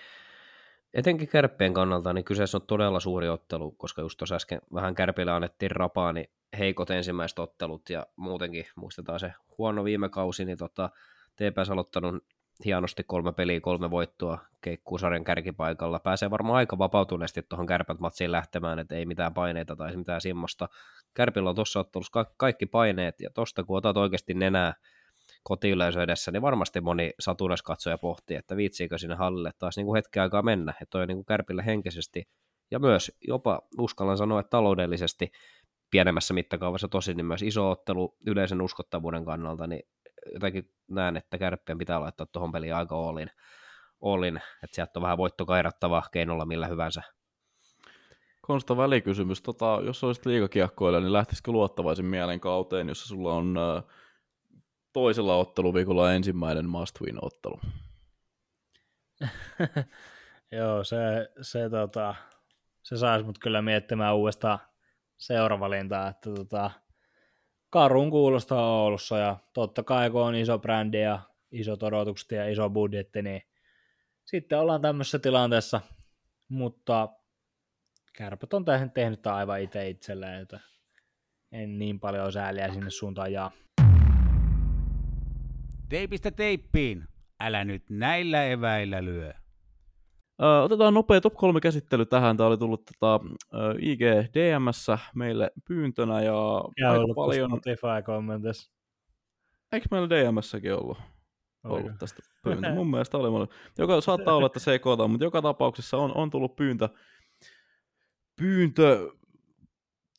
[0.93, 5.31] Etenkin kärppien kannalta niin kyseessä on todella suuri ottelu, koska just tuossa äsken vähän kärpille
[5.31, 10.89] annettiin rapaa, niin heikot ensimmäiset ottelut ja muutenkin muistetaan se huono viime kausi, niin tota,
[11.35, 12.23] TPS aloittanut
[12.65, 15.99] hienosti kolme peliä, kolme voittoa, keikkuu sarjan kärkipaikalla.
[15.99, 20.69] Pääsee varmaan aika vapautuneesti tuohon kärpät matsiin lähtemään, että ei mitään paineita tai mitään semmoista.
[21.13, 24.73] Kärpillä on tuossa ottelussa ka- kaikki paineet, ja tosta kun otat oikeasti nenää
[25.43, 30.23] kotiyleisö edessä, niin varmasti moni satunaiskatsoja pohtii, että viitsiikö sinne hallille taas niin kuin hetken
[30.23, 32.29] aikaa mennä, että toi niin kuin kärpille henkisesti
[32.71, 35.31] ja myös jopa uskallan sanoa, että taloudellisesti
[35.91, 39.83] pienemmässä mittakaavassa tosi, niin myös iso ottelu yleisen uskottavuuden kannalta, niin
[40.33, 43.31] jotenkin näen, että kärppien pitää laittaa tuohon peliin aika olin,
[44.01, 47.01] olin että sieltä on vähän voittokairattava keinolla millä hyvänsä.
[48.41, 53.83] Konsta välikysymys, tota, jos olisit liikakiekkoilla, niin lähtisikö luottavaisin mielen kauteen, jossa sulla on äh,
[54.93, 57.59] toisella otteluviikolla ensimmäinen must win ottelu?
[60.51, 60.97] Joo, se,
[61.41, 62.15] se, tota,
[62.83, 64.59] se saisi mut kyllä miettimään uudestaan
[65.17, 66.71] seuravalintaa, että tota,
[67.69, 71.19] karun kuulostaa Oulussa ja totta kai kun on iso brändi ja
[71.51, 73.41] isot odotukset ja iso budjetti, niin
[74.25, 75.81] sitten ollaan tämmöisessä tilanteessa,
[76.49, 77.09] mutta
[78.13, 80.59] kärpät on tehnyt, tehnyt aivan itse itselleen, että
[81.51, 83.51] en niin paljon sääliä sinne suuntaan jaa.
[85.89, 87.07] Teipistä teippiin,
[87.39, 89.33] älä nyt näillä eväillä lyö.
[90.41, 92.37] Ö, otetaan nopea top 3 käsittely tähän.
[92.37, 93.19] Tämä oli tullut tota,
[93.79, 94.01] IG
[94.33, 97.49] DMssä meille pyyntönä ja, ja aika paljon...
[97.49, 98.71] Spotify kommentissa.
[99.71, 100.97] Eikö meillä DMssäkin ollut,
[101.63, 102.73] ollut tästä pyyntö?
[102.73, 103.47] Mun mielestä oli.
[103.77, 106.89] Joka saattaa olla, että se ei koota, mutta joka tapauksessa on, on tullut pyyntö,
[108.35, 109.11] pyyntö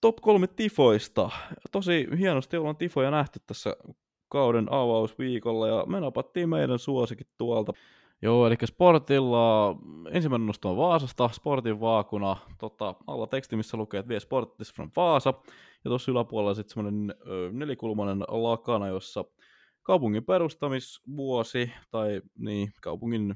[0.00, 1.30] top kolme tifoista.
[1.72, 3.76] Tosi hienosti ollaan tifoja nähty tässä
[4.30, 7.72] kauden avausviikolla ja me napattiin meidän suosikit tuolta.
[8.22, 9.76] Joo, eli Sportilla
[10.10, 14.90] ensimmäinen nosto on Vaasasta, Sportin vaakuna, tota, alla teksti, missä lukee, että vie Sportis from
[14.96, 15.34] Vaasa,
[15.84, 17.16] ja tuossa yläpuolella sitten semmoinen
[17.52, 19.24] nelikulmainen lakana, jossa
[19.82, 23.34] kaupungin perustamisvuosi, tai niin, kaupungin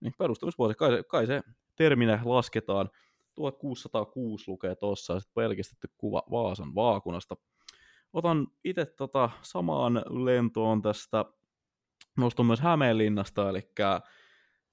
[0.00, 1.42] niin, perustamisvuosi, kai se, kai se
[1.76, 2.90] terminä lasketaan,
[3.34, 7.36] 1606 lukee tuossa, ja sitten pelkistetty kuva Vaasan vaakunasta.
[8.16, 11.24] Otan itse tota samaan lentoon tästä,
[12.16, 13.72] nostun myös Hämeenlinnasta, eli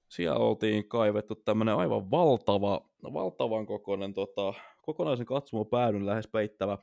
[0.08, 6.78] siellä oltiin kaivettu tämmöinen aivan valtava, valtavan kokoinen, tota, kokonaisen katsomopäädyn lähes peittävä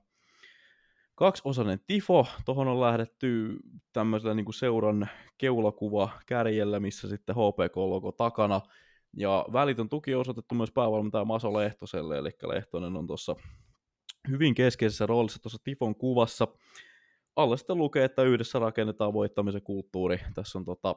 [1.15, 2.25] kaksiosainen tifo.
[2.45, 3.59] Tuohon on lähdetty
[3.93, 8.61] tämmöisellä niin seuran keulakuva kärjellä, missä sitten HPK-logo takana.
[9.17, 13.35] Ja välitön tuki on osoitettu myös päävalmentaja Maso Lehtoselle, eli Lehtonen on tuossa
[14.29, 16.47] hyvin keskeisessä roolissa tuossa Tifon kuvassa.
[17.35, 20.19] Alla sitten lukee, että yhdessä rakennetaan voittamisen kulttuuri.
[20.33, 20.95] Tässä on tota,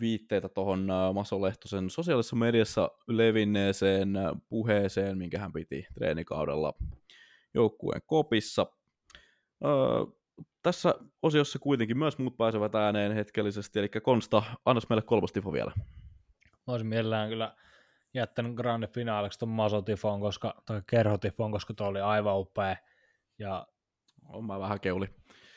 [0.00, 4.14] viitteitä tuohon Maso Lehtosen sosiaalisessa mediassa levinneeseen
[4.48, 6.74] puheeseen, minkä hän piti treenikaudella
[7.54, 8.66] joukkueen kopissa.
[9.64, 9.70] Öö,
[10.62, 15.72] tässä osiossa kuitenkin myös muut pääsevät ääneen hetkellisesti, eli Konsta, annas meille kolmostifo vielä.
[16.66, 17.56] Mä olisin mielellään kyllä
[18.14, 22.76] jättänyt grande finaaliksi tuon Masotifon, koska, tai Kerhotifon, koska tuo oli aivan upea.
[23.38, 23.66] Ja...
[24.28, 25.06] On mä vähän keuli.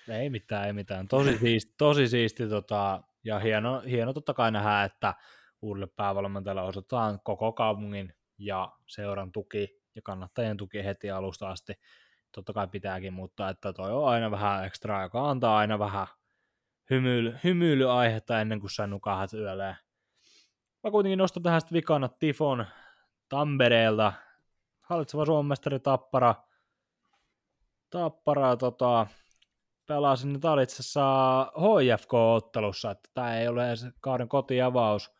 [0.10, 1.08] Ei mitään, ei mitään.
[1.08, 5.14] Tosi siisti, tosi siisti tota, ja hieno, hieno totta kai nähdä, että
[5.62, 11.74] uudelle päävalmentajalle osoitetaan koko kaupungin ja seuran tuki ja kannattajien tuki heti alusta asti.
[12.32, 16.08] Totta kai pitääkin, mutta että toi on aina vähän ekstra, joka antaa aina vähän
[16.90, 19.76] hymyily, hymyilyaihetta ennen kuin sä nukahat yölleen.
[20.84, 22.66] Mä kuitenkin nostan tähän sitten vikana Tifon
[23.30, 24.14] Tampereelta.
[24.82, 26.36] Hallitseva suomestari Tappara.
[27.90, 29.08] Tappara tota,
[29.88, 35.12] pelasi nyt itse asiassa HFK-ottelussa, että tämä ei ole edes kauden kotiavaus,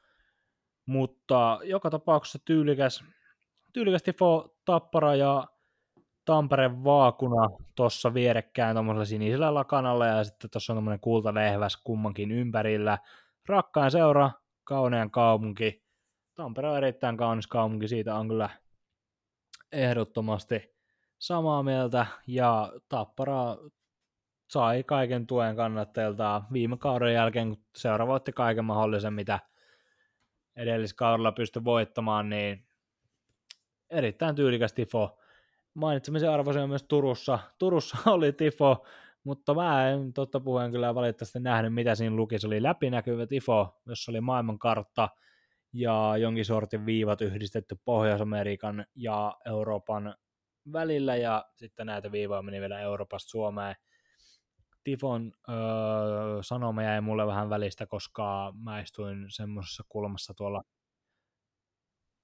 [0.86, 3.04] mutta joka tapauksessa tyylikäs,
[3.74, 5.48] tyylikäs tifo Tappara ja
[6.26, 12.98] Tampereen vaakuna tuossa vierekkäin tuommoisella sinisellä lakanalla ja sitten tuossa on tuommoinen kultalehväs kummankin ympärillä.
[13.48, 14.32] Rakkain seura,
[14.68, 15.84] kaunean kaupunki.
[16.36, 18.50] Tampere on erittäin kaunis kaupunki, siitä on kyllä
[19.72, 20.76] ehdottomasti
[21.20, 23.58] samaa mieltä ja Tappara
[24.50, 29.40] sai kaiken tuen kannattajilta viime kauden jälkeen, kun seura voitti kaiken mahdollisen, mitä
[30.56, 32.68] edelliskaudella pystyi voittamaan, niin
[33.90, 35.20] erittäin tyylikäs tifo.
[35.74, 37.40] Mainitsemisen arvoisen on myös Turussa.
[37.60, 38.86] Turussa oli tifo,
[39.28, 42.40] mutta mä en totta puheen kyllä valitettavasti nähnyt, mitä siinä luki.
[42.40, 45.10] Se oli läpinäkyvä tifo, jossa oli maailmankartta
[45.74, 50.16] ja jonkin sortin viivat yhdistetty Pohjois-Amerikan ja Euroopan
[50.74, 53.76] välillä, ja sitten näitä viivoja meni vielä Euroopasta Suomeen.
[54.84, 55.56] Tifon öö,
[56.42, 60.64] sanoma jäi mulle vähän välistä, koska mä istuin semmoisessa kulmassa tuolla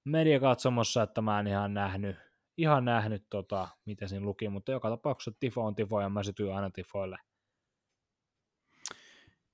[0.04, 2.16] mediakatsomossa, että mä en ihan nähnyt,
[2.56, 6.54] ihan nähnyt tota, mitä siinä luki, mutta joka tapauksessa Tifo on Tifo ja mä sytyin
[6.54, 7.16] aina Tifoille.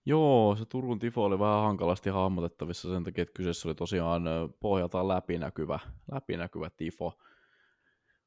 [0.07, 4.23] Joo, se Turun tifo oli vähän hankalasti hahmotettavissa sen takia, että kyseessä oli tosiaan
[4.61, 5.79] pohjaltaan läpinäkyvä,
[6.13, 7.19] läpinäkyvä tifo.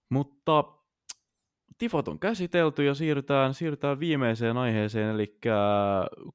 [0.09, 0.63] Mutta
[1.77, 5.39] tifot on käsitelty ja siirrytään, siirrytään viimeiseen aiheeseen, eli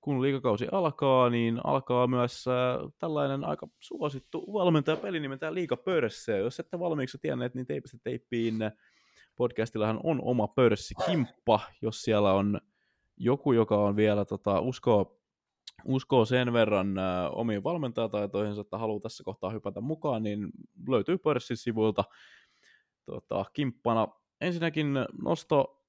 [0.01, 2.45] kun liikakausi alkaa, niin alkaa myös
[2.99, 6.37] tällainen aika suosittu valmentaja peli nimeltään Liikapörssiä.
[6.37, 8.55] Jos ette valmiiksi tienneet, niin teipistä teippiin
[9.37, 12.61] podcastillahan on oma pörssikimppa, jos siellä on
[13.17, 15.21] joku, joka on vielä tota, uskoo,
[15.85, 20.49] uskoo sen verran äh, omiin valmentajataitoihinsa, että haluaa tässä kohtaa hypätä mukaan, niin
[20.89, 22.05] löytyy pörssin sivuilta
[23.07, 24.09] tota, kimppana
[24.41, 25.83] ensinnäkin nosto,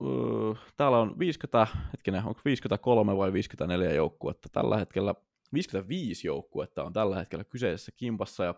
[0.00, 5.14] uh, täällä on 50, hetkinen, onko 53 vai 54 joukkuetta tällä hetkellä,
[5.52, 8.54] 55 joukkuetta on tällä hetkellä kyseisessä kimpassa, ja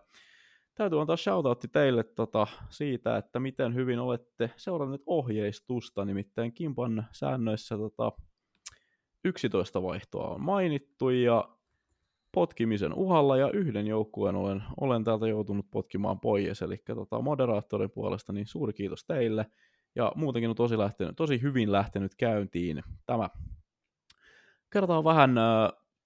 [0.75, 7.77] täytyy antaa shoutoutti teille tota, siitä, että miten hyvin olette seuranneet ohjeistusta, nimittäin Kimpan säännöissä
[7.77, 8.11] tota,
[9.23, 11.54] 11 vaihtoa on mainittu, ja
[12.35, 18.33] potkimisen uhalla ja yhden joukkueen olen, olen täältä joutunut potkimaan pois, eli tota, moderaattorin puolesta
[18.33, 19.45] niin suuri kiitos teille,
[19.95, 23.29] ja muutenkin on tosi, lähtenyt, tosi hyvin lähtenyt käyntiin tämä.
[24.69, 25.35] Kertaa vähän,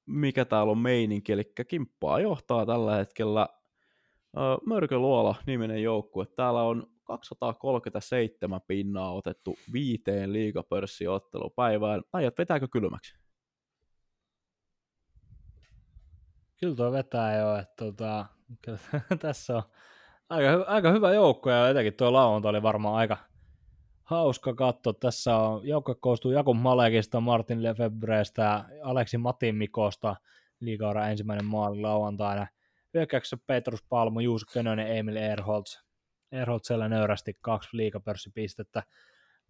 [0.05, 3.47] mikä täällä on meininki, eli kimppaa johtaa tällä hetkellä
[4.65, 6.25] Mörköluola niminen joukkue.
[6.25, 12.01] Täällä on 237 pinnaa otettu viiteen liigapörssiottelupäivään.
[12.13, 13.28] Ajat vetääkö kylmäksi?
[16.59, 18.25] Kyllä tuo vetää jo, että tota,
[18.61, 18.79] kyllä,
[19.19, 19.63] tässä on
[20.29, 23.17] aika, aika hyvä joukko ja etenkin tuo lauantai oli varmaan aika
[24.03, 24.93] hauska katsoa.
[24.93, 30.15] Tässä on, joukko koostuu Jakub Malekista, Martin Lefebvrestä, Aleksi Matimikosta,
[30.59, 32.47] liikaura ensimmäinen maali lauantaina.
[32.93, 35.77] Hyökkäyksessä Petrus Palmo, Juuso Könönen, Emil Erholz.
[36.31, 38.83] Erholz siellä nöyrästi kaksi liikapörssipistettä.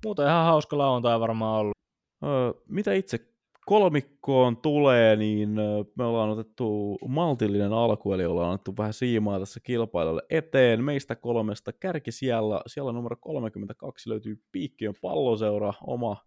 [0.05, 1.78] Muuten ihan hauska lauantai varmaan ollut.
[2.24, 3.29] Öö, mitä itse
[3.70, 5.50] kolmikkoon tulee, niin
[5.96, 10.84] me ollaan otettu maltillinen alku, eli ollaan annettu vähän siimaa tässä kilpailulle eteen.
[10.84, 16.18] Meistä kolmesta kärki siellä, siellä numero 32 löytyy Piikkiön palloseura, oma,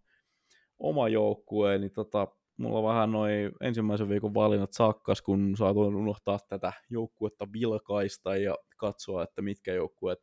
[0.79, 2.27] oma joukkue, niin tota,
[2.57, 9.23] mulla vähän noin ensimmäisen viikon valinnat sakkas, kun saatoin unohtaa tätä joukkuetta vilkaista ja katsoa,
[9.23, 10.19] että mitkä joukkueet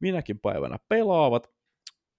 [0.00, 1.50] minäkin päivänä pelaavat.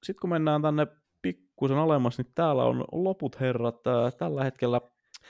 [0.03, 0.87] Sitten kun mennään tänne
[1.21, 3.75] pikkusen alemmas, niin täällä on loput herrat
[4.17, 4.81] tällä hetkellä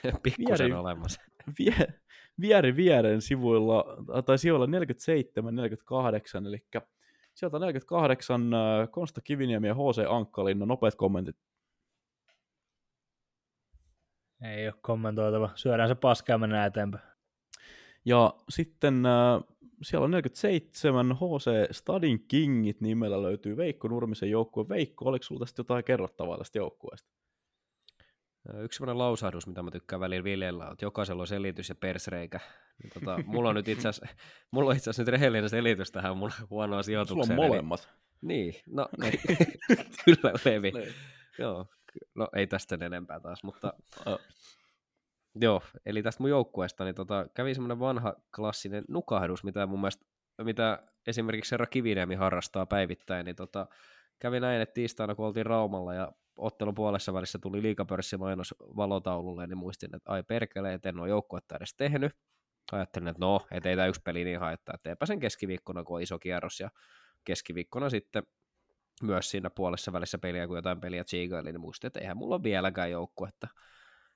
[0.22, 1.20] pikkusen vieri, alemmas.
[1.58, 1.86] Vie,
[2.40, 3.84] vieri vieren sivuilla,
[4.26, 6.66] tai sivuilla 47-48, eli
[7.34, 8.50] sieltä 48
[8.90, 10.04] Konsta Kiviniemi ja H.C.
[10.08, 11.36] Ankkalinna, nopeat kommentit.
[14.42, 15.50] Ei ole kommentoitava.
[15.54, 17.04] Syödään se paska ja mennään eteenpäin.
[18.04, 19.02] Ja sitten
[19.82, 24.68] siellä on 47 HC Stadin Kingit nimellä löytyy Veikko Nurmisen joukkue.
[24.68, 27.10] Veikko, oliko sulla tästä jotain kerrottavaa tästä joukkueesta?
[28.62, 32.40] Yksi sellainen lausahdus, mitä mä tykkään välillä viljellä, on, että jokaisella on selitys ja persreikä.
[32.82, 34.16] Niin tota, mulla on nyt itse asiassa,
[34.50, 37.26] mulla on itse asiassa nyt rehellinen selitys tähän mun huonoa sijoitukseen.
[37.26, 37.88] Sulla on molemmat.
[38.20, 39.20] Niin, no niin.
[40.04, 40.70] kyllä Levi.
[40.70, 40.94] Niin.
[41.38, 41.66] Joo,
[42.14, 43.72] no ei tästä enempää taas, mutta
[45.34, 50.06] Joo, eli tästä mun joukkueesta niin tota, kävi semmoinen vanha klassinen nukahdus, mitä mun mielestä,
[50.42, 53.66] mitä esimerkiksi Herra Kiviniemi harrastaa päivittäin, niin tota,
[54.18, 59.58] kävi näin, että tiistaina kun oltiin Raumalla ja ottelun puolessa välissä tuli liikapörssimainos valotaululle, niin
[59.58, 62.12] muistin, että ai perkele, et en ole joukkuetta edes tehnyt.
[62.72, 65.96] Ajattelin, että no, et ei tämä yksi peli niin haittaa, että teepä sen keskiviikkona, kun
[65.96, 66.70] on iso kierros, ja
[67.24, 68.22] keskiviikkona sitten
[69.02, 72.42] myös siinä puolessa välissä peliä, kun jotain peliä tsiigaili, niin muistin, että eihän mulla ole
[72.42, 73.48] vieläkään joukkuetta.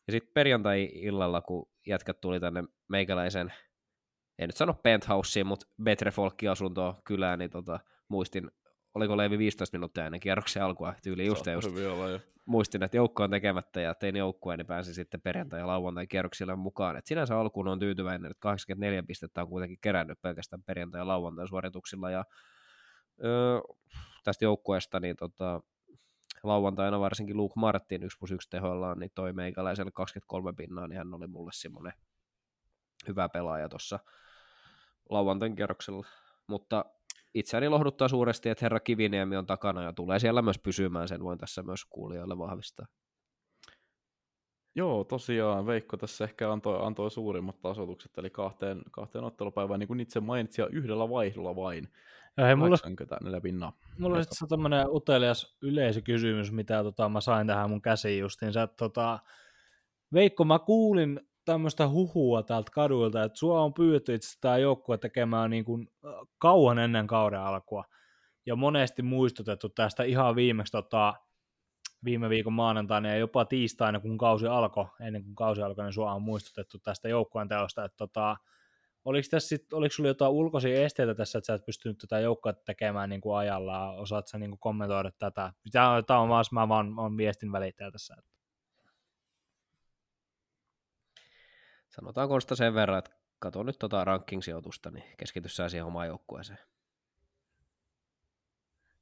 [0.07, 3.53] Ja sitten perjantai-illalla, kun jätkät tuli tänne meikäläisen,
[4.38, 8.50] en nyt sano penthouseen, mutta Betre Folkki-asuntoon kylään, niin tota, muistin,
[8.94, 11.68] oliko Leivi 15 minuuttia ennen kierroksen alkua, tyyli just, just.
[11.68, 16.07] Olla, muistin, että joukko on tekemättä ja tein joukkueen, niin pääsin sitten perjantai- ja lauantai
[16.07, 16.96] kierroksille mukaan.
[16.96, 21.48] Et sinänsä alkuun on tyytyväinen, että 84 pistettä on kuitenkin kerännyt pelkästään perjantai- ja lauantai
[21.48, 22.11] suorituksilla.
[22.11, 22.24] Ja,
[23.24, 23.61] öö,
[24.24, 25.61] tästä joukkueesta, niin tota,
[26.43, 31.14] lauantaina varsinkin Luke Martin 1 plus 1 tehoillaan, niin toi meikäläiselle 23 pinnaa, niin hän
[31.14, 31.93] oli mulle semmoinen
[33.09, 33.99] hyvä pelaaja tuossa
[35.11, 36.07] lauantain kierroksella.
[36.47, 36.84] Mutta
[37.34, 41.38] itseäni lohduttaa suuresti, että herra Kiviniemi on takana ja tulee siellä myös pysymään, sen voin
[41.38, 42.86] tässä myös kuulijoille vahvistaa.
[44.74, 50.01] Joo, tosiaan Veikko tässä ehkä antoi, antoi suurimmat tasoitukset, eli kahteen, kahteen ottelupäivään, niin kuin
[50.01, 51.88] itse mainitsin, yhdellä vaihdolla vain.
[52.37, 52.76] Ja hei, mulla,
[53.22, 53.72] neljä pinnaa.
[53.99, 58.53] Mulla on sitten tämmöinen utelias yleisökysymys, mitä tota, mä sain tähän mun käsiin justiin.
[58.53, 59.18] Sä, tota,
[60.12, 65.51] Veikko, mä kuulin tämmöistä huhua täältä kaduilta, että sua on pyydetty itse tämä joukkue tekemään
[65.51, 65.89] niin kuin
[66.39, 67.85] kauan ennen kauden alkua.
[68.47, 71.14] Ja monesti muistutettu tästä ihan viimeksi tota,
[72.05, 76.12] viime viikon maanantaina ja jopa tiistaina, kun kausi alkoi, ennen kuin kausi alkoi, niin sua
[76.12, 78.37] on muistutettu tästä joukkueen teosta, että tota,
[79.05, 82.53] Oliko, tässä sit, oliko sulla jotain ulkoisia esteitä tässä, että sä et pystynyt tätä joukkoa
[82.53, 83.99] tekemään niin kuin ajallaan?
[83.99, 85.53] Osaat sä niin kuin kommentoida tätä?
[85.72, 88.16] Tämä, tämä on vaan, mä vaan on viestin välittäjä tässä.
[91.88, 96.58] Sanotaanko sitä sen verran, että kato nyt tota ranking-sijoitusta, niin keskity sä siihen omaan joukkueeseen.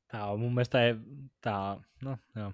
[0.08, 0.94] Tämä on mun mielestä, ei,
[1.40, 2.52] tämä on, no joo.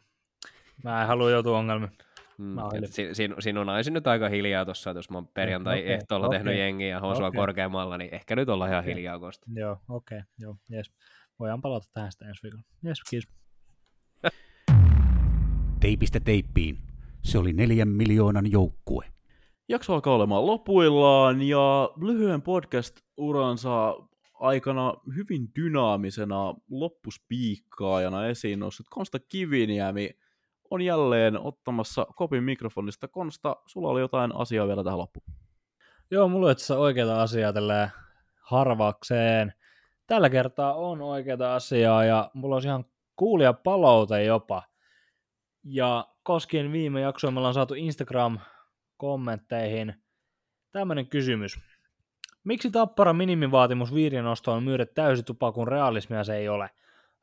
[0.85, 1.99] Mä en halua joutua ongelmiin.
[2.39, 6.53] Mm, si, si, sinun on nyt aika hiljaa tuossa, jos mä oon perjantai-ehtoolla okay, tehnyt
[6.53, 6.61] okay.
[6.61, 7.41] jengiä ja housua okay.
[7.41, 8.95] korkeammalla, niin ehkä nyt ollaan ihan okay.
[8.95, 9.47] hiljaa kosta.
[9.55, 10.93] Joo, okei, okay, joo, jes.
[11.39, 12.65] Voidaan palata tähän sitten ensi viikolla.
[12.83, 13.31] Jes, kiitos.
[15.81, 16.79] Teipistä teippiin.
[17.23, 19.07] Se oli neljän miljoonan joukkue.
[19.69, 30.11] Jakso alkaa olemaan lopuillaan ja lyhyen podcast-uransa aikana hyvin dynaamisena loppuspiikkaajana esiin noussut Konsta Kiviniemi–
[30.71, 33.09] on jälleen ottamassa kopin mikrofonista.
[33.09, 35.27] Konsta, sulla oli jotain asiaa vielä tähän loppuun.
[36.11, 37.91] Joo, mulla on oikeita asiaa tällä
[38.41, 39.53] harvakseen.
[40.07, 42.85] Tällä kertaa on oikeita asiaa ja mulla on ihan
[43.17, 44.63] kuulia palaute jopa.
[45.65, 49.95] Ja koskien viime jaksoa me ollaan saatu Instagram-kommentteihin
[50.73, 51.61] tämmöinen kysymys.
[52.45, 56.71] Miksi tappara minimivaatimus viirinostoon on myydä täysitupa, kun realismia se ei ole?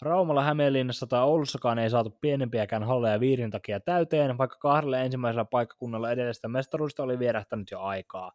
[0.04, 6.12] Raumalla, Hämeenlinnassa tai Oulussakaan ei saatu pienempiäkään halleja viirin takia täyteen, vaikka kahdella ensimmäisellä paikkakunnalla
[6.12, 8.32] edellisestä mestaruudesta oli vierähtänyt jo aikaa.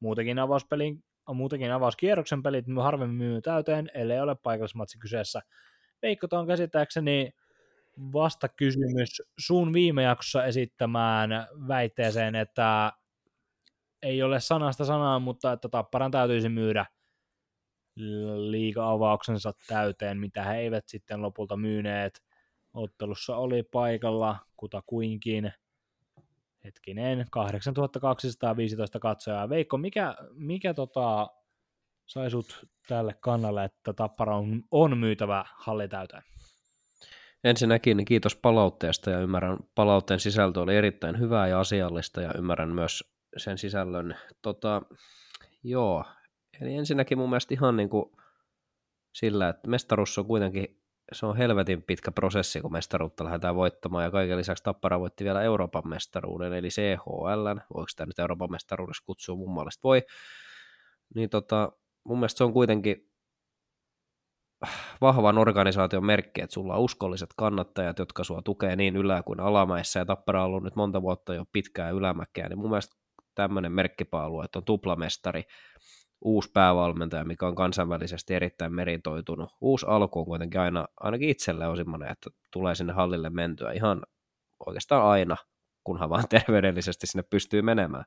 [0.00, 1.04] Muutenkin avauspelin
[1.34, 5.40] muutenkin avauskierroksen pelit harvemmin myy täyteen, ellei ole paikallismatsi kyseessä.
[6.02, 7.30] Veikko, on käsittääkseni
[8.12, 11.30] vastakysymys sun viime jaksossa esittämään
[11.68, 12.92] väitteeseen, että
[14.02, 16.86] ei ole sanasta sanaa, mutta että Tapparan täytyisi myydä
[18.50, 22.22] liiga-avauksensa täyteen, mitä he eivät sitten lopulta myyneet.
[22.74, 25.52] Ottelussa oli paikalla kutakuinkin,
[26.64, 29.48] hetkinen, 8215 katsojaa.
[29.48, 31.28] Veikko, mikä, mikä tota,
[32.06, 36.22] sai sut tälle kannalle, että Tappara on, on myytävä halli täyteen?
[37.44, 43.04] Ensinnäkin kiitos palautteesta ja ymmärrän, palautteen sisältö oli erittäin hyvää ja asiallista ja ymmärrän myös
[43.36, 44.14] sen sisällön.
[44.42, 44.82] Tota,
[45.64, 46.04] joo,
[46.60, 48.12] eli ensinnäkin mun mielestä ihan niin kuin
[49.14, 50.78] sillä, että mestaruus on kuitenkin
[51.12, 55.42] se on helvetin pitkä prosessi, kun mestaruutta lähdetään voittamaan, ja kaiken lisäksi Tappara voitti vielä
[55.42, 60.02] Euroopan mestaruuden, eli CHL, voiko sitä nyt Euroopan mestaruudessa kutsua, mun mielestä voi,
[61.14, 61.72] niin tota,
[62.04, 63.08] mun mielestä se on kuitenkin
[65.00, 70.00] vahvan organisaation merkki, että sulla on uskolliset kannattajat, jotka sua tukee niin ylä- kuin alamäessä,
[70.00, 72.96] ja Tappara on ollut nyt monta vuotta jo pitkää ylämäkeä, niin mun mielestä
[73.34, 75.42] tämmöinen merkkipaalu, että on tuplamestari,
[76.20, 79.50] uusi päävalmentaja, mikä on kansainvälisesti erittäin meritoitunut.
[79.60, 84.02] Uusi alku on kuitenkin aina, ainakin itselle on semmoinen, että tulee sinne hallille mentyä ihan
[84.66, 85.36] oikeastaan aina,
[85.84, 88.04] kunhan vaan terveydellisesti sinne pystyy menemään.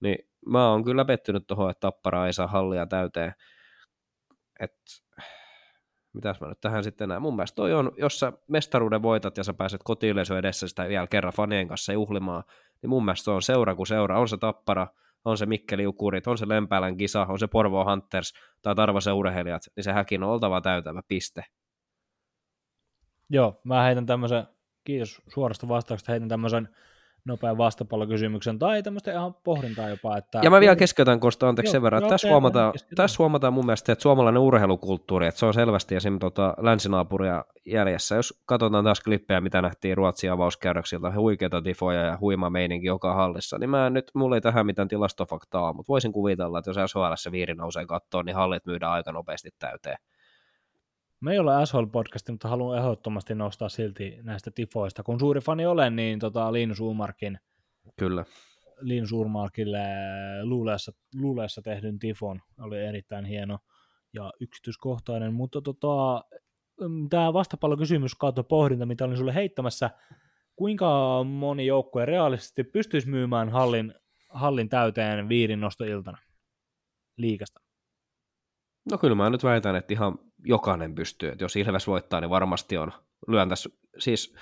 [0.00, 3.34] Niin mä oon kyllä pettynyt tuohon, että Tappara ei saa hallia täyteen.
[4.60, 4.72] Et,
[6.12, 7.22] mitäs mä nyt tähän sitten näen?
[7.22, 11.06] Mun mielestä toi on, jos sä mestaruuden voitat ja sä pääset kotiyleisö edessä sitä vielä
[11.06, 12.44] kerran fanien kanssa juhlimaan,
[12.82, 14.20] niin mun mielestä se on seura kuin seura.
[14.20, 14.86] On se Tappara,
[15.26, 18.32] on se Mikkeli Ukurit, on se Lempäälän kisa, on se Porvo Hunters
[18.62, 21.44] tai Tarvasen urheilijat, niin se häkin on oltava täytävä piste.
[23.30, 24.46] Joo, mä heitän tämmöisen,
[24.84, 26.68] kiitos suorasta vastauksesta, heitän tämmöisen
[27.26, 30.16] nopean vastapallokysymyksen tai tämmöistä ihan pohdintaa jopa.
[30.16, 30.40] Että...
[30.42, 33.66] Ja mä vielä keskeytän Kosta, anteeksi joo, sen verran, että tässä, huomataan, tässä huomataan mun
[33.66, 36.18] mielestä, että suomalainen urheilukulttuuri, että se on selvästi esim.
[36.18, 38.14] Tota, länsinaapuria jäljessä.
[38.14, 43.58] Jos katsotaan taas klippejä, mitä nähtiin Ruotsin avauskäydöksiltä, huikeita tifoja ja huima meininki joka hallissa,
[43.58, 47.54] niin mä nyt, mulla ei tähän mitään tilastofaktaa, mutta voisin kuvitella, että jos SHL viiri
[47.54, 49.96] nousee kattoon, niin hallit myydään aika nopeasti täyteen.
[51.20, 55.02] Me ei ole SHL-podcasti, mutta haluan ehdottomasti nostaa silti näistä tifoista.
[55.02, 57.38] Kun suuri fani olen, niin tota Linus Umarkin
[57.96, 58.24] Kyllä.
[58.80, 59.78] Linus Urmarkille
[60.42, 63.58] luuleessa, luuleessa tehdyn tifon oli erittäin hieno
[64.12, 66.24] ja yksityiskohtainen, mutta tota,
[66.80, 69.90] mm, tämä vastapallokysymys kautta pohdinta, mitä olin sulle heittämässä,
[70.56, 73.94] kuinka moni joukkue realistisesti pystyisi myymään hallin,
[74.28, 76.18] hallin täyteen viirin nostoiltana
[77.16, 77.60] liikasta?
[78.90, 81.28] No kyllä mä nyt väitän, että ihan jokainen pystyy.
[81.28, 82.92] Että jos Ilves voittaa, niin varmasti on.
[83.28, 84.34] Lyön tässä, siis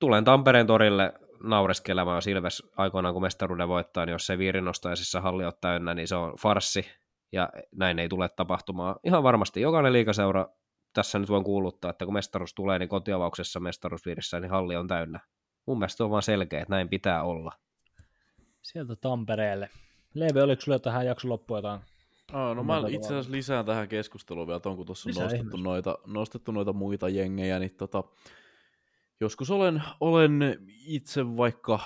[0.00, 1.12] tulen Tampereen torille
[1.42, 6.08] naureskelemaan, jos Ilves aikoinaan kun mestaruuden voittaa, niin jos se viirinostaisissa halli on täynnä, niin
[6.08, 6.86] se on farsi,
[7.32, 8.96] ja näin ei tule tapahtumaan.
[9.04, 10.46] Ihan varmasti jokainen liikaseura
[10.92, 15.20] tässä nyt voin kuuluttaa, että kun mestaruus tulee, niin kotiavauksessa mestaruusviirissä, niin halli on täynnä.
[15.66, 17.52] Mun mielestä on vaan selkeä, että näin pitää olla.
[18.62, 19.70] Sieltä Tampereelle.
[20.14, 21.80] Leve, oliko sulla tähän jakson loppuun jotain
[22.34, 25.98] Oh, no mä itse asiassa lisään tähän keskusteluun vielä, ton, kun tuossa on nostettu noita,
[26.06, 28.04] nostettu noita muita jengejä, niin tota,
[29.20, 31.80] joskus olen, olen itse vaikka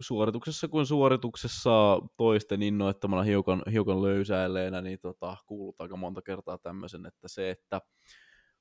[0.00, 7.06] suorituksessa kuin suorituksessa toisten innoittamana hiukan, hiukan löysäilleenä, niin tota, kuulut aika monta kertaa tämmöisen,
[7.06, 7.80] että se, että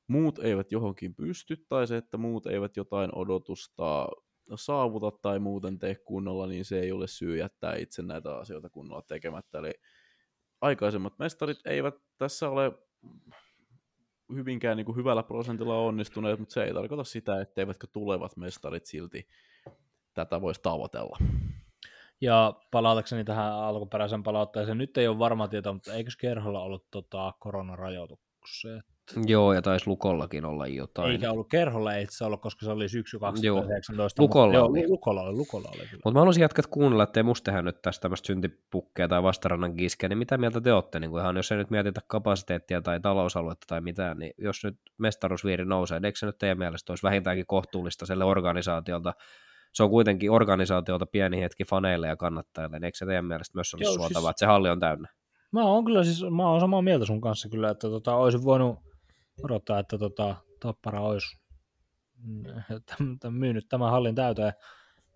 [0.08, 4.08] muut eivät johonkin pysty, tai se, että muut eivät jotain odotusta
[4.56, 9.02] saavuta tai muuten tee kunnolla, niin se ei ole syy jättää itse näitä asioita kunnolla
[9.02, 9.60] tekemättä.
[9.60, 9.74] Eli
[10.62, 12.72] aikaisemmat mestarit eivät tässä ole
[14.34, 19.28] hyvinkään niin kuin hyvällä prosentilla onnistuneet, mutta se ei tarkoita sitä, etteivätkö tulevat mestarit silti
[20.14, 21.18] tätä voisi tavoitella.
[22.22, 27.34] Ja palautakseni tähän alkuperäisen palautteeseen, nyt ei ole varma tieto, mutta eikö Kerholla ollut tota,
[27.40, 28.97] koronarajoitukset?
[29.28, 31.12] Joo, ja taisi Lukollakin olla jotain.
[31.12, 34.22] Eikä ollut Kerholla, ei se ollut, koska se oli syksy 2019.
[34.22, 34.82] Joo, Lukolla mutta, oli.
[34.82, 38.02] Joo, Lukolla oli, Lukolla oli Mutta mä haluaisin jatkaa kuunnella, ettei musta tehdä nyt tästä
[38.02, 41.00] tämmöistä syntipukkeja tai vastarannan kiskeä, niin mitä mieltä te olette?
[41.00, 45.66] Niin ihan, jos ei nyt mietitä kapasiteettia tai talousaluetta tai mitään, niin jos nyt mestaruusviiri
[45.66, 49.14] nousee, niin eikö se nyt teidän mielestä olisi vähintäänkin kohtuullista sille organisaatiolta,
[49.74, 53.74] se on kuitenkin organisaatiolta pieni hetki faneille ja kannattajille, niin eikö se teidän mielestä myös
[53.74, 54.30] olisi suotavaa, siis...
[54.30, 55.10] että se halli on täynnä?
[55.52, 58.87] Mä oon kyllä siis, mä oon samaa mieltä sun kanssa kyllä, että tota, olisin voinut
[59.44, 61.38] odottaa, että tota, Tappara olisi
[63.30, 64.54] myynyt tämän hallin täyteen,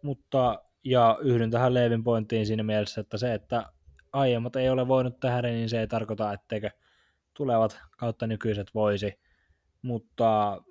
[0.01, 3.73] mutta ja yhdyn tähän Leevin pointtiin siinä mielessä, että se, että
[4.13, 6.69] aiemmat ei ole voinut tehdä, niin se ei tarkoita, etteikö
[7.33, 9.19] tulevat kautta nykyiset voisi,
[9.81, 10.61] mutta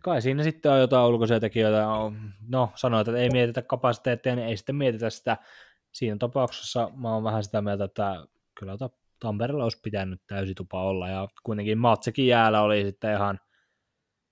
[0.00, 1.86] kai siinä sitten on jotain ulkoisia tekijöitä.
[2.48, 5.36] No, sanoit, että ei mietitä kapasiteettia, niin ei sitten mietitä sitä.
[5.92, 8.76] Siinä tapauksessa mä oon vähän sitä mieltä, että kyllä
[9.22, 13.40] Tampereella olisi pitänyt täysitupa olla, ja kuitenkin Matsekin jäällä oli sitten ihan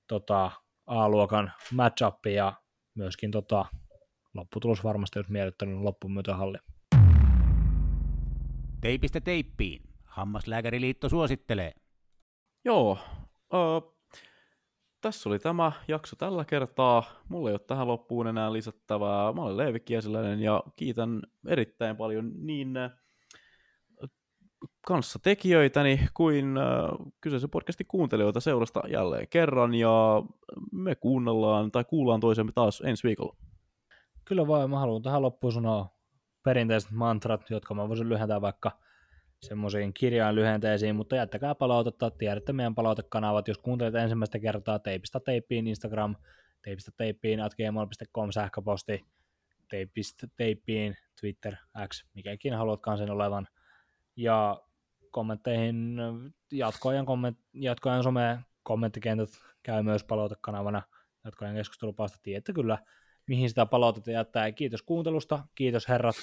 [0.08, 0.50] tota,
[0.86, 2.02] A-luokan match
[2.34, 2.52] ja
[2.94, 3.64] myöskin tota,
[4.34, 6.58] lopputulos varmasti olisi miellyttänyt loppumyötähalli.
[8.80, 9.82] Teipistä teippiin.
[10.04, 11.72] Hammaslääkäriliitto suosittelee.
[12.64, 12.98] Joo,
[13.54, 13.96] uh,
[15.00, 17.02] tässä oli tämä jakso tällä kertaa.
[17.28, 19.32] Mulla ei ole tähän loppuun enää lisättävää.
[19.32, 22.74] Mä olen Leevi Kiesiläinen ja kiitän erittäin paljon niin
[24.86, 26.55] kanssa tekijöitäni kuin
[27.20, 30.23] kyseisen podcastin kuuntelijoita seurasta jälleen kerran ja
[30.73, 33.36] me kuunnellaan tai kuullaan toisemme taas ensi viikolla.
[34.24, 35.97] Kyllä vaan, mä haluan tähän loppuun sanoa
[36.43, 38.70] perinteiset mantrat, jotka mä voisin lyhentää vaikka
[39.40, 46.16] semmoisiin kirjainlyhenteisiin, mutta jättäkää palautetta, tiedätte meidän palautekanavat, jos kuuntelet ensimmäistä kertaa teipistä teippiin Instagram,
[46.62, 49.05] teipistä teippiin at gmail.com sähköposti,
[49.70, 51.57] teipistä teippiin Twitter,
[51.89, 53.48] X, mikä ikinä haluatkaan sen olevan,
[54.16, 54.62] ja
[55.10, 55.96] kommentteihin
[56.52, 59.28] jatkoajan, komment, jatkoajan some kommenttikentät
[59.62, 60.82] käy myös palautekanavana
[61.24, 62.18] jatkoajan keskustelupasta.
[62.22, 62.78] Tiedätte kyllä,
[63.26, 64.52] mihin sitä palautetta jättää.
[64.52, 66.16] Kiitos kuuntelusta, kiitos herrat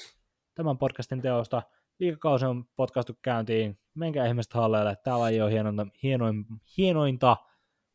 [0.56, 1.62] tämän podcastin teosta.
[2.00, 3.80] Liikakausi on podcastu käyntiin.
[3.94, 4.96] Menkää ihmiset halleille.
[5.04, 6.46] Täällä ei ole hienointa, hienoin,
[6.78, 7.38] hienointa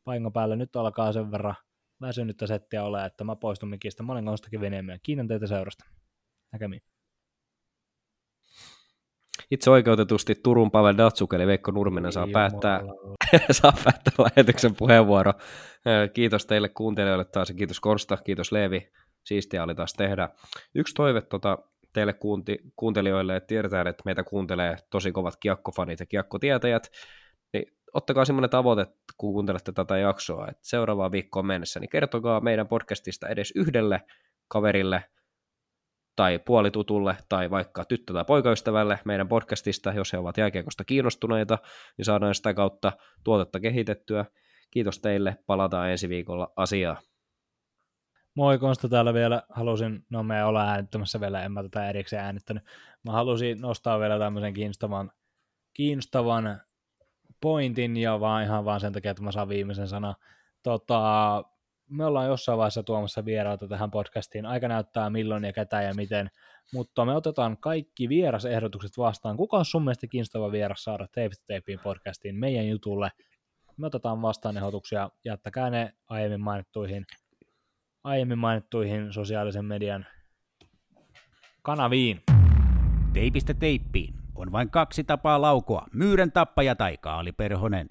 [0.05, 0.57] paikan päällä.
[0.57, 1.55] Nyt alkaa sen verran
[2.01, 4.03] väsynyttä settiä ole, että mä poistun mikistä.
[4.03, 4.99] Mä olen Konstakin Venemiä.
[5.03, 5.85] Kiitän teitä seurasta.
[6.53, 6.92] Näkemiin.
[9.53, 12.81] Itse oikeutetusti Turun Pavel Datsuk, eli Veikko Nurminen, saa päättää,
[13.51, 15.33] saa päättää lähetyksen puheenvuoro.
[16.15, 18.89] Kiitos teille kuuntelijoille taas ja kiitos Konsta, kiitos Leevi.
[19.25, 20.29] Siistiä oli taas tehdä.
[20.75, 21.59] Yksi toive tota,
[21.93, 26.91] teille kuunti, kuuntelijoille, että tiedetään, että meitä kuuntelee tosi kovat kiekkofanit ja kiekkotietäjät,
[27.53, 27.65] niin
[27.95, 28.85] ottakaa semmoinen tavoite,
[29.17, 34.01] kun kuuntelette tätä jaksoa, että seuraavaan viikkoon mennessä, niin kertokaa meidän podcastista edes yhdelle
[34.49, 35.05] kaverille,
[36.17, 41.59] tai puolitutulle tai vaikka tyttö- tai poikaystävälle meidän podcastista, jos he ovat jääkiekosta kiinnostuneita,
[41.99, 42.93] niin saadaan sitä kautta
[43.25, 44.25] tuotetta kehitettyä.
[44.71, 46.97] Kiitos teille, palataan ensi viikolla asiaa.
[48.37, 52.63] Moi Konsta täällä vielä, halusin, no me ollaan äänittämässä vielä, en mä tätä erikseen äänittänyt,
[53.05, 55.11] mä halusin nostaa vielä tämmöisen kiinnostavan,
[55.75, 56.61] kiinnostavan
[57.41, 60.15] pointin ja vaan ihan vaan sen takia, että mä saan viimeisen sana.
[60.63, 61.45] Tota,
[61.93, 64.47] me ollaan jossain vaiheessa tuomassa vieraita tähän podcastiin.
[64.47, 66.31] Aika näyttää milloin ja ketä ja miten,
[66.73, 69.37] mutta me otetaan kaikki vierasehdotukset vastaan.
[69.37, 71.07] Kuka on sun mielestä kiinnostava vieras saada
[71.47, 73.11] Teipiin podcastiin meidän jutulle?
[73.77, 77.05] Me otetaan vastaan ehdotuksia, jättäkää ne aiemmin mainittuihin,
[78.05, 80.07] aiemmin mainittuihin sosiaalisen median
[81.63, 82.23] kanaviin.
[83.13, 87.89] Teipistä teippiin on vain kaksi tapaa laukoa, myyrän tappaja tai Kaali Perhonen.